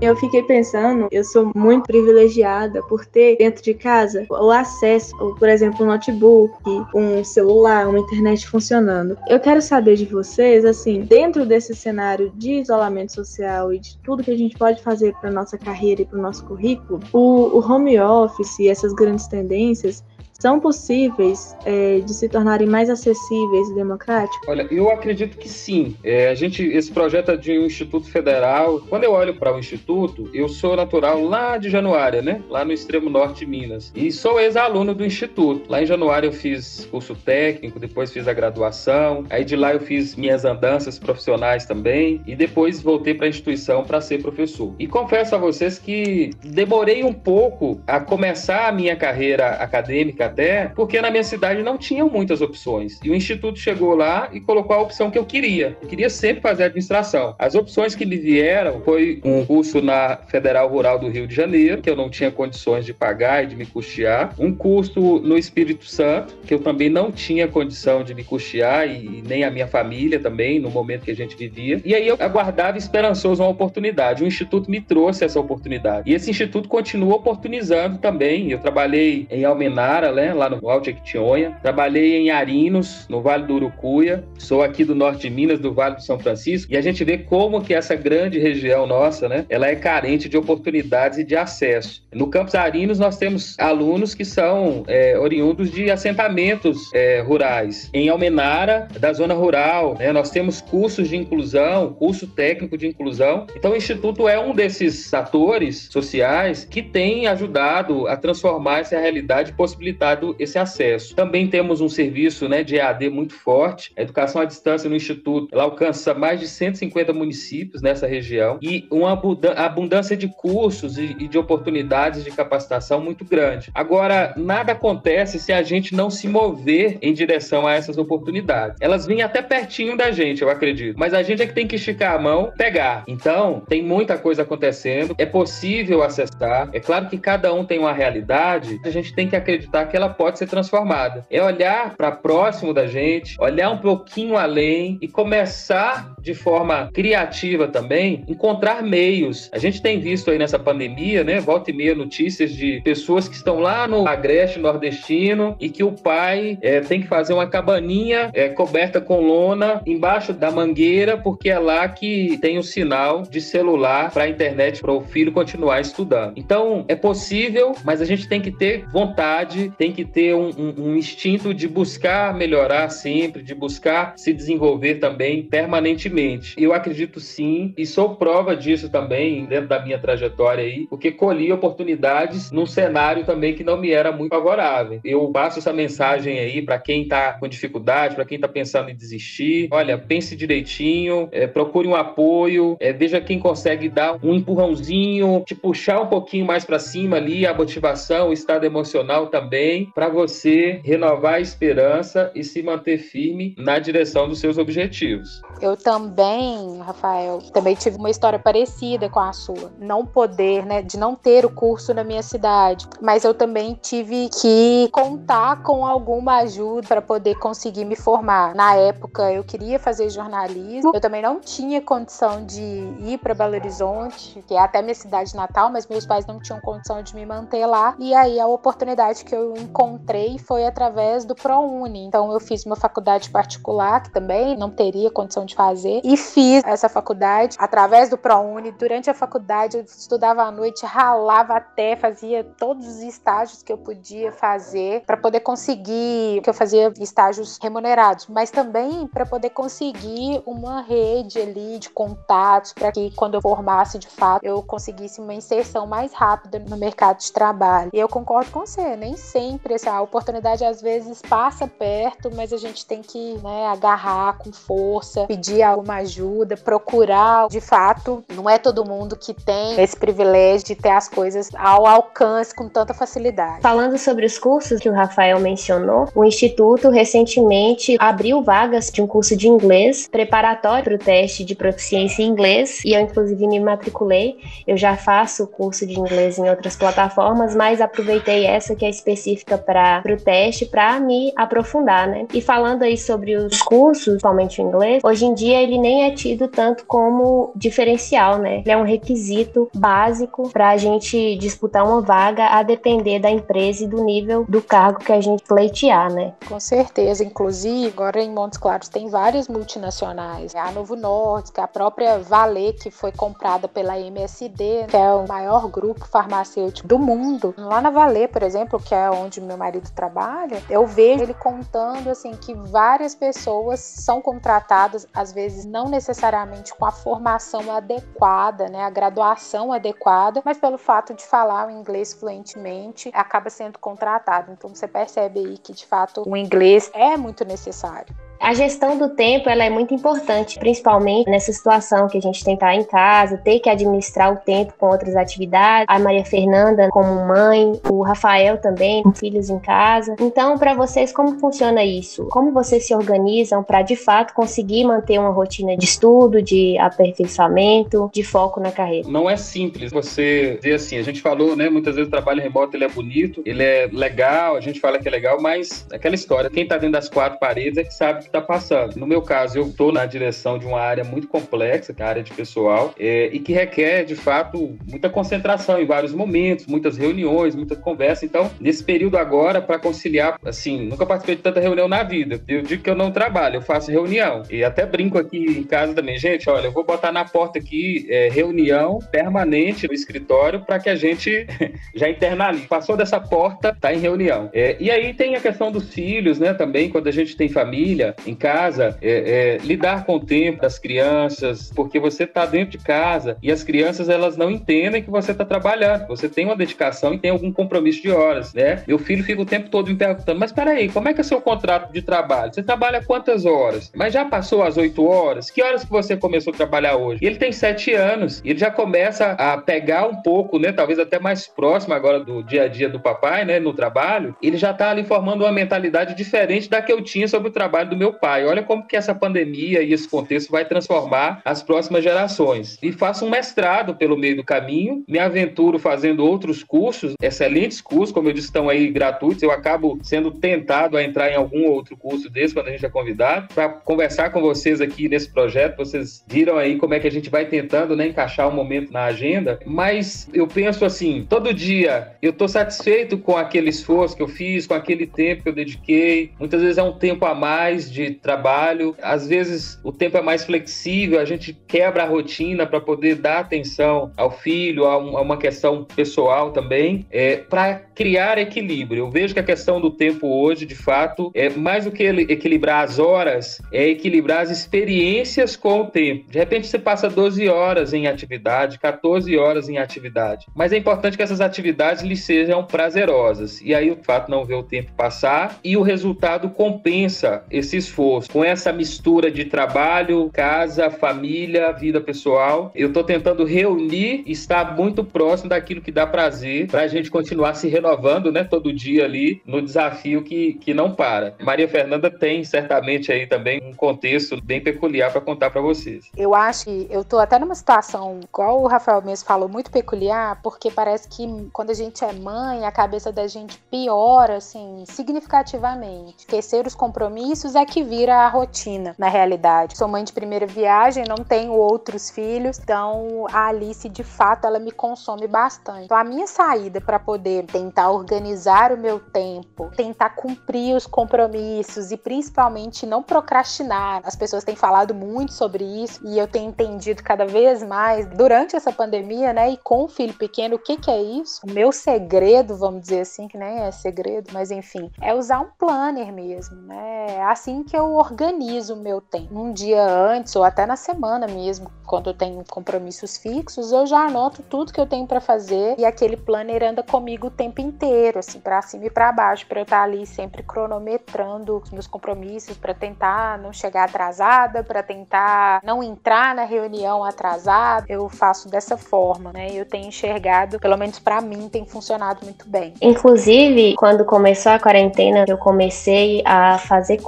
Eu 0.01 0.15
fiquei 0.15 0.41
pensando, 0.41 1.07
eu 1.11 1.23
sou 1.23 1.51
muito 1.55 1.85
privilegiada 1.85 2.81
por 2.81 3.05
ter 3.05 3.37
dentro 3.37 3.61
de 3.61 3.75
casa 3.75 4.25
o 4.31 4.49
acesso, 4.49 5.15
por 5.37 5.47
exemplo, 5.47 5.85
um 5.85 5.89
notebook, 5.89 6.51
um 6.95 7.23
celular, 7.23 7.87
uma 7.87 7.99
internet 7.99 8.47
funcionando. 8.47 9.15
Eu 9.29 9.39
quero 9.39 9.61
saber 9.61 9.95
de 9.97 10.05
vocês, 10.05 10.65
assim, 10.65 11.01
dentro 11.01 11.45
desse 11.45 11.75
cenário 11.75 12.31
de 12.35 12.53
isolamento 12.53 13.13
social 13.13 13.71
e 13.71 13.77
de 13.77 13.95
tudo 13.99 14.23
que 14.23 14.31
a 14.31 14.37
gente 14.37 14.57
pode 14.57 14.81
fazer 14.81 15.13
para 15.21 15.29
nossa 15.29 15.55
carreira 15.55 16.01
e 16.01 16.05
para 16.05 16.17
o 16.17 16.21
nosso 16.21 16.43
currículo, 16.45 16.99
o, 17.13 17.59
home 17.59 17.99
office 17.99 18.57
e 18.57 18.69
essas 18.69 18.93
grandes 18.93 19.27
tendências 19.27 20.03
são 20.41 20.59
possíveis 20.59 21.55
é, 21.65 21.99
de 21.99 22.13
se 22.15 22.27
tornarem 22.27 22.67
mais 22.67 22.89
acessíveis 22.89 23.69
e 23.69 23.75
democráticos? 23.75 24.47
Olha, 24.47 24.67
eu 24.71 24.89
acredito 24.89 25.37
que 25.37 25.47
sim. 25.47 25.95
É, 26.03 26.29
a 26.29 26.35
gente, 26.35 26.63
esse 26.63 26.91
projeto 26.91 27.29
é 27.29 27.37
de 27.37 27.59
um 27.59 27.65
instituto 27.65 28.09
federal. 28.09 28.81
Quando 28.89 29.03
eu 29.03 29.11
olho 29.11 29.35
para 29.35 29.53
o 29.53 29.59
instituto, 29.59 30.27
eu 30.33 30.49
sou 30.49 30.75
natural 30.75 31.23
lá 31.23 31.57
de 31.57 31.69
Januária, 31.69 32.23
né? 32.23 32.41
Lá 32.49 32.65
no 32.65 32.73
extremo 32.73 33.07
norte 33.07 33.41
de 33.41 33.45
Minas. 33.45 33.91
E 33.95 34.11
sou 34.11 34.39
ex-aluno 34.39 34.95
do 34.95 35.05
instituto. 35.05 35.69
Lá 35.69 35.83
em 35.83 35.85
Januária 35.85 36.25
eu 36.25 36.33
fiz 36.33 36.87
curso 36.89 37.13
técnico, 37.13 37.79
depois 37.79 38.11
fiz 38.11 38.27
a 38.27 38.33
graduação. 38.33 39.25
Aí 39.29 39.45
de 39.45 39.55
lá 39.55 39.73
eu 39.73 39.79
fiz 39.79 40.15
minhas 40.15 40.43
andanças 40.43 40.97
profissionais 40.97 41.65
também 41.65 42.19
e 42.25 42.35
depois 42.35 42.81
voltei 42.81 43.13
para 43.13 43.27
a 43.27 43.29
instituição 43.29 43.83
para 43.83 44.01
ser 44.01 44.23
professor. 44.23 44.73
E 44.79 44.87
confesso 44.87 45.35
a 45.35 45.37
vocês 45.37 45.77
que 45.77 46.31
demorei 46.43 47.03
um 47.03 47.13
pouco 47.13 47.79
a 47.85 47.99
começar 47.99 48.67
a 48.67 48.71
minha 48.71 48.95
carreira 48.95 49.49
acadêmica 49.51 50.30
até, 50.31 50.67
porque 50.69 51.01
na 51.01 51.11
minha 51.11 51.23
cidade 51.23 51.61
não 51.61 51.77
tinham 51.77 52.09
muitas 52.09 52.41
opções. 52.41 52.99
E 53.03 53.09
o 53.09 53.15
Instituto 53.15 53.59
chegou 53.59 53.95
lá 53.95 54.29
e 54.31 54.39
colocou 54.39 54.75
a 54.75 54.81
opção 54.81 55.11
que 55.11 55.17
eu 55.17 55.25
queria. 55.25 55.77
Eu 55.81 55.87
queria 55.87 56.09
sempre 56.09 56.41
fazer 56.41 56.63
administração. 56.63 57.35
As 57.37 57.55
opções 57.55 57.93
que 57.93 58.05
me 58.05 58.17
vieram 58.17 58.81
foi 58.81 59.21
um 59.23 59.45
curso 59.45 59.81
na 59.81 60.17
Federal 60.27 60.67
Rural 60.69 60.97
do 60.99 61.09
Rio 61.09 61.27
de 61.27 61.35
Janeiro, 61.35 61.81
que 61.81 61.89
eu 61.89 61.95
não 61.95 62.09
tinha 62.09 62.31
condições 62.31 62.85
de 62.85 62.93
pagar 62.93 63.43
e 63.43 63.47
de 63.47 63.55
me 63.55 63.65
custear. 63.65 64.33
Um 64.39 64.53
curso 64.53 65.19
no 65.19 65.37
Espírito 65.37 65.85
Santo, 65.85 66.35
que 66.45 66.53
eu 66.53 66.59
também 66.59 66.89
não 66.89 67.11
tinha 67.11 67.47
condição 67.47 68.03
de 68.03 68.13
me 68.13 68.23
custear 68.23 68.87
e 68.87 69.23
nem 69.27 69.43
a 69.43 69.51
minha 69.51 69.67
família 69.67 70.19
também, 70.19 70.59
no 70.59 70.69
momento 70.69 71.03
que 71.03 71.11
a 71.11 71.15
gente 71.15 71.35
vivia. 71.35 71.81
E 71.83 71.93
aí 71.93 72.07
eu 72.07 72.15
aguardava 72.19 72.77
esperançoso 72.77 73.43
uma 73.43 73.49
oportunidade. 73.49 74.23
O 74.23 74.27
Instituto 74.27 74.69
me 74.69 74.79
trouxe 74.79 75.25
essa 75.25 75.39
oportunidade. 75.39 76.09
E 76.09 76.13
esse 76.13 76.29
Instituto 76.29 76.69
continua 76.69 77.15
oportunizando 77.15 77.97
também. 77.97 78.51
Eu 78.51 78.59
trabalhei 78.59 79.27
em 79.29 79.43
Almenara, 79.43 80.09
né, 80.21 80.33
lá 80.33 80.49
no 80.49 80.69
Alto 80.69 80.89
Equitionha. 80.89 81.57
Trabalhei 81.63 82.17
em 82.17 82.29
Arinos, 82.29 83.07
no 83.09 83.21
Vale 83.21 83.47
do 83.47 83.55
Urucuia. 83.55 84.23
Sou 84.37 84.61
aqui 84.61 84.85
do 84.85 84.93
norte 84.93 85.21
de 85.21 85.29
Minas, 85.31 85.59
do 85.59 85.73
Vale 85.73 85.95
do 85.95 86.03
São 86.03 86.19
Francisco. 86.19 86.71
E 86.71 86.77
a 86.77 86.81
gente 86.81 87.03
vê 87.03 87.17
como 87.17 87.61
que 87.61 87.73
essa 87.73 87.95
grande 87.95 88.37
região 88.37 88.85
nossa, 88.85 89.27
né, 89.27 89.45
ela 89.49 89.67
é 89.67 89.75
carente 89.75 90.29
de 90.29 90.37
oportunidades 90.37 91.17
e 91.17 91.23
de 91.23 91.35
acesso. 91.35 92.03
No 92.13 92.27
Campos 92.27 92.53
Arinos 92.53 92.99
nós 92.99 93.17
temos 93.17 93.57
alunos 93.57 94.13
que 94.13 94.23
são 94.23 94.83
é, 94.87 95.17
oriundos 95.17 95.71
de 95.71 95.89
assentamentos 95.89 96.93
é, 96.93 97.21
rurais. 97.21 97.89
Em 97.93 98.09
Almenara, 98.09 98.87
da 98.99 99.11
zona 99.13 99.33
rural, 99.33 99.95
né, 99.97 100.11
nós 100.11 100.29
temos 100.29 100.61
cursos 100.61 101.09
de 101.09 101.17
inclusão, 101.17 101.93
curso 101.93 102.27
técnico 102.27 102.77
de 102.77 102.87
inclusão. 102.87 103.47
Então 103.55 103.71
o 103.71 103.75
Instituto 103.75 104.27
é 104.27 104.39
um 104.39 104.53
desses 104.53 105.11
atores 105.13 105.87
sociais 105.89 106.63
que 106.63 106.83
tem 106.83 107.25
ajudado 107.27 108.07
a 108.07 108.15
transformar 108.15 108.79
essa 108.79 108.99
realidade 108.99 109.51
e 109.51 109.53
possibilitar 109.53 110.10
dado 110.11 110.35
esse 110.37 110.57
acesso. 110.57 111.15
Também 111.15 111.47
temos 111.47 111.81
um 111.81 111.89
serviço 111.89 112.47
né, 112.47 112.63
de 112.63 112.75
EAD 112.75 113.09
muito 113.09 113.33
forte. 113.33 113.91
A 113.97 114.01
educação 114.01 114.41
à 114.41 114.45
distância 114.45 114.89
no 114.89 114.95
Instituto 114.95 115.47
ela 115.51 115.63
alcança 115.63 116.13
mais 116.13 116.39
de 116.39 116.47
150 116.47 117.13
municípios 117.13 117.81
nessa 117.81 118.07
região 118.07 118.59
e 118.61 118.87
uma 118.91 119.19
abundância 119.57 120.15
de 120.15 120.27
cursos 120.27 120.97
e 120.97 121.27
de 121.27 121.37
oportunidades 121.37 122.23
de 122.23 122.31
capacitação 122.31 123.01
muito 123.01 123.23
grande. 123.23 123.71
Agora, 123.73 124.33
nada 124.37 124.73
acontece 124.73 125.39
se 125.39 125.51
a 125.51 125.61
gente 125.61 125.95
não 125.95 126.09
se 126.09 126.27
mover 126.27 126.97
em 127.01 127.13
direção 127.13 127.65
a 127.67 127.73
essas 127.73 127.97
oportunidades. 127.97 128.77
Elas 128.79 129.05
vêm 129.05 129.21
até 129.21 129.41
pertinho 129.41 129.95
da 129.95 130.11
gente, 130.11 130.41
eu 130.41 130.49
acredito, 130.49 130.97
mas 130.97 131.13
a 131.13 131.23
gente 131.23 131.41
é 131.41 131.47
que 131.47 131.53
tem 131.53 131.67
que 131.67 131.75
esticar 131.75 132.15
a 132.15 132.19
mão, 132.19 132.51
pegar. 132.57 133.03
Então, 133.07 133.63
tem 133.67 133.81
muita 133.81 134.17
coisa 134.17 134.43
acontecendo, 134.43 135.15
é 135.17 135.25
possível 135.25 136.03
acessar. 136.03 136.69
É 136.73 136.79
claro 136.79 137.07
que 137.07 137.17
cada 137.17 137.53
um 137.53 137.65
tem 137.65 137.79
uma 137.79 137.93
realidade, 137.93 138.79
a 138.83 138.89
gente 138.89 139.13
tem 139.13 139.27
que 139.27 139.35
acreditar 139.35 139.85
que 139.91 139.97
ela 139.97 140.09
pode 140.09 140.39
ser 140.39 140.47
transformada. 140.47 141.25
É 141.29 141.43
olhar 141.43 141.95
para 141.95 142.11
próximo 142.11 142.73
da 142.73 142.87
gente, 142.87 143.35
olhar 143.39 143.69
um 143.69 143.77
pouquinho 143.77 144.37
além 144.37 144.97
e 145.01 145.07
começar 145.07 146.15
de 146.19 146.33
forma 146.33 146.89
criativa 146.93 147.67
também, 147.67 148.23
encontrar 148.27 148.81
meios. 148.81 149.49
A 149.51 149.57
gente 149.57 149.81
tem 149.81 149.99
visto 149.99 150.31
aí 150.31 150.37
nessa 150.37 150.57
pandemia, 150.57 151.23
né, 151.23 151.39
volta 151.39 151.71
e 151.71 151.73
meia 151.73 151.93
notícias 151.93 152.51
de 152.51 152.81
pessoas 152.83 153.27
que 153.27 153.35
estão 153.35 153.59
lá 153.59 153.87
no 153.87 154.07
agreste 154.07 154.59
nordestino 154.59 155.55
e 155.59 155.69
que 155.69 155.83
o 155.83 155.91
pai 155.91 156.57
é, 156.61 156.79
tem 156.79 157.01
que 157.01 157.07
fazer 157.07 157.33
uma 157.33 157.47
cabaninha 157.47 158.29
é, 158.33 158.49
coberta 158.49 159.01
com 159.01 159.19
lona 159.19 159.81
embaixo 159.85 160.31
da 160.31 160.51
mangueira 160.51 161.17
porque 161.17 161.49
é 161.49 161.59
lá 161.59 161.87
que 161.89 162.37
tem 162.39 162.57
o 162.57 162.63
sinal 162.63 163.23
de 163.23 163.41
celular 163.41 164.11
para 164.11 164.23
a 164.23 164.29
internet 164.29 164.81
para 164.81 164.93
o 164.93 165.01
filho 165.01 165.31
continuar 165.31 165.81
estudando. 165.81 166.33
Então 166.35 166.85
é 166.87 166.95
possível, 166.95 167.73
mas 167.83 168.01
a 168.01 168.05
gente 168.05 168.27
tem 168.27 168.41
que 168.41 168.51
ter 168.51 168.85
vontade, 168.91 169.71
tem 169.81 169.91
que 169.91 170.05
ter 170.05 170.35
um, 170.35 170.49
um, 170.49 170.73
um 170.77 170.95
instinto 170.95 171.55
de 171.55 171.67
buscar 171.67 172.35
melhorar 172.35 172.89
sempre, 172.89 173.41
de 173.41 173.55
buscar 173.55 174.13
se 174.15 174.31
desenvolver 174.31 174.99
também 174.99 175.41
permanentemente. 175.41 176.53
Eu 176.55 176.71
acredito 176.71 177.19
sim, 177.19 177.73
e 177.75 177.83
sou 177.83 178.15
prova 178.15 178.55
disso 178.55 178.91
também 178.91 179.43
dentro 179.45 179.67
da 179.67 179.83
minha 179.83 179.97
trajetória 179.97 180.63
aí, 180.63 180.85
porque 180.87 181.11
colhi 181.11 181.51
oportunidades 181.51 182.51
num 182.51 182.67
cenário 182.67 183.25
também 183.25 183.55
que 183.55 183.63
não 183.63 183.75
me 183.75 183.89
era 183.89 184.11
muito 184.11 184.29
favorável. 184.29 184.99
Eu 185.03 185.27
passo 185.29 185.57
essa 185.57 185.73
mensagem 185.73 186.37
aí 186.37 186.61
para 186.61 186.77
quem 186.77 187.01
está 187.01 187.33
com 187.33 187.47
dificuldade, 187.47 188.13
para 188.13 188.25
quem 188.25 188.35
está 188.35 188.47
pensando 188.47 188.91
em 188.91 188.95
desistir. 188.95 189.67
Olha, 189.71 189.97
pense 189.97 190.35
direitinho, 190.35 191.27
é, 191.31 191.47
procure 191.47 191.87
um 191.87 191.95
apoio, 191.95 192.77
é, 192.79 192.93
veja 192.93 193.19
quem 193.19 193.39
consegue 193.39 193.89
dar 193.89 194.19
um 194.23 194.35
empurrãozinho, 194.35 195.41
te 195.43 195.55
puxar 195.55 196.01
um 196.01 196.07
pouquinho 196.07 196.45
mais 196.45 196.63
para 196.63 196.77
cima 196.77 197.17
ali, 197.17 197.47
a 197.47 197.53
motivação, 197.55 198.29
o 198.29 198.33
estado 198.33 198.63
emocional 198.63 199.25
também, 199.25 199.70
para 199.93 200.09
você 200.09 200.81
renovar 200.83 201.35
a 201.35 201.39
esperança 201.39 202.31
e 202.35 202.43
se 202.43 202.61
manter 202.61 202.97
firme 202.97 203.55
na 203.57 203.79
direção 203.79 204.27
dos 204.27 204.39
seus 204.39 204.57
objetivos. 204.57 205.41
Eu 205.61 205.77
também, 205.77 206.79
Rafael, 206.79 207.39
também 207.53 207.75
tive 207.75 207.97
uma 207.97 208.09
história 208.09 208.39
parecida 208.39 209.07
com 209.07 209.19
a 209.19 209.31
sua. 209.31 209.71
Não 209.77 210.05
poder, 210.05 210.65
né, 210.65 210.81
de 210.81 210.97
não 210.97 211.15
ter 211.15 211.45
o 211.45 211.51
curso 211.51 211.93
na 211.93 212.03
minha 212.03 212.23
cidade, 212.23 212.87
mas 212.99 213.23
eu 213.23 213.33
também 213.33 213.77
tive 213.79 214.29
que 214.29 214.89
contar 214.91 215.61
com 215.61 215.85
alguma 215.85 216.37
ajuda 216.37 216.87
para 216.87 217.01
poder 217.01 217.35
conseguir 217.35 217.85
me 217.85 217.95
formar. 217.95 218.55
Na 218.55 218.75
época 218.75 219.31
eu 219.31 219.43
queria 219.43 219.77
fazer 219.77 220.09
jornalismo, 220.09 220.91
eu 220.93 220.99
também 221.01 221.21
não 221.21 221.39
tinha 221.39 221.79
condição 221.79 222.43
de 222.43 222.61
ir 222.61 223.19
para 223.19 223.35
Belo 223.35 223.53
Horizonte, 223.53 224.43
que 224.47 224.55
é 224.55 224.59
até 224.59 224.81
minha 224.81 224.95
cidade 224.95 225.35
natal, 225.35 225.69
mas 225.69 225.87
meus 225.87 226.05
pais 226.05 226.25
não 226.25 226.39
tinham 226.39 226.59
condição 226.59 227.03
de 227.03 227.13
me 227.15 227.25
manter 227.25 227.65
lá. 227.67 227.95
E 227.99 228.15
aí 228.15 228.39
a 228.39 228.47
oportunidade 228.47 229.23
que 229.23 229.35
eu 229.35 229.55
encontrei 229.55 230.39
foi 230.39 230.65
através 230.65 231.23
do 231.23 231.35
ProUni. 231.35 232.05
Então 232.05 232.31
eu 232.31 232.39
fiz 232.39 232.65
uma 232.65 232.75
faculdade 232.75 233.29
particular, 233.29 234.01
que 234.01 234.09
também 234.09 234.57
não 234.57 234.71
teria 234.71 235.11
condição 235.11 235.45
de 235.45 235.50
fazer, 235.55 236.01
e 236.03 236.17
fiz 236.17 236.63
essa 236.65 236.89
faculdade 236.89 237.55
através 237.59 238.09
do 238.09 238.17
ProUni. 238.17 238.71
Durante 238.71 239.09
a 239.09 239.13
faculdade 239.13 239.77
eu 239.77 239.83
estudava 239.83 240.43
à 240.43 240.51
noite, 240.51 240.85
ralava 240.85 241.55
até, 241.55 241.95
fazia 241.95 242.43
todos 242.43 242.87
os 242.87 243.01
estágios 243.01 243.63
que 243.63 243.71
eu 243.71 243.77
podia 243.77 244.31
fazer 244.31 245.03
para 245.05 245.17
poder 245.17 245.41
conseguir 245.41 246.41
que 246.41 246.49
eu 246.49 246.53
fazia 246.53 246.91
estágios 246.99 247.57
remunerados, 247.61 248.27
mas 248.27 248.51
também 248.51 249.07
para 249.07 249.25
poder 249.25 249.49
conseguir 249.49 250.41
uma 250.45 250.81
rede 250.81 251.39
ali 251.39 251.79
de 251.79 251.89
contatos 251.89 252.73
para 252.73 252.91
que 252.91 253.11
quando 253.15 253.35
eu 253.35 253.41
formasse 253.41 253.97
de 253.97 254.07
fato 254.07 254.43
eu 254.43 254.61
conseguisse 254.63 255.19
uma 255.19 255.33
inserção 255.33 255.85
mais 255.85 256.13
rápida 256.13 256.59
no 256.59 256.77
mercado 256.77 257.19
de 257.19 257.31
trabalho. 257.31 257.91
E 257.93 257.99
eu 257.99 258.07
concordo 258.07 258.51
com 258.51 258.61
você, 258.61 258.95
nem 258.95 259.15
sempre 259.17 259.73
essa 259.73 260.01
oportunidade 260.01 260.63
às 260.63 260.81
vezes 260.81 261.21
passa 261.21 261.67
perto, 261.67 262.29
mas 262.35 262.53
a 262.53 262.57
gente 262.57 262.85
tem 262.85 263.01
que 263.01 263.37
né, 263.43 263.67
agarrar 263.67 264.37
com 264.37 264.51
força, 264.51 265.25
pedir 265.25 265.40
alguma 265.61 265.95
ajuda, 265.95 266.55
procurar. 266.57 267.47
De 267.47 267.61
fato, 267.61 268.23
não 268.33 268.49
é 268.49 268.57
todo 268.57 268.85
mundo 268.85 269.15
que 269.15 269.33
tem 269.33 269.81
esse 269.81 269.95
privilégio 269.95 270.67
de 270.67 270.75
ter 270.75 270.89
as 270.89 271.07
coisas 271.07 271.49
ao 271.55 271.85
alcance 271.85 272.53
com 272.53 272.67
tanta 272.67 272.93
facilidade. 272.93 273.61
Falando 273.61 273.97
sobre 273.97 274.25
os 274.25 274.37
cursos 274.37 274.79
que 274.79 274.89
o 274.89 274.93
Rafael 274.93 275.39
mencionou, 275.39 276.07
o 276.15 276.23
Instituto 276.23 276.89
recentemente 276.89 277.95
abriu 277.99 278.41
vagas 278.41 278.89
de 278.91 279.01
um 279.01 279.07
curso 279.07 279.35
de 279.35 279.47
inglês 279.47 280.07
preparatório 280.07 280.83
para 280.83 280.95
o 280.95 280.97
teste 280.97 281.43
de 281.43 281.55
proficiência 281.55 282.23
em 282.23 282.27
inglês 282.27 282.81
e 282.85 282.93
eu 282.93 283.01
inclusive 283.01 283.47
me 283.47 283.59
matriculei. 283.59 284.37
Eu 284.67 284.77
já 284.77 284.95
faço 284.95 285.43
o 285.43 285.47
curso 285.47 285.85
de 285.85 285.99
inglês 285.99 286.37
em 286.37 286.49
outras 286.49 286.75
plataformas, 286.75 287.55
mas 287.55 287.81
aproveitei 287.81 288.45
essa 288.45 288.75
que 288.75 288.85
é 288.85 288.89
específica 288.89 289.57
para 289.57 290.03
o 290.05 290.17
teste 290.17 290.65
para 290.65 290.99
me 290.99 291.31
aprofundar, 291.35 292.07
né? 292.07 292.25
E 292.33 292.41
falando 292.41 292.83
aí 292.83 292.97
sobre 292.97 293.35
os 293.35 293.61
cursos, 293.61 294.05
principalmente 294.05 294.61
o 294.61 294.67
inglês, 294.67 295.01
hoje 295.03 295.25
em 295.25 295.30
dia 295.33 295.61
ele 295.61 295.77
nem 295.77 296.05
é 296.05 296.11
tido 296.11 296.47
tanto 296.47 296.85
como 296.85 297.51
diferencial, 297.55 298.37
né? 298.37 298.59
Ele 298.59 298.71
é 298.71 298.77
um 298.77 298.83
requisito 298.83 299.69
básico 299.73 300.49
para 300.49 300.69
a 300.69 300.77
gente 300.77 301.35
disputar 301.37 301.85
uma 301.85 302.01
vaga 302.01 302.47
a 302.47 302.63
depender 302.63 303.19
da 303.19 303.29
empresa 303.29 303.83
e 303.83 303.87
do 303.87 304.03
nível 304.03 304.45
do 304.47 304.61
cargo 304.61 304.99
que 304.99 305.11
a 305.11 305.21
gente 305.21 305.43
pleitear, 305.43 306.11
né? 306.11 306.33
Com 306.47 306.59
certeza, 306.59 307.23
inclusive 307.23 307.87
agora 307.87 308.21
em 308.21 308.31
Montes 308.31 308.57
Claros 308.57 308.89
tem 308.89 309.09
várias 309.09 309.47
multinacionais, 309.47 310.55
a 310.55 310.71
Novo 310.71 310.95
Norte, 310.95 311.51
a 311.59 311.67
própria 311.67 312.19
Vale 312.19 312.73
que 312.73 312.91
foi 312.91 313.11
comprada 313.11 313.67
pela 313.67 313.99
MSD, 313.99 314.85
que 314.89 314.97
é 314.97 315.13
o 315.13 315.27
maior 315.27 315.67
grupo 315.67 316.05
farmacêutico 316.07 316.87
do 316.87 316.99
mundo. 316.99 317.53
Lá 317.57 317.81
na 317.81 317.89
Vale, 317.89 318.27
por 318.27 318.43
exemplo, 318.43 318.79
que 318.79 318.93
é 318.93 319.09
onde 319.09 319.41
meu 319.41 319.57
marido 319.57 319.89
trabalha, 319.91 320.61
eu 320.69 320.85
vejo 320.85 321.23
ele 321.23 321.33
contando 321.33 322.09
assim 322.09 322.31
que 322.31 322.53
várias 322.53 323.15
pessoas 323.15 323.79
são 323.79 324.21
contratadas, 324.21 325.07
às 325.21 325.31
vezes 325.31 325.65
não 325.65 325.87
necessariamente 325.87 326.73
com 326.73 326.85
a 326.85 326.91
formação 326.91 327.71
adequada, 327.71 328.67
né, 328.67 328.83
a 328.83 328.89
graduação 328.89 329.71
adequada, 329.71 330.41
mas 330.43 330.57
pelo 330.57 330.77
fato 330.77 331.13
de 331.13 331.23
falar 331.23 331.67
o 331.67 331.71
inglês 331.71 332.13
fluentemente, 332.13 333.11
acaba 333.13 333.49
sendo 333.49 333.77
contratado. 333.77 334.51
Então 334.51 334.73
você 334.73 334.87
percebe 334.87 335.39
aí 335.39 335.57
que 335.57 335.73
de 335.73 335.85
fato 335.85 336.23
o 336.27 336.35
inglês 336.35 336.89
é 336.93 337.15
muito 337.15 337.45
necessário. 337.45 338.15
A 338.41 338.55
gestão 338.55 338.97
do 338.97 339.09
tempo 339.09 339.47
ela 339.47 339.63
é 339.63 339.69
muito 339.69 339.93
importante, 339.93 340.57
principalmente 340.57 341.29
nessa 341.29 341.53
situação 341.53 342.07
que 342.07 342.17
a 342.17 342.21
gente 342.21 342.43
tem 342.43 342.57
que 342.57 342.65
estar 342.65 342.75
em 342.75 342.83
casa, 342.83 343.37
ter 343.37 343.59
que 343.59 343.69
administrar 343.69 344.33
o 344.33 344.37
tempo 344.37 344.73
com 344.79 344.87
outras 344.87 345.15
atividades. 345.15 345.85
A 345.87 345.99
Maria 345.99 346.25
Fernanda 346.25 346.89
como 346.89 347.27
mãe, 347.27 347.79
o 347.87 348.01
Rafael 348.01 348.57
também, 348.57 349.03
com 349.03 349.13
filhos 349.13 349.51
em 349.51 349.59
casa. 349.59 350.15
Então, 350.19 350.57
para 350.57 350.73
vocês, 350.73 351.13
como 351.13 351.39
funciona 351.39 351.85
isso? 351.85 352.25
Como 352.31 352.51
vocês 352.51 352.87
se 352.87 352.95
organizam 352.95 353.63
para 353.63 353.83
de 353.83 353.95
fato 353.95 354.33
conseguir 354.33 354.85
manter 354.85 355.19
uma 355.19 355.29
rotina 355.29 355.77
de 355.77 355.85
estudo, 355.85 356.41
de 356.41 356.79
aperfeiçoamento, 356.79 358.09
de 358.11 358.23
foco 358.23 358.59
na 358.59 358.71
carreira? 358.71 359.07
Não 359.07 359.29
é 359.29 359.37
simples 359.37 359.91
você 359.91 360.55
dizer 360.55 360.73
assim. 360.73 360.97
A 360.97 361.03
gente 361.03 361.21
falou, 361.21 361.55
né? 361.55 361.69
Muitas 361.69 361.93
vezes 361.93 362.07
o 362.07 362.11
trabalho 362.11 362.41
remoto 362.41 362.75
ele 362.75 362.85
é 362.85 362.89
bonito, 362.89 363.43
ele 363.45 363.61
é 363.61 363.87
legal, 363.93 364.55
a 364.55 364.61
gente 364.61 364.79
fala 364.79 364.97
que 364.97 365.07
é 365.07 365.11
legal, 365.11 365.39
mas 365.39 365.85
aquela 365.93 366.15
história, 366.15 366.49
quem 366.49 366.63
está 366.63 366.77
dentro 366.77 366.93
das 366.93 367.07
quatro 367.07 367.37
paredes 367.37 367.77
é 367.77 367.83
que 367.83 367.93
sabe 367.93 368.30
está 368.31 368.41
passando. 368.41 368.95
No 368.95 369.05
meu 369.05 369.21
caso, 369.21 369.57
eu 369.57 369.67
estou 369.67 369.91
na 369.91 370.05
direção 370.05 370.57
de 370.57 370.65
uma 370.65 370.79
área 370.79 371.03
muito 371.03 371.27
complexa, 371.27 371.93
que 371.93 372.01
é 372.01 372.05
a 372.05 372.09
área 372.09 372.23
de 372.23 372.31
pessoal, 372.33 372.93
é, 372.97 373.29
e 373.31 373.39
que 373.39 373.53
requer, 373.53 374.05
de 374.05 374.15
fato, 374.15 374.77
muita 374.89 375.09
concentração 375.09 375.79
em 375.79 375.85
vários 375.85 376.13
momentos, 376.13 376.65
muitas 376.65 376.97
reuniões, 376.97 377.55
muita 377.55 377.75
conversa. 377.75 378.25
Então, 378.25 378.49
nesse 378.59 378.83
período 378.83 379.17
agora, 379.17 379.61
para 379.61 379.77
conciliar, 379.77 380.39
assim, 380.45 380.87
nunca 380.87 381.05
participei 381.05 381.35
de 381.35 381.41
tanta 381.41 381.59
reunião 381.59 381.87
na 381.87 382.03
vida. 382.03 382.41
Eu 382.47 382.61
digo 382.61 382.81
que 382.81 382.89
eu 382.89 382.95
não 382.95 383.11
trabalho, 383.11 383.57
eu 383.57 383.61
faço 383.61 383.91
reunião. 383.91 384.43
E 384.49 384.63
até 384.63 384.85
brinco 384.85 385.17
aqui 385.17 385.37
em 385.37 385.63
casa 385.63 385.93
também, 385.93 386.17
gente, 386.17 386.49
olha, 386.49 386.67
eu 386.67 386.71
vou 386.71 386.83
botar 386.83 387.11
na 387.11 387.25
porta 387.25 387.59
aqui 387.59 388.07
é, 388.09 388.29
reunião 388.29 388.99
permanente 389.11 389.87
no 389.87 389.93
escritório 389.93 390.61
para 390.61 390.79
que 390.79 390.89
a 390.89 390.95
gente 390.95 391.45
já 391.93 392.09
internalize. 392.09 392.67
Passou 392.67 392.95
dessa 392.95 393.19
porta, 393.19 393.75
tá 393.79 393.93
em 393.93 393.99
reunião. 393.99 394.49
É, 394.53 394.77
e 394.79 394.89
aí 394.89 395.13
tem 395.13 395.35
a 395.35 395.41
questão 395.41 395.71
dos 395.71 395.93
filhos, 395.93 396.39
né, 396.39 396.53
também, 396.53 396.89
quando 396.89 397.07
a 397.07 397.11
gente 397.11 397.35
tem 397.35 397.49
família, 397.49 398.15
em 398.25 398.35
casa, 398.35 398.97
é, 399.01 399.57
é, 399.61 399.65
lidar 399.65 400.05
com 400.05 400.15
o 400.15 400.19
tempo 400.19 400.61
das 400.61 400.77
crianças, 400.77 401.71
porque 401.75 401.99
você 401.99 402.23
está 402.23 402.45
dentro 402.45 402.77
de 402.77 402.83
casa 402.83 403.37
e 403.41 403.51
as 403.51 403.63
crianças 403.63 404.09
elas 404.09 404.37
não 404.37 404.49
entendem 404.49 405.01
que 405.01 405.09
você 405.09 405.31
está 405.31 405.45
trabalhando, 405.45 406.07
você 406.07 406.29
tem 406.29 406.45
uma 406.45 406.55
dedicação 406.55 407.13
e 407.13 407.19
tem 407.19 407.31
algum 407.31 407.51
compromisso 407.51 408.01
de 408.01 408.11
horas, 408.11 408.53
né? 408.53 408.83
Meu 408.87 408.99
filho 408.99 409.23
fica 409.23 409.41
o 409.41 409.45
tempo 409.45 409.69
todo 409.69 409.89
me 409.89 409.95
perguntando, 409.95 410.39
mas 410.39 410.51
peraí, 410.51 410.89
como 410.89 411.09
é 411.09 411.13
que 411.13 411.21
é 411.21 411.23
seu 411.23 411.41
contrato 411.41 411.91
de 411.91 412.01
trabalho? 412.01 412.53
Você 412.53 412.63
trabalha 412.63 413.03
quantas 413.03 413.45
horas? 413.45 413.91
Mas 413.95 414.13
já 414.13 414.25
passou 414.25 414.63
as 414.63 414.77
oito 414.77 415.05
horas? 415.05 415.49
Que 415.49 415.61
horas 415.61 415.83
que 415.83 415.91
você 415.91 416.15
começou 416.15 416.53
a 416.53 416.55
trabalhar 416.55 416.95
hoje? 416.95 417.19
E 417.23 417.27
ele 417.27 417.37
tem 417.37 417.51
sete 417.51 417.93
anos 417.93 418.41
e 418.43 418.49
ele 418.49 418.59
já 418.59 418.71
começa 418.71 419.31
a 419.31 419.57
pegar 419.57 420.07
um 420.07 420.21
pouco, 420.21 420.59
né? 420.59 420.71
Talvez 420.71 420.99
até 420.99 421.19
mais 421.19 421.47
próximo 421.47 421.93
agora 421.93 422.19
do 422.19 422.43
dia 422.43 422.63
a 422.63 422.67
dia 422.67 422.89
do 422.89 422.99
papai, 422.99 423.45
né? 423.45 423.59
No 423.59 423.73
trabalho, 423.73 424.35
ele 424.41 424.57
já 424.57 424.71
está 424.71 424.89
ali 424.89 425.03
formando 425.03 425.43
uma 425.43 425.51
mentalidade 425.51 426.15
diferente 426.15 426.69
da 426.69 426.81
que 426.81 426.91
eu 426.91 427.01
tinha 427.01 427.27
sobre 427.27 427.49
o 427.49 427.51
trabalho 427.51 427.89
do 427.89 427.97
meu 427.97 428.10
meu 428.11 428.13
pai. 428.13 428.45
Olha 428.45 428.61
como 428.61 428.85
que 428.85 428.95
essa 428.95 429.15
pandemia 429.15 429.81
e 429.81 429.93
esse 429.93 430.07
contexto 430.07 430.51
vai 430.51 430.65
transformar 430.65 431.41
as 431.45 431.63
próximas 431.63 432.03
gerações. 432.03 432.77
E 432.83 432.91
faço 432.91 433.25
um 433.25 433.29
mestrado 433.29 433.95
pelo 433.95 434.17
meio 434.17 434.35
do 434.35 434.43
caminho, 434.43 435.03
me 435.07 435.17
aventuro 435.17 435.79
fazendo 435.79 436.25
outros 436.25 436.63
cursos, 436.63 437.13
excelentes 437.21 437.79
cursos, 437.79 438.11
como 438.11 438.27
eu 438.29 438.33
disse, 438.33 438.47
estão 438.47 438.69
aí 438.69 438.89
gratuitos. 438.89 439.41
Eu 439.41 439.51
acabo 439.51 439.97
sendo 440.03 440.31
tentado 440.31 440.97
a 440.97 441.03
entrar 441.03 441.31
em 441.31 441.35
algum 441.35 441.65
outro 441.65 441.95
curso 441.95 442.29
desse 442.29 442.53
quando 442.53 442.67
a 442.67 442.71
gente 442.71 442.85
é 442.85 442.89
convidado, 442.89 443.47
para 443.53 443.69
conversar 443.69 444.31
com 444.31 444.41
vocês 444.41 444.81
aqui 444.81 445.07
nesse 445.07 445.31
projeto. 445.31 445.77
Vocês 445.77 446.23
viram 446.27 446.57
aí 446.57 446.77
como 446.77 446.93
é 446.93 446.99
que 446.99 447.07
a 447.07 447.11
gente 447.11 447.29
vai 447.29 447.45
tentando 447.45 447.95
né, 447.95 448.07
encaixar 448.07 448.47
o 448.47 448.51
um 448.51 448.55
momento 448.55 448.91
na 448.91 449.05
agenda, 449.05 449.59
mas 449.65 450.27
eu 450.33 450.47
penso 450.47 450.83
assim, 450.83 451.25
todo 451.29 451.53
dia 451.53 452.11
eu 452.21 452.31
estou 452.31 452.47
satisfeito 452.47 453.17
com 453.17 453.37
aquele 453.37 453.69
esforço 453.69 454.15
que 454.15 454.21
eu 454.21 454.27
fiz, 454.27 454.67
com 454.67 454.73
aquele 454.73 455.05
tempo 455.05 455.43
que 455.43 455.49
eu 455.49 455.53
dediquei. 455.53 456.31
Muitas 456.39 456.61
vezes 456.61 456.77
é 456.77 456.83
um 456.83 456.93
tempo 456.93 457.25
a 457.25 457.33
mais 457.33 457.91
de 457.91 458.00
de 458.09 458.15
trabalho. 458.15 458.95
Às 459.01 459.27
vezes 459.27 459.79
o 459.83 459.91
tempo 459.91 460.17
é 460.17 460.21
mais 460.21 460.43
flexível, 460.43 461.19
a 461.19 461.25
gente 461.25 461.53
quebra 461.67 462.03
a 462.03 462.07
rotina 462.07 462.65
para 462.65 462.81
poder 462.81 463.15
dar 463.15 463.39
atenção 463.39 464.11
ao 464.17 464.31
filho, 464.31 464.85
a, 464.85 464.97
uma 464.97 465.37
questão 465.37 465.83
pessoal 465.83 466.51
também, 466.51 467.05
é, 467.11 467.37
para 467.37 467.75
criar 467.75 468.37
equilíbrio. 468.37 469.05
Eu 469.05 469.09
vejo 469.09 469.33
que 469.33 469.39
a 469.39 469.43
questão 469.43 469.79
do 469.79 469.91
tempo 469.91 470.27
hoje, 470.27 470.65
de 470.65 470.75
fato, 470.75 471.31
é 471.33 471.49
mais 471.49 471.85
do 471.85 471.91
que 471.91 472.03
equilibrar 472.03 472.83
as 472.83 472.99
horas, 472.99 473.61
é 473.71 473.87
equilibrar 473.89 474.41
as 474.41 474.49
experiências 474.49 475.55
com 475.55 475.81
o 475.81 475.87
tempo. 475.87 476.29
De 476.29 476.37
repente 476.37 476.67
você 476.67 476.79
passa 476.79 477.09
12 477.09 477.47
horas 477.47 477.93
em 477.93 478.07
atividade, 478.07 478.79
14 478.79 479.37
horas 479.37 479.69
em 479.69 479.77
atividade, 479.77 480.47
mas 480.55 480.71
é 480.71 480.77
importante 480.77 481.17
que 481.17 481.23
essas 481.23 481.41
atividades 481.41 482.03
lhe 482.03 482.15
sejam 482.15 482.63
prazerosas. 482.63 483.61
E 483.61 483.73
aí 483.73 483.91
o 483.91 483.97
fato 484.03 484.29
não 484.29 484.45
ver 484.45 484.55
o 484.55 484.63
tempo 484.63 484.91
passar 484.93 485.59
e 485.63 485.75
o 485.75 485.81
resultado 485.81 486.49
compensa 486.49 487.43
esse 487.49 487.80
esforço. 487.81 488.29
Com 488.31 488.43
essa 488.43 488.71
mistura 488.71 489.29
de 489.29 489.45
trabalho, 489.45 490.29
casa, 490.33 490.89
família, 490.89 491.71
vida 491.71 491.99
pessoal, 491.99 492.71
eu 492.73 492.87
estou 492.87 493.03
tentando 493.03 493.43
reunir 493.43 494.23
e 494.25 494.31
estar 494.31 494.75
muito 494.75 495.03
próximo 495.03 495.49
daquilo 495.49 495.81
que 495.81 495.91
dá 495.91 496.07
prazer 496.07 496.67
para 496.67 496.81
a 496.81 496.87
gente 496.87 497.11
continuar 497.11 497.53
se 497.55 497.67
renovando, 497.67 498.31
né, 498.31 498.43
todo 498.43 498.73
dia 498.73 499.05
ali 499.05 499.41
no 499.45 499.61
desafio 499.61 500.23
que, 500.23 500.53
que 500.53 500.73
não 500.73 500.91
para. 500.93 501.35
Maria 501.41 501.67
Fernanda 501.67 502.09
tem 502.09 502.43
certamente 502.43 503.11
aí 503.11 503.27
também 503.27 503.61
um 503.63 503.73
contexto 503.73 504.39
bem 504.41 504.61
peculiar 504.61 505.11
para 505.11 505.21
contar 505.21 505.49
para 505.49 505.61
vocês. 505.61 506.09
Eu 506.15 506.33
acho 506.33 506.65
que 506.65 506.87
eu 506.89 507.03
tô 507.03 507.19
até 507.19 507.37
numa 507.39 507.55
situação, 507.55 508.19
igual 508.23 508.61
o 508.61 508.67
Rafael 508.67 509.01
mesmo 509.01 509.27
falou, 509.27 509.49
muito 509.49 509.71
peculiar, 509.71 510.39
porque 510.41 510.71
parece 510.71 511.07
que 511.07 511.27
quando 511.51 511.71
a 511.71 511.73
gente 511.73 512.03
é 512.03 512.13
mãe, 512.13 512.65
a 512.65 512.71
cabeça 512.71 513.11
da 513.11 513.27
gente 513.27 513.57
piora, 513.69 514.37
assim, 514.37 514.83
significativamente. 514.85 516.19
Esquecer 516.19 516.65
os 516.65 516.75
compromissos 516.75 517.55
é 517.55 517.65
que 517.71 517.83
vira 517.83 518.17
a 518.17 518.27
rotina, 518.27 518.93
na 518.97 519.07
realidade. 519.07 519.77
Sou 519.77 519.87
mãe 519.87 520.03
de 520.03 520.11
primeira 520.11 520.45
viagem, 520.45 521.05
não 521.07 521.23
tenho 521.23 521.53
outros 521.53 522.09
filhos, 522.09 522.59
então 522.59 523.25
a 523.31 523.47
Alice, 523.47 523.87
de 523.87 524.03
fato, 524.03 524.45
ela 524.45 524.59
me 524.59 524.71
consome 524.71 525.25
bastante. 525.25 525.85
Então 525.85 525.95
a 525.95 526.03
minha 526.03 526.27
saída 526.27 526.81
para 526.81 526.99
poder 526.99 527.45
tentar 527.45 527.89
organizar 527.89 528.73
o 528.73 528.77
meu 528.77 528.99
tempo, 528.99 529.71
tentar 529.77 530.09
cumprir 530.09 530.75
os 530.75 530.85
compromissos 530.85 531.91
e 531.91 531.97
principalmente 531.97 532.85
não 532.85 533.01
procrastinar. 533.01 534.01
As 534.03 534.17
pessoas 534.17 534.43
têm 534.43 534.55
falado 534.55 534.93
muito 534.93 535.31
sobre 535.31 535.63
isso 535.63 536.01
e 536.05 536.19
eu 536.19 536.27
tenho 536.27 536.49
entendido 536.49 537.01
cada 537.01 537.25
vez 537.25 537.63
mais 537.63 538.05
durante 538.05 538.53
essa 538.53 538.73
pandemia, 538.73 539.31
né? 539.31 539.49
E 539.49 539.55
com 539.55 539.85
o 539.85 539.87
filho 539.87 540.13
pequeno, 540.13 540.57
o 540.57 540.59
que, 540.59 540.75
que 540.75 540.91
é 540.91 541.01
isso? 541.01 541.39
O 541.47 541.49
meu 541.49 541.71
segredo, 541.71 542.57
vamos 542.57 542.81
dizer 542.81 543.01
assim, 543.01 543.29
que 543.29 543.37
nem 543.37 543.59
é 543.59 543.71
segredo, 543.71 544.29
mas 544.33 544.51
enfim, 544.51 544.91
é 544.99 545.13
usar 545.13 545.39
um 545.39 545.47
planner 545.57 546.11
mesmo, 546.11 546.57
né? 546.63 547.05
É 547.11 547.23
assim 547.61 547.63
que 547.63 547.77
eu 547.77 547.95
organizo 547.95 548.73
o 548.73 548.77
meu 548.77 548.99
tempo. 548.99 549.39
Um 549.39 549.53
dia 549.53 549.83
antes 549.83 550.35
ou 550.35 550.43
até 550.43 550.65
na 550.65 550.75
semana 550.75 551.27
mesmo, 551.27 551.69
quando 551.85 552.09
eu 552.09 552.13
tenho 552.13 552.43
compromissos 552.49 553.17
fixos, 553.17 553.71
eu 553.71 553.85
já 553.85 554.05
anoto 554.05 554.41
tudo 554.43 554.71
que 554.71 554.79
eu 554.79 554.85
tenho 554.85 555.05
para 555.05 555.19
fazer 555.19 555.75
e 555.77 555.85
aquele 555.85 556.15
planner 556.15 556.63
anda 556.63 556.81
comigo 556.81 557.27
o 557.27 557.31
tempo 557.31 557.61
inteiro, 557.61 558.19
assim, 558.19 558.39
para 558.39 558.61
cima 558.61 558.85
e 558.85 558.89
para 558.89 559.11
baixo, 559.11 559.45
para 559.47 559.59
eu 559.59 559.63
estar 559.63 559.79
tá 559.79 559.83
ali 559.83 560.05
sempre 560.05 560.41
cronometrando 560.43 561.57
os 561.57 561.69
meus 561.69 561.87
compromissos, 561.87 562.57
para 562.57 562.73
tentar 562.73 563.37
não 563.39 563.51
chegar 563.51 563.83
atrasada, 563.83 564.63
para 564.63 564.81
tentar 564.81 565.61
não 565.63 565.83
entrar 565.83 566.33
na 566.33 566.43
reunião 566.43 567.03
atrasada. 567.03 567.85
Eu 567.89 568.07
faço 568.09 568.49
dessa 568.49 568.77
forma, 568.77 569.33
né? 569.33 569.49
Eu 569.51 569.65
tenho 569.65 569.87
enxergado, 569.87 570.59
pelo 570.59 570.77
menos 570.77 570.99
para 570.99 571.19
mim, 571.21 571.49
tem 571.49 571.65
funcionado 571.65 572.23
muito 572.23 572.47
bem. 572.47 572.73
Inclusive, 572.81 573.75
quando 573.75 574.05
começou 574.05 574.51
a 574.53 574.59
quarentena, 574.59 575.25
eu 575.27 575.37
comecei 575.37 576.23
a 576.25 576.57
fazer 576.57 577.01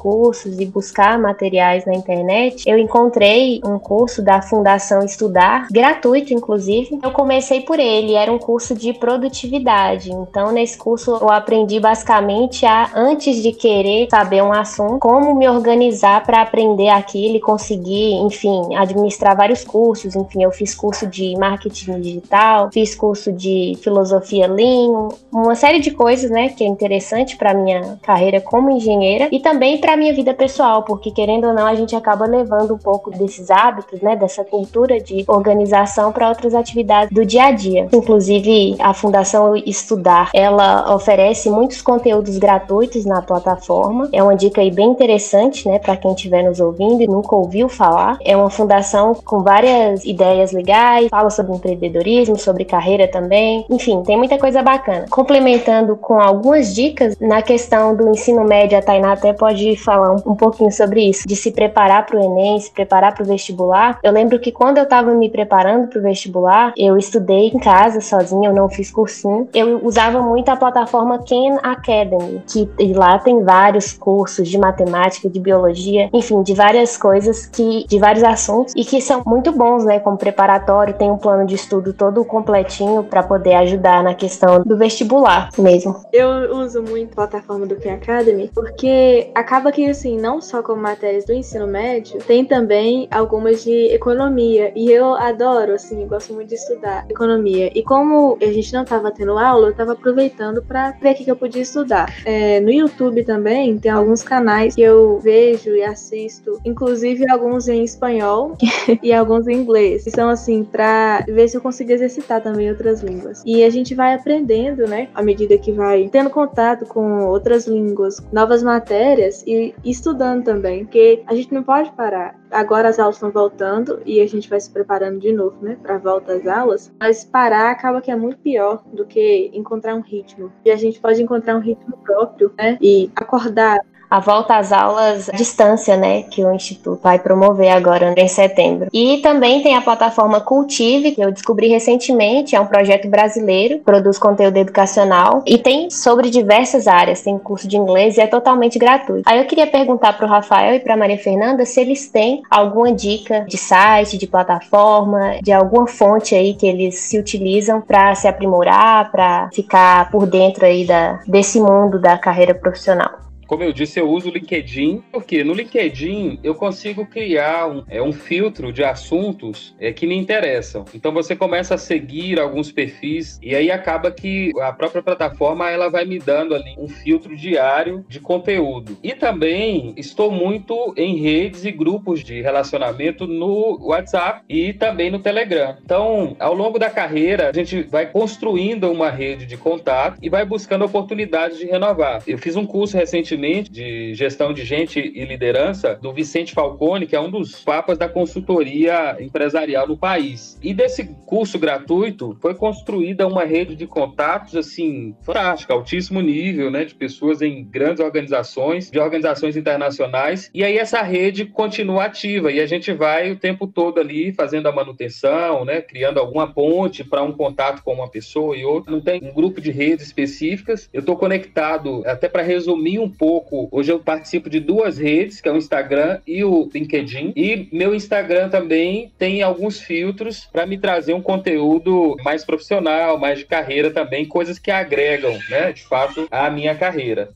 cursos 0.43 0.59
e 0.59 0.65
buscar 0.65 1.17
materiais 1.17 1.85
na 1.85 1.93
internet, 1.93 2.69
eu 2.69 2.77
encontrei 2.77 3.61
um 3.65 3.79
curso 3.79 4.21
da 4.21 4.41
Fundação 4.41 5.03
Estudar, 5.03 5.67
gratuito 5.71 6.33
inclusive. 6.33 6.99
Eu 7.01 7.11
comecei 7.11 7.61
por 7.61 7.79
ele, 7.79 8.13
era 8.13 8.31
um 8.31 8.37
curso 8.37 8.75
de 8.75 8.93
produtividade. 8.93 10.11
Então, 10.11 10.51
nesse 10.51 10.77
curso 10.77 11.11
eu 11.11 11.29
aprendi 11.29 11.79
basicamente 11.79 12.65
a 12.65 12.91
antes 12.95 13.41
de 13.41 13.51
querer 13.51 14.07
saber 14.09 14.43
um 14.43 14.51
assunto, 14.51 14.99
como 14.99 15.35
me 15.35 15.47
organizar 15.47 16.23
para 16.25 16.41
aprender 16.41 16.89
aquilo 16.89 17.37
e 17.37 17.39
conseguir, 17.39 18.13
enfim, 18.15 18.75
administrar 18.75 19.35
vários 19.35 19.63
cursos. 19.63 20.15
Enfim, 20.15 20.43
eu 20.43 20.51
fiz 20.51 20.75
curso 20.75 21.07
de 21.07 21.35
marketing 21.37 22.01
digital, 22.01 22.69
fiz 22.71 22.95
curso 22.95 23.31
de 23.31 23.77
filosofia 23.81 24.47
Lean, 24.47 25.09
uma 25.31 25.55
série 25.55 25.79
de 25.79 25.91
coisas, 25.91 26.29
né, 26.29 26.49
que 26.49 26.63
é 26.63 26.67
interessante 26.67 27.37
para 27.37 27.53
minha 27.53 27.97
carreira 28.01 28.41
como 28.41 28.69
engenheira 28.71 29.29
e 29.31 29.39
também 29.39 29.77
para 29.77 29.97
minha 29.97 30.13
vida 30.13 30.32
pessoal, 30.33 30.83
porque 30.83 31.11
querendo 31.11 31.47
ou 31.47 31.53
não, 31.53 31.65
a 31.65 31.75
gente 31.75 31.95
acaba 31.95 32.25
levando 32.25 32.73
um 32.73 32.77
pouco 32.77 33.11
desses 33.11 33.49
hábitos, 33.49 34.01
né, 34.01 34.15
dessa 34.15 34.43
cultura 34.43 34.99
de 34.99 35.23
organização 35.27 36.11
para 36.11 36.29
outras 36.29 36.53
atividades 36.53 37.13
do 37.13 37.25
dia 37.25 37.45
a 37.45 37.51
dia. 37.51 37.87
Inclusive, 37.93 38.75
a 38.79 38.93
Fundação 38.93 39.55
Estudar, 39.55 40.29
ela 40.33 40.93
oferece 40.93 41.49
muitos 41.49 41.81
conteúdos 41.81 42.37
gratuitos 42.37 43.05
na 43.05 43.21
plataforma. 43.21 44.09
É 44.11 44.21
uma 44.21 44.35
dica 44.35 44.61
aí 44.61 44.71
bem 44.71 44.89
interessante, 44.89 45.67
né, 45.67 45.79
para 45.79 45.97
quem 45.97 46.13
estiver 46.13 46.43
nos 46.43 46.59
ouvindo 46.59 47.01
e 47.01 47.07
nunca 47.07 47.35
ouviu 47.35 47.69
falar. 47.69 48.17
É 48.23 48.35
uma 48.35 48.49
fundação 48.49 49.13
com 49.13 49.41
várias 49.41 50.05
ideias 50.05 50.51
legais, 50.51 51.07
fala 51.09 51.29
sobre 51.29 51.53
empreendedorismo, 51.53 52.37
sobre 52.37 52.65
carreira 52.65 53.07
também. 53.07 53.65
Enfim, 53.69 54.01
tem 54.03 54.17
muita 54.17 54.37
coisa 54.37 54.61
bacana. 54.61 55.05
Complementando 55.09 55.95
com 55.95 56.19
algumas 56.19 56.73
dicas 56.73 57.17
na 57.19 57.41
questão 57.41 57.95
do 57.95 58.09
ensino 58.09 58.43
médio, 58.43 58.77
a 58.77 58.81
Tainá 58.81 59.13
até 59.13 59.33
pode 59.33 59.75
falar 59.77 60.11
um, 60.11 60.21
um 60.25 60.35
pouquinho 60.35 60.71
sobre 60.71 61.09
isso, 61.09 61.27
de 61.27 61.35
se 61.35 61.51
preparar 61.51 62.05
para 62.05 62.19
o 62.19 62.23
Enem, 62.23 62.59
se 62.59 62.71
preparar 62.71 63.13
para 63.13 63.23
o 63.23 63.27
vestibular. 63.27 63.99
Eu 64.03 64.11
lembro 64.11 64.39
que 64.39 64.51
quando 64.51 64.77
eu 64.77 64.83
estava 64.83 65.13
me 65.13 65.29
preparando 65.29 65.87
para 65.87 65.99
o 65.99 66.01
vestibular, 66.01 66.73
eu 66.77 66.97
estudei 66.97 67.47
em 67.47 67.59
casa 67.59 68.01
sozinha, 68.01 68.49
eu 68.49 68.53
não 68.53 68.69
fiz 68.69 68.91
cursinho. 68.91 69.47
Eu 69.53 69.83
usava 69.83 70.21
muito 70.21 70.49
a 70.49 70.55
plataforma 70.55 71.19
Khan 71.19 71.57
Academy, 71.61 72.43
que 72.47 72.69
lá 72.93 73.19
tem 73.19 73.43
vários 73.43 73.93
cursos 73.93 74.47
de 74.47 74.57
matemática, 74.57 75.29
de 75.29 75.39
biologia, 75.39 76.09
enfim, 76.13 76.41
de 76.43 76.53
várias 76.53 76.97
coisas 76.97 77.45
que 77.45 77.85
de 77.87 77.99
vários 77.99 78.23
assuntos 78.23 78.73
e 78.75 78.83
que 78.83 79.01
são 79.01 79.23
muito 79.25 79.51
bons, 79.51 79.85
né, 79.85 79.99
como 79.99 80.17
preparatório, 80.17 80.93
tem 80.93 81.11
um 81.11 81.17
plano 81.17 81.45
de 81.45 81.55
estudo 81.55 81.93
todo 81.93 82.23
completinho 82.25 83.03
para 83.03 83.23
poder 83.23 83.55
ajudar 83.55 84.03
na 84.03 84.13
questão 84.13 84.61
do 84.63 84.77
vestibular 84.77 85.49
mesmo. 85.57 85.95
Eu 86.11 86.55
uso 86.57 86.81
muito 86.81 87.11
a 87.13 87.27
plataforma 87.27 87.65
do 87.65 87.75
Khan 87.75 87.93
Academy 87.93 88.49
porque 88.53 89.31
acaba 89.35 89.71
que 89.71 89.89
assim, 89.89 90.12
não 90.17 90.41
só 90.41 90.61
como 90.61 90.81
matérias 90.81 91.25
do 91.25 91.33
ensino 91.33 91.67
médio, 91.67 92.19
tem 92.19 92.45
também 92.45 93.07
algumas 93.11 93.63
de 93.63 93.87
economia 93.87 94.71
e 94.75 94.91
eu 94.91 95.13
adoro, 95.15 95.73
assim, 95.73 96.05
gosto 96.07 96.33
muito 96.33 96.49
de 96.49 96.55
estudar 96.55 97.05
economia. 97.09 97.71
E 97.73 97.83
como 97.83 98.37
a 98.41 98.45
gente 98.45 98.73
não 98.73 98.83
estava 98.83 99.11
tendo 99.11 99.37
aula, 99.37 99.67
eu 99.67 99.71
estava 99.71 99.93
aproveitando 99.93 100.61
para 100.61 100.91
ver 100.91 101.13
o 101.13 101.15
que 101.15 101.31
eu 101.31 101.35
podia 101.35 101.61
estudar. 101.61 102.13
É, 102.25 102.59
no 102.59 102.71
YouTube 102.71 103.23
também 103.23 103.77
tem 103.77 103.91
alguns 103.91 104.23
canais 104.23 104.75
que 104.75 104.81
eu 104.81 105.19
vejo 105.19 105.71
e 105.75 105.83
assisto, 105.83 106.59
inclusive 106.65 107.29
alguns 107.29 107.67
em 107.67 107.83
espanhol 107.83 108.57
e 109.01 109.13
alguns 109.13 109.47
em 109.47 109.53
inglês, 109.53 110.03
que 110.03 110.11
são 110.11 110.29
assim 110.29 110.63
para 110.63 111.23
ver 111.27 111.47
se 111.47 111.57
eu 111.57 111.61
consigo 111.61 111.91
exercitar 111.91 112.41
também 112.41 112.69
outras 112.69 113.01
línguas. 113.01 113.41
E 113.45 113.63
a 113.63 113.69
gente 113.69 113.95
vai 113.95 114.13
aprendendo, 114.13 114.87
né, 114.87 115.09
à 115.13 115.21
medida 115.21 115.57
que 115.57 115.71
vai 115.71 116.09
tendo 116.11 116.29
contato 116.29 116.85
com 116.85 117.25
outras 117.25 117.67
línguas, 117.67 118.21
novas 118.31 118.63
matérias 118.63 119.43
e 119.45 119.73
estudando 120.03 120.43
também, 120.43 120.83
porque 120.83 121.23
a 121.25 121.33
gente 121.33 121.53
não 121.53 121.63
pode 121.63 121.89
parar. 121.93 122.37
Agora 122.51 122.89
as 122.89 122.99
aulas 122.99 123.15
estão 123.15 123.31
voltando 123.31 124.01
e 124.05 124.19
a 124.19 124.27
gente 124.27 124.49
vai 124.49 124.59
se 124.59 124.69
preparando 124.69 125.19
de 125.19 125.31
novo, 125.31 125.55
né, 125.61 125.77
para 125.81 125.97
volta 125.97 126.33
às 126.33 126.45
aulas. 126.45 126.91
Mas 126.99 127.23
parar 127.23 127.71
acaba 127.71 128.01
que 128.01 128.11
é 128.11 128.15
muito 128.15 128.37
pior 128.37 128.83
do 128.91 129.05
que 129.05 129.49
encontrar 129.53 129.95
um 129.95 130.01
ritmo. 130.01 130.51
E 130.65 130.71
a 130.71 130.75
gente 130.75 130.99
pode 130.99 131.23
encontrar 131.23 131.55
um 131.55 131.61
ritmo 131.61 131.97
próprio, 132.03 132.51
né, 132.57 132.77
e 132.81 133.09
acordar 133.15 133.79
a 134.13 134.19
volta 134.19 134.57
às 134.57 134.71
aulas 134.71 135.27
à 135.27 135.31
distância, 135.31 135.97
né, 135.97 136.21
que 136.21 136.45
o 136.45 136.53
Instituto 136.53 136.99
vai 137.01 137.17
promover 137.17 137.69
agora 137.69 138.13
em 138.15 138.27
setembro. 138.27 138.87
E 138.93 139.17
também 139.23 139.63
tem 139.63 139.75
a 139.75 139.81
plataforma 139.81 140.39
Cultive, 140.39 141.13
que 141.13 141.21
eu 141.21 141.31
descobri 141.31 141.67
recentemente, 141.67 142.55
é 142.55 142.61
um 142.61 142.67
projeto 142.67 143.07
brasileiro, 143.07 143.79
produz 143.79 144.19
conteúdo 144.19 144.55
educacional 144.57 145.41
e 145.47 145.57
tem 145.57 145.89
sobre 145.89 146.29
diversas 146.29 146.87
áreas, 146.87 147.21
tem 147.21 147.39
curso 147.39 147.67
de 147.67 147.75
inglês 147.75 148.15
e 148.15 148.21
é 148.21 148.27
totalmente 148.27 148.77
gratuito. 148.77 149.27
Aí 149.27 149.39
eu 149.39 149.45
queria 149.45 149.65
perguntar 149.65 150.13
para 150.13 150.27
o 150.27 150.29
Rafael 150.29 150.75
e 150.75 150.79
para 150.79 150.95
Maria 150.95 151.17
Fernanda 151.17 151.65
se 151.65 151.81
eles 151.81 152.07
têm 152.07 152.43
alguma 152.51 152.93
dica 152.93 153.47
de 153.49 153.57
site, 153.57 154.19
de 154.19 154.27
plataforma, 154.27 155.39
de 155.41 155.51
alguma 155.51 155.87
fonte 155.87 156.35
aí 156.35 156.53
que 156.53 156.67
eles 156.67 156.99
se 156.99 157.17
utilizam 157.17 157.81
para 157.81 158.13
se 158.13 158.27
aprimorar, 158.27 159.11
para 159.11 159.49
ficar 159.51 160.11
por 160.11 160.27
dentro 160.27 160.67
aí 160.67 160.85
da, 160.85 161.19
desse 161.25 161.59
mundo 161.59 161.97
da 161.97 162.15
carreira 162.15 162.53
profissional. 162.53 163.23
Como 163.53 163.63
eu 163.63 163.71
disse, 163.71 163.99
eu 163.99 164.09
uso 164.09 164.29
o 164.29 164.33
LinkedIn, 164.33 165.03
porque 165.11 165.43
no 165.43 165.53
LinkedIn 165.53 166.39
eu 166.43 166.55
consigo 166.55 167.05
criar 167.05 167.67
um, 167.67 167.83
é, 167.87 168.01
um 168.01 168.11
filtro 168.11 168.73
de 168.73 168.83
assuntos 168.83 169.75
é, 169.79 169.93
que 169.93 170.07
me 170.07 170.17
interessam. 170.17 170.85
Então 170.91 171.11
você 171.11 171.35
começa 171.35 171.75
a 171.75 171.77
seguir 171.77 172.39
alguns 172.39 172.71
perfis 172.71 173.39
e 173.43 173.55
aí 173.55 173.69
acaba 173.69 174.09
que 174.09 174.51
a 174.59 174.73
própria 174.73 175.03
plataforma 175.03 175.69
ela 175.69 175.87
vai 175.87 176.03
me 176.03 176.17
dando 176.17 176.55
ali 176.55 176.73
um 176.79 176.87
filtro 176.87 177.37
diário 177.37 178.03
de 178.09 178.19
conteúdo. 178.19 178.97
E 179.03 179.13
também 179.13 179.93
estou 179.97 180.31
muito 180.31 180.91
em 180.97 181.17
redes 181.17 181.63
e 181.63 181.71
grupos 181.71 182.23
de 182.23 182.41
relacionamento 182.41 183.27
no 183.27 183.77
WhatsApp 183.85 184.41
e 184.49 184.73
também 184.73 185.11
no 185.11 185.19
Telegram. 185.19 185.77
Então, 185.85 186.35
ao 186.39 186.55
longo 186.55 186.79
da 186.79 186.89
carreira, 186.89 187.49
a 187.49 187.53
gente 187.53 187.83
vai 187.83 188.07
construindo 188.07 188.91
uma 188.91 189.11
rede 189.11 189.45
de 189.45 189.57
contato 189.57 190.17
e 190.23 190.27
vai 190.27 190.43
buscando 190.43 190.85
oportunidades 190.85 191.59
de 191.59 191.67
renovar. 191.67 192.23
Eu 192.25 192.39
fiz 192.39 192.55
um 192.55 192.65
curso 192.65 192.97
recentemente 192.97 193.42
de 193.63 194.13
gestão 194.13 194.53
de 194.53 194.63
gente 194.63 194.99
e 194.99 195.25
liderança 195.25 195.95
do 195.95 196.13
Vicente 196.13 196.53
Falcone, 196.53 197.05
que 197.05 197.15
é 197.15 197.19
um 197.19 197.29
dos 197.29 197.63
papas 197.63 197.97
da 197.97 198.07
consultoria 198.07 199.17
empresarial 199.19 199.87
no 199.87 199.97
país. 199.97 200.57
E 200.61 200.73
desse 200.73 201.05
curso 201.25 201.59
gratuito 201.59 202.37
foi 202.41 202.55
construída 202.55 203.27
uma 203.27 203.43
rede 203.43 203.75
de 203.75 203.85
contatos 203.85 204.55
assim 204.55 205.15
fantástica, 205.21 205.73
altíssimo 205.73 206.21
nível, 206.21 206.71
né, 206.71 206.85
de 206.85 206.95
pessoas 206.95 207.41
em 207.41 207.63
grandes 207.63 207.99
organizações, 207.99 208.89
de 208.89 208.99
organizações 208.99 209.57
internacionais. 209.57 210.49
E 210.53 210.63
aí 210.63 210.77
essa 210.77 211.01
rede 211.01 211.45
continua 211.45 212.05
ativa 212.05 212.51
e 212.51 212.59
a 212.59 212.65
gente 212.65 212.93
vai 212.93 213.31
o 213.31 213.35
tempo 213.35 213.67
todo 213.67 213.99
ali 213.99 214.31
fazendo 214.31 214.67
a 214.67 214.71
manutenção, 214.71 215.65
né, 215.65 215.81
criando 215.81 216.19
alguma 216.19 216.47
ponte 216.47 217.03
para 217.03 217.23
um 217.23 217.31
contato 217.31 217.83
com 217.83 217.93
uma 217.93 218.09
pessoa 218.09 218.55
e 218.55 218.63
outra. 218.63 218.91
Não 218.91 219.01
tem 219.01 219.21
um 219.23 219.33
grupo 219.33 219.59
de 219.59 219.71
redes 219.71 220.05
específicas. 220.05 220.89
Eu 220.93 220.99
estou 220.99 221.17
conectado, 221.17 222.03
até 222.05 222.29
para 222.29 222.41
resumir 222.41 222.99
um 222.99 223.09
pouco, 223.09 223.32
hoje 223.71 223.91
eu 223.91 223.99
participo 223.99 224.49
de 224.49 224.59
duas 224.59 224.97
redes, 224.97 225.39
que 225.39 225.47
é 225.47 225.51
o 225.51 225.57
Instagram 225.57 226.19
e 226.27 226.43
o 226.43 226.69
LinkedIn. 226.73 227.33
E 227.35 227.69
meu 227.71 227.95
Instagram 227.95 228.49
também 228.49 229.11
tem 229.17 229.41
alguns 229.41 229.79
filtros 229.79 230.45
para 230.51 230.65
me 230.65 230.77
trazer 230.77 231.13
um 231.13 231.21
conteúdo 231.21 232.15
mais 232.23 232.43
profissional, 232.43 233.17
mais 233.17 233.39
de 233.39 233.45
carreira 233.45 233.91
também, 233.91 234.25
coisas 234.25 234.59
que 234.59 234.71
agregam, 234.71 235.37
né, 235.49 235.71
de 235.71 235.83
fato, 235.83 236.27
a 236.29 236.49
minha 236.49 236.75
carreira. 236.75 237.29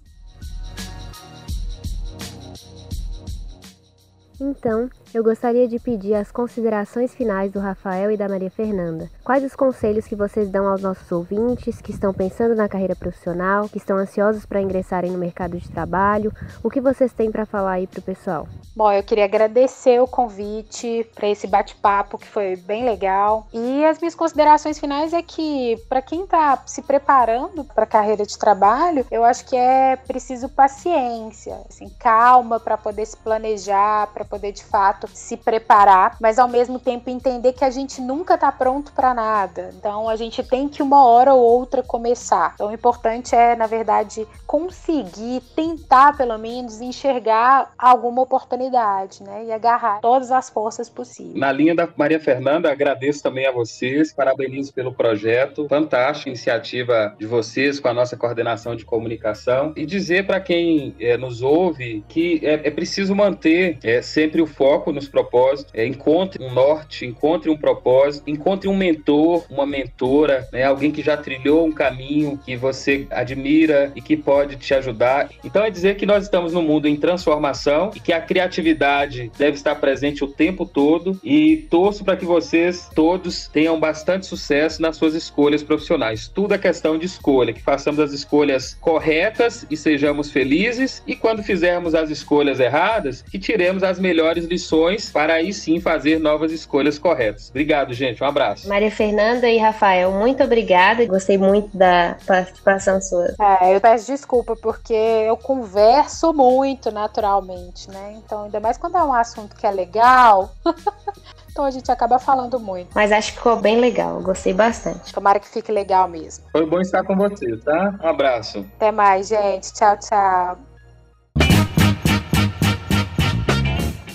Então, 4.39 4.89
eu 5.14 5.24
gostaria 5.24 5.68
de 5.68 5.80
pedir 5.80 6.14
as 6.14 6.32
considerações 6.32 7.14
finais 7.14 7.51
do 7.51 7.60
Rafael 7.60 8.12
e 8.12 8.18
da 8.18 8.28
Maria 8.28 8.49
Fernanda. 8.49 9.10
Quais 9.24 9.43
os 9.43 9.55
conselhos 9.55 10.05
que 10.05 10.16
vocês 10.16 10.49
dão 10.49 10.68
aos 10.68 10.82
nossos 10.82 11.12
ouvintes 11.12 11.82
que 11.82 11.91
estão 11.91 12.14
pensando 12.14 12.55
na 12.55 12.68
carreira 12.68 12.95
profissional, 12.95 13.70
que 13.70 13.78
estão 13.78 13.97
ansiosos 13.97 14.45
para 14.45 14.62
ingressarem 14.62 15.12
no 15.12 15.18
mercado 15.18 15.58
de 15.58 15.70
trabalho? 15.70 16.32
O 16.64 16.70
que 16.70 16.82
vocês 16.82 17.14
têm 17.14 17.32
para 17.32 17.45
falar 17.45 17.74
aí 17.74 17.88
para 17.88 17.99
o 17.99 18.03
pessoal? 18.03 18.47
Bom, 18.76 18.91
eu 18.91 19.01
queria 19.01 19.26
agradecer 19.26 19.99
o 20.01 20.08
convite 20.08 21.10
para 21.16 21.28
esse 21.28 21.47
bate-papo 21.47 22.18
que 22.18 22.28
foi 22.28 22.55
bem 22.55 22.86
legal. 22.86 23.47
E 23.51 23.84
as 23.86 23.99
minhas 23.99 24.14
considerações 24.14 24.78
finais 24.78 25.14
é 25.14 25.22
que 25.22 25.78
para 25.89 26.01
quem 26.01 26.24
está 26.24 26.62
se 26.66 26.82
preparando 26.82 27.64
para 27.64 27.86
a 27.86 27.88
carreira 27.88 28.26
de 28.26 28.38
trabalho, 28.38 29.05
eu 29.10 29.24
acho 29.24 29.45
que 29.45 29.55
é 29.55 29.95
preciso 29.95 30.47
paciência, 30.49 31.60
assim, 31.68 31.89
calma 31.99 32.60
para 32.60 32.78
poder 32.78 33.05
se 33.05 33.18
planejar, 33.18 34.08
para 34.14 34.24
poder 34.24 34.51
de 34.51 34.64
fato 34.64 34.97
se 35.14 35.38
preparar, 35.38 36.18
mas 36.20 36.39
ao 36.39 36.48
mesmo 36.48 36.80
tempo 36.80 37.10
entender 37.10 37.54
que 37.54 37.64
a 37.64 37.70
gente 37.70 38.02
nunca 38.02 38.36
está 38.36 38.52
pronto 38.52 38.91
para 38.93 39.14
nada. 39.14 39.70
Então 39.78 40.10
a 40.10 40.16
gente 40.16 40.43
tem 40.43 40.68
que 40.68 40.82
uma 40.82 41.06
hora 41.06 41.34
ou 41.34 41.41
outra 41.41 41.84
começar. 41.84 42.54
Então 42.56 42.70
o 42.70 42.74
importante 42.74 43.36
é, 43.36 43.56
na 43.56 43.68
verdade, 43.68 44.28
conseguir 44.45 45.41
tentar 45.56 46.16
pelo 46.18 46.38
menos 46.38 46.82
enxergar 46.82 47.72
alguma 47.78 48.22
oportunidade, 48.22 49.24
né? 49.24 49.45
E 49.45 49.52
agarrar 49.52 50.00
todas 50.00 50.32
as 50.32 50.50
forças 50.50 50.89
possíveis. 50.89 51.36
Na 51.36 51.52
linha 51.52 51.76
da 51.76 51.88
Maria 51.95 52.20
Fernanda, 52.20 52.72
agradeço 52.72 53.22
também 53.22 53.45
a 53.45 53.52
vocês, 53.52 54.14
parabenizo 54.14 54.74
pelo 54.74 54.93
projeto, 54.93 55.68
fantástica 55.68 56.30
iniciativa 56.30 57.16
de 57.18 57.26
vocês 57.26 57.80
com 57.80 57.88
a 57.88 57.93
nossa 57.93 58.16
coordenação 58.16 58.76
de 58.76 58.86
comunicação 58.86 59.74
e 59.76 59.86
dizer 59.86 60.26
para 60.26 60.39
quem 60.39 60.95
é, 61.00 61.18
nos 61.18 61.41
ouve 61.41 62.04
que 62.08 62.39
é, 62.43 62.68
é 62.68 62.72
preciso 62.72 63.16
manter 63.16 63.78
é, 63.84 64.02
sempre 64.02 64.41
o 64.41 64.48
foco 64.48 64.86
nos 64.91 65.07
propósitos, 65.07 65.73
é, 65.73 65.85
encontre 65.85 66.43
um 66.43 66.53
norte, 66.53 67.05
encontre 67.05 67.49
um 67.49 67.57
propósito, 67.57 68.29
encontre 68.29 68.67
um 68.67 68.75
mentor, 68.75 69.45
uma 69.49 69.65
mentora, 69.65 70.47
né, 70.51 70.63
alguém 70.63 70.91
que 70.91 71.01
já 71.01 71.17
trilhou 71.17 71.65
um 71.65 71.71
caminho 71.71 72.39
que 72.45 72.55
você 72.55 73.07
admira 73.09 73.91
e 73.95 74.01
que 74.01 74.15
pode 74.15 74.55
te 74.55 74.73
ajudar. 74.73 75.29
Então 75.43 75.63
é 75.63 75.69
dizer 75.69 75.97
que 75.97 76.05
nós 76.05 76.23
estamos 76.23 76.53
num 76.53 76.61
mundo 76.61 76.88
em 76.88 76.95
transformação 76.95 77.91
e 77.95 77.99
que 77.99 78.13
a 78.13 78.21
criatividade 78.21 79.31
deve 79.38 79.57
estar 79.57 79.75
presente 79.75 80.23
o 80.23 80.27
tempo 80.27 80.65
todo 80.65 81.19
e 81.23 81.67
torço 81.69 82.03
para 82.03 82.15
que 82.15 82.25
vocês 82.25 82.89
todos 82.93 83.47
tenham 83.47 83.79
bastante 83.79 84.25
sucesso 84.25 84.81
nas 84.81 84.95
suas 84.97 85.13
escolhas 85.13 85.63
profissionais. 85.63 86.27
Tudo 86.27 86.53
é 86.53 86.57
questão 86.57 86.97
de 86.97 87.05
escolha, 87.05 87.53
que 87.53 87.61
façamos 87.61 87.99
as 87.99 88.13
escolhas 88.13 88.75
corretas 88.79 89.65
e 89.69 89.77
sejamos 89.77 90.31
felizes 90.31 91.01
e 91.05 91.15
quando 91.15 91.43
fizermos 91.43 91.95
as 91.95 92.09
escolhas 92.09 92.59
erradas, 92.59 93.21
que 93.21 93.39
tiremos 93.39 93.83
as 93.83 93.99
melhores 93.99 94.45
lições 94.45 94.76
para 95.11 95.34
aí 95.34 95.53
sim 95.53 95.80
fazer 95.80 96.19
novas 96.19 96.51
escolhas 96.51 96.97
corretas. 96.97 97.49
Obrigado, 97.49 97.93
gente. 97.93 98.23
Um 98.23 98.28
abraço. 98.28 98.67
Maria 98.67 98.91
Fernanda 98.91 99.49
e 99.49 99.57
Rafael, 99.57 100.11
muito 100.11 100.43
obrigada. 100.43 101.05
Gostei 101.05 101.38
muito 101.38 101.75
da 101.75 102.17
participação 102.25 103.01
sua. 103.01 103.34
É, 103.61 103.75
eu 103.75 103.82
peço 103.82 104.07
desculpa 104.07 104.55
porque 104.55 104.93
eu 104.93 105.38
converso 105.38 106.34
muito 106.34 106.91
naturalmente, 106.91 107.89
né? 107.89 108.15
Então, 108.17 108.45
ainda 108.45 108.59
mais 108.59 108.78
quando 108.78 108.97
é 108.97 109.03
um 109.03 109.13
assunto 109.13 109.55
que 109.55 109.65
é 109.65 109.71
legal. 109.71 110.51
então 111.51 111.65
a 111.65 111.71
gente 111.71 111.91
acaba 111.91 112.19
falando 112.19 112.59
muito. 112.59 112.89
Mas 112.93 113.11
acho 113.11 113.32
que 113.32 113.38
ficou 113.38 113.57
bem 113.57 113.80
legal, 113.80 114.21
gostei 114.21 114.53
bastante. 114.53 115.13
Tomara 115.13 115.39
que 115.39 115.47
fique 115.47 115.71
legal 115.71 116.07
mesmo. 116.07 116.45
Foi 116.51 116.65
bom 116.65 116.80
estar 116.80 117.03
com 117.03 117.15
você, 117.15 117.57
tá? 117.57 117.95
Um 118.03 118.07
abraço. 118.07 118.65
Até 118.75 118.91
mais, 118.91 119.28
gente. 119.28 119.73
Tchau, 119.73 119.97
tchau. 119.97 120.66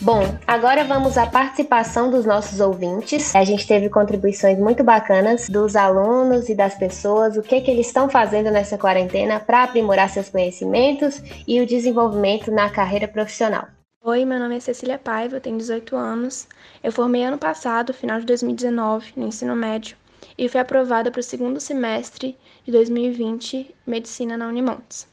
Bom, 0.05 0.36
agora 0.48 0.82
vamos 0.82 1.16
à 1.16 1.28
participação 1.28 2.11
dos 2.11 2.26
nossos 2.26 2.59
ouvintes. 2.59 3.36
A 3.36 3.44
gente 3.44 3.64
teve 3.64 3.88
contribuições 3.88 4.59
muito 4.59 4.82
bacanas 4.82 5.48
dos 5.48 5.76
alunos 5.76 6.48
e 6.48 6.57
das 6.57 6.74
pessoas, 6.74 7.36
o 7.36 7.42
que, 7.42 7.61
que 7.61 7.70
eles 7.70 7.86
estão 7.86 8.09
fazendo 8.11 8.50
nessa 8.50 8.76
quarentena 8.76 9.38
para 9.38 9.62
aprimorar 9.62 10.11
seus 10.11 10.28
conhecimentos 10.28 11.22
e 11.46 11.61
o 11.61 11.66
desenvolvimento 11.66 12.50
na 12.50 12.68
carreira 12.68 13.07
profissional. 13.07 13.68
Oi, 14.03 14.24
meu 14.24 14.40
nome 14.40 14.57
é 14.57 14.61
Cecília 14.61 14.98
Paiva, 14.98 15.36
eu 15.36 15.40
tenho 15.40 15.57
18 15.57 15.94
anos. 15.94 16.48
Eu 16.82 16.90
formei 16.90 17.22
ano 17.22 17.38
passado, 17.38 17.94
final 17.94 18.18
de 18.18 18.26
2019, 18.26 19.12
no 19.16 19.28
ensino 19.28 19.55
médio, 19.55 19.96
e 20.36 20.48
fui 20.48 20.61
aprovada 20.61 21.12
para 21.12 21.20
o 21.20 21.22
segundo 21.22 21.61
semestre 21.61 22.36
de 22.64 22.72
2020, 22.72 23.72
Medicina 23.86 24.36
na 24.36 24.48
Unimontes. 24.48 25.11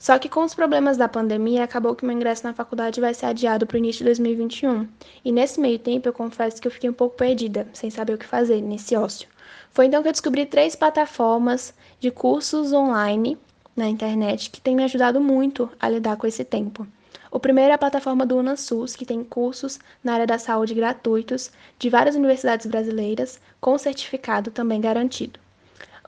Só 0.00 0.18
que 0.18 0.30
com 0.30 0.42
os 0.42 0.54
problemas 0.54 0.96
da 0.96 1.06
pandemia, 1.06 1.62
acabou 1.62 1.94
que 1.94 2.06
meu 2.06 2.16
ingresso 2.16 2.42
na 2.44 2.54
faculdade 2.54 3.02
vai 3.02 3.12
ser 3.12 3.26
adiado 3.26 3.66
para 3.66 3.74
o 3.74 3.78
início 3.78 3.98
de 3.98 4.06
2021. 4.06 4.88
E 5.22 5.30
nesse 5.30 5.60
meio 5.60 5.78
tempo, 5.78 6.08
eu 6.08 6.12
confesso 6.14 6.58
que 6.58 6.66
eu 6.66 6.72
fiquei 6.72 6.88
um 6.88 6.94
pouco 6.94 7.16
perdida, 7.16 7.68
sem 7.74 7.90
saber 7.90 8.14
o 8.14 8.18
que 8.18 8.24
fazer 8.24 8.62
nesse 8.62 8.96
ócio. 8.96 9.28
Foi 9.72 9.84
então 9.84 10.02
que 10.02 10.08
eu 10.08 10.12
descobri 10.12 10.46
três 10.46 10.74
plataformas 10.74 11.74
de 12.00 12.10
cursos 12.10 12.72
online 12.72 13.36
na 13.76 13.90
internet 13.90 14.50
que 14.50 14.58
têm 14.58 14.74
me 14.74 14.84
ajudado 14.84 15.20
muito 15.20 15.70
a 15.78 15.86
lidar 15.86 16.16
com 16.16 16.26
esse 16.26 16.44
tempo. 16.44 16.86
O 17.30 17.38
primeiro 17.38 17.70
é 17.70 17.74
a 17.74 17.78
plataforma 17.78 18.24
do 18.24 18.38
UnaSUS, 18.38 18.96
que 18.96 19.04
tem 19.04 19.22
cursos 19.22 19.78
na 20.02 20.14
área 20.14 20.26
da 20.26 20.38
saúde 20.38 20.72
gratuitos 20.72 21.50
de 21.78 21.90
várias 21.90 22.16
universidades 22.16 22.64
brasileiras, 22.64 23.38
com 23.60 23.76
certificado 23.76 24.50
também 24.50 24.80
garantido. 24.80 25.38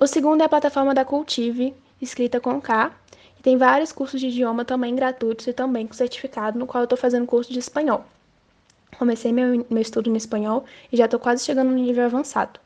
O 0.00 0.06
segundo 0.06 0.40
é 0.40 0.46
a 0.46 0.48
plataforma 0.48 0.94
da 0.94 1.04
Cultive, 1.04 1.74
escrita 2.00 2.40
com 2.40 2.58
K, 2.58 2.90
tem 3.42 3.56
vários 3.56 3.90
cursos 3.90 4.20
de 4.20 4.28
idioma 4.28 4.64
também 4.64 4.94
gratuitos 4.94 5.46
e 5.48 5.52
também 5.52 5.86
com 5.86 5.92
certificado, 5.92 6.58
no 6.58 6.66
qual 6.66 6.82
eu 6.82 6.84
estou 6.84 6.96
fazendo 6.96 7.26
curso 7.26 7.52
de 7.52 7.58
espanhol. 7.58 8.04
Comecei 8.98 9.32
meu, 9.32 9.66
meu 9.68 9.82
estudo 9.82 10.08
no 10.10 10.16
espanhol 10.16 10.64
e 10.92 10.96
já 10.96 11.06
estou 11.06 11.18
quase 11.18 11.44
chegando 11.44 11.70
no 11.70 11.76
nível 11.76 12.04
avançado. 12.04 12.60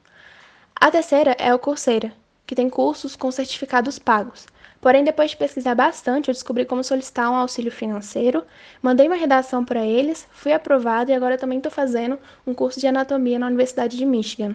A 0.79 0.91
terceira 0.91 1.35
é 1.39 1.55
o 1.55 1.59
Coursera, 1.59 2.13
que 2.47 2.55
tem 2.55 2.69
cursos 2.69 3.17
com 3.17 3.31
certificados 3.31 3.99
pagos. 3.99 4.47
Porém, 4.79 5.03
depois 5.03 5.31
de 5.31 5.39
pesquisar 5.39 5.75
bastante, 5.75 6.29
eu 6.29 6.35
descobri 6.35 6.67
como 6.67 6.85
solicitar 6.85 7.31
um 7.31 7.35
auxílio 7.35 7.73
financeiro, 7.73 8.45
mandei 8.83 9.07
uma 9.07 9.17
redação 9.17 9.65
para 9.65 9.85
eles, 9.85 10.29
fui 10.31 10.53
aprovada 10.53 11.11
e 11.11 11.15
agora 11.15 11.39
também 11.39 11.59
estou 11.59 11.73
fazendo 11.73 12.19
um 12.47 12.53
curso 12.53 12.79
de 12.79 12.87
anatomia 12.87 13.39
na 13.39 13.47
Universidade 13.47 13.97
de 13.97 14.05
Michigan. 14.05 14.55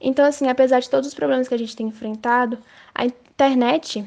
Então, 0.00 0.26
assim, 0.26 0.48
apesar 0.48 0.80
de 0.80 0.90
todos 0.90 1.08
os 1.08 1.14
problemas 1.14 1.48
que 1.48 1.54
a 1.54 1.58
gente 1.58 1.74
tem 1.74 1.86
enfrentado, 1.86 2.58
a 2.94 3.06
internet 3.06 4.04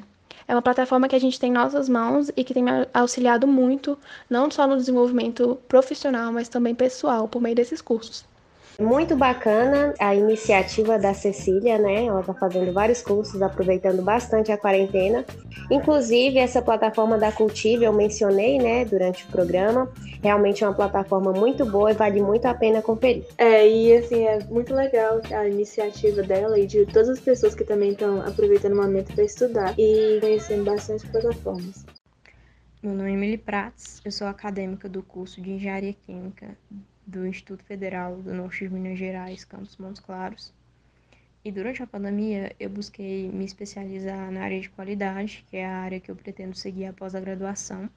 é 0.48 0.56
uma 0.56 0.62
plataforma 0.62 1.08
que 1.08 1.16
a 1.16 1.20
gente 1.20 1.40
tem 1.40 1.50
em 1.50 1.54
nossas 1.54 1.90
mãos 1.90 2.32
e 2.36 2.44
que 2.44 2.54
tem 2.54 2.64
me 2.64 2.72
auxiliado 2.94 3.46
muito, 3.46 3.98
não 4.30 4.50
só 4.50 4.66
no 4.66 4.78
desenvolvimento 4.78 5.58
profissional, 5.68 6.32
mas 6.32 6.48
também 6.48 6.74
pessoal, 6.74 7.28
por 7.28 7.42
meio 7.42 7.56
desses 7.56 7.82
cursos. 7.82 8.26
Muito 8.80 9.16
bacana 9.16 9.92
a 9.98 10.14
iniciativa 10.14 11.00
da 11.00 11.12
Cecília, 11.12 11.80
né? 11.80 12.06
Ela 12.06 12.20
está 12.20 12.34
fazendo 12.36 12.72
vários 12.72 13.02
cursos, 13.02 13.42
aproveitando 13.42 14.04
bastante 14.04 14.52
a 14.52 14.58
quarentena. 14.58 15.26
Inclusive, 15.72 16.38
essa 16.38 16.62
plataforma 16.62 17.18
da 17.18 17.32
Cultive 17.32 17.86
eu 17.86 17.92
mencionei, 17.92 18.60
né, 18.60 18.86
durante 18.86 19.26
o 19.26 19.28
programa. 19.30 19.92
Realmente 20.22 20.64
é 20.64 20.68
uma 20.68 20.76
plataforma 20.76 21.34
muito 21.34 21.66
boa 21.66 21.90
e 21.90 21.96
vale 21.96 22.22
muito 22.22 22.46
a 22.46 22.54
pena 22.54 22.80
conferir. 22.80 23.26
É, 23.40 23.68
e 23.68 23.98
assim, 23.98 24.26
é 24.26 24.44
muito 24.46 24.76
legal 24.76 25.22
a 25.32 25.48
iniciativa 25.48 26.22
dela 26.22 26.60
e 26.60 26.68
de 26.68 26.86
todas 26.86 27.10
as 27.10 27.20
pessoas 27.20 27.56
que 27.56 27.64
também 27.64 27.94
estão 27.94 28.22
aproveitando 28.22 28.74
o 28.74 28.78
momento 28.78 29.12
para 29.12 29.24
estudar 29.24 29.74
e 29.76 30.20
conhecendo 30.22 30.64
bastante 30.64 31.08
plataformas. 31.08 31.84
Meu 32.84 32.94
nome 32.94 33.10
é 33.10 33.14
Emily 33.14 33.38
Prats, 33.40 34.02
eu 34.06 34.12
sou 34.12 34.28
acadêmica 34.28 34.88
do 34.88 35.02
curso 35.02 35.42
de 35.42 35.50
Engenharia 35.50 35.94
Química 35.94 36.56
do 37.08 37.26
Instituto 37.26 37.64
Federal 37.64 38.18
do 38.18 38.34
Norte 38.34 38.68
de 38.68 38.74
Minas 38.74 39.00
Gerais, 39.00 39.46
campus 39.46 39.78
Montes 39.78 40.02
Claros. 40.02 40.54
E 41.44 41.52
durante 41.52 41.82
a 41.82 41.88
pandemia, 41.88 42.54
eu 42.60 42.70
busquei 42.70 43.30
me 43.30 43.46
especializar 43.46 44.30
na 44.30 44.42
área 44.42 44.60
de 44.60 44.70
qualidade, 44.70 45.46
que 45.50 45.56
é 45.56 45.66
a 45.66 45.78
área 45.78 46.00
que 46.02 46.12
eu 46.12 46.16
pretendo 46.16 46.54
seguir 46.54 46.88
após 46.88 47.16
a 47.16 47.22
graduação. 47.22 47.90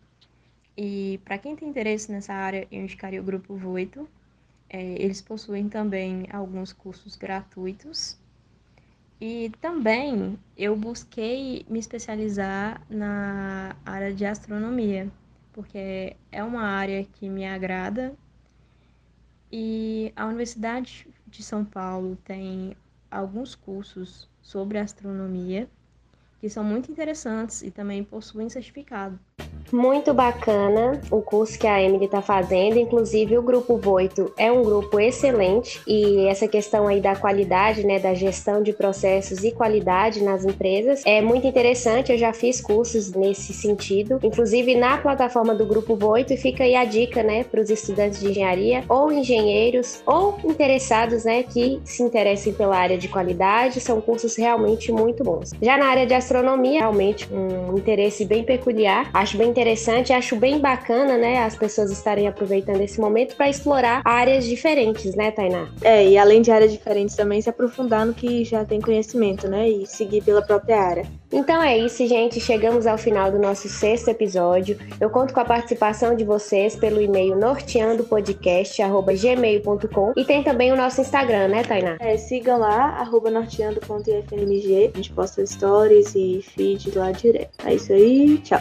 E 0.76 1.20
para 1.24 1.36
quem 1.36 1.56
tem 1.56 1.68
interesse 1.68 2.12
nessa 2.12 2.32
área, 2.32 2.68
eu 2.70 2.80
indicaria 2.80 3.20
o 3.20 3.24
Grupo 3.24 3.56
Voito. 3.56 4.08
É, 4.68 4.80
eles 5.02 5.20
possuem 5.20 5.68
também 5.68 6.28
alguns 6.32 6.72
cursos 6.72 7.16
gratuitos. 7.16 8.16
E 9.20 9.50
também 9.60 10.38
eu 10.56 10.76
busquei 10.76 11.66
me 11.68 11.80
especializar 11.80 12.80
na 12.88 13.74
área 13.84 14.14
de 14.14 14.24
astronomia, 14.24 15.10
porque 15.52 16.16
é 16.30 16.44
uma 16.44 16.62
área 16.62 17.04
que 17.04 17.28
me 17.28 17.44
agrada 17.44 18.14
e 19.52 20.12
a 20.16 20.26
Universidade 20.26 21.06
de 21.26 21.42
São 21.42 21.64
Paulo 21.64 22.16
tem 22.24 22.76
alguns 23.10 23.54
cursos 23.54 24.28
sobre 24.40 24.78
astronomia 24.78 25.68
que 26.40 26.48
são 26.48 26.64
muito 26.64 26.90
interessantes 26.90 27.62
e 27.62 27.70
também 27.70 28.02
possuem 28.02 28.48
certificado. 28.48 29.18
Muito 29.72 30.12
bacana 30.12 31.00
o 31.10 31.22
curso 31.22 31.58
que 31.58 31.66
a 31.66 31.80
Emily 31.80 32.06
está 32.06 32.20
fazendo, 32.20 32.78
inclusive 32.78 33.38
o 33.38 33.42
grupo 33.42 33.76
Voito 33.76 34.32
é 34.36 34.50
um 34.50 34.62
grupo 34.62 34.98
excelente. 34.98 35.80
E 35.86 36.26
essa 36.26 36.48
questão 36.48 36.88
aí 36.88 37.00
da 37.00 37.14
qualidade, 37.14 37.86
né, 37.86 37.98
da 37.98 38.12
gestão 38.12 38.62
de 38.62 38.72
processos 38.72 39.44
e 39.44 39.52
qualidade 39.52 40.22
nas 40.22 40.44
empresas 40.44 41.02
é 41.06 41.22
muito 41.22 41.46
interessante. 41.46 42.10
Eu 42.10 42.18
já 42.18 42.32
fiz 42.32 42.60
cursos 42.60 43.12
nesse 43.12 43.52
sentido, 43.52 44.18
inclusive 44.22 44.74
na 44.74 44.98
plataforma 44.98 45.54
do 45.54 45.64
grupo 45.64 45.94
Voito 45.94 46.32
e 46.32 46.36
fica 46.36 46.64
aí 46.64 46.74
a 46.74 46.84
dica, 46.84 47.22
né, 47.22 47.44
para 47.44 47.60
os 47.60 47.70
estudantes 47.70 48.18
de 48.18 48.30
engenharia 48.30 48.82
ou 48.88 49.12
engenheiros 49.12 50.02
ou 50.04 50.36
interessados, 50.44 51.24
né, 51.24 51.44
que 51.44 51.80
se 51.84 52.02
interessem 52.02 52.52
pela 52.52 52.76
área 52.76 52.98
de 52.98 53.06
qualidade, 53.06 53.80
são 53.80 54.00
cursos 54.00 54.36
realmente 54.36 54.90
muito 54.90 55.22
bons. 55.22 55.52
Já 55.62 55.76
na 55.76 55.86
área 55.86 56.06
de 56.06 56.14
astronomia, 56.14 56.80
realmente 56.80 57.28
um 57.32 57.78
interesse 57.78 58.24
bem 58.24 58.42
peculiar, 58.42 59.08
acho 59.14 59.29
bem 59.36 59.48
interessante, 59.48 60.12
acho 60.12 60.36
bem 60.36 60.58
bacana, 60.58 61.16
né, 61.16 61.42
as 61.42 61.56
pessoas 61.56 61.90
estarem 61.90 62.28
aproveitando 62.28 62.80
esse 62.80 63.00
momento 63.00 63.36
para 63.36 63.48
explorar 63.48 64.02
áreas 64.04 64.44
diferentes, 64.44 65.14
né, 65.14 65.30
Tainá? 65.30 65.68
É, 65.82 66.06
e 66.06 66.18
além 66.18 66.42
de 66.42 66.50
áreas 66.50 66.72
diferentes 66.72 67.16
também 67.16 67.40
se 67.40 67.48
aprofundar 67.48 68.06
no 68.06 68.14
que 68.14 68.44
já 68.44 68.64
tem 68.64 68.80
conhecimento, 68.80 69.48
né, 69.48 69.68
e 69.68 69.86
seguir 69.86 70.22
pela 70.22 70.42
própria 70.42 70.80
área. 70.80 71.20
Então 71.32 71.62
é 71.62 71.78
isso, 71.78 72.04
gente. 72.06 72.40
Chegamos 72.40 72.86
ao 72.86 72.96
final 72.98 73.30
do 73.30 73.38
nosso 73.38 73.68
sexto 73.68 74.08
episódio. 74.08 74.76
Eu 75.00 75.08
conto 75.10 75.32
com 75.32 75.38
a 75.38 75.44
participação 75.44 76.16
de 76.16 76.24
vocês 76.24 76.74
pelo 76.74 77.00
e-mail 77.00 77.36
norteandopodcast.gmail.com 77.36 80.12
e 80.16 80.24
tem 80.24 80.42
também 80.42 80.72
o 80.72 80.76
nosso 80.76 81.00
Instagram, 81.00 81.46
né, 81.48 81.62
Tainá? 81.62 81.96
É, 82.00 82.16
sigam 82.16 82.58
lá, 82.58 82.96
arroba 82.98 83.30
norteando.ifmg. 83.30 84.90
A 84.92 84.96
gente 84.96 85.12
posta 85.12 85.46
stories 85.46 86.16
e 86.16 86.42
feed 86.42 86.98
lá 86.98 87.12
direto. 87.12 87.52
É 87.64 87.74
isso 87.74 87.92
aí, 87.92 88.38
tchau. 88.38 88.58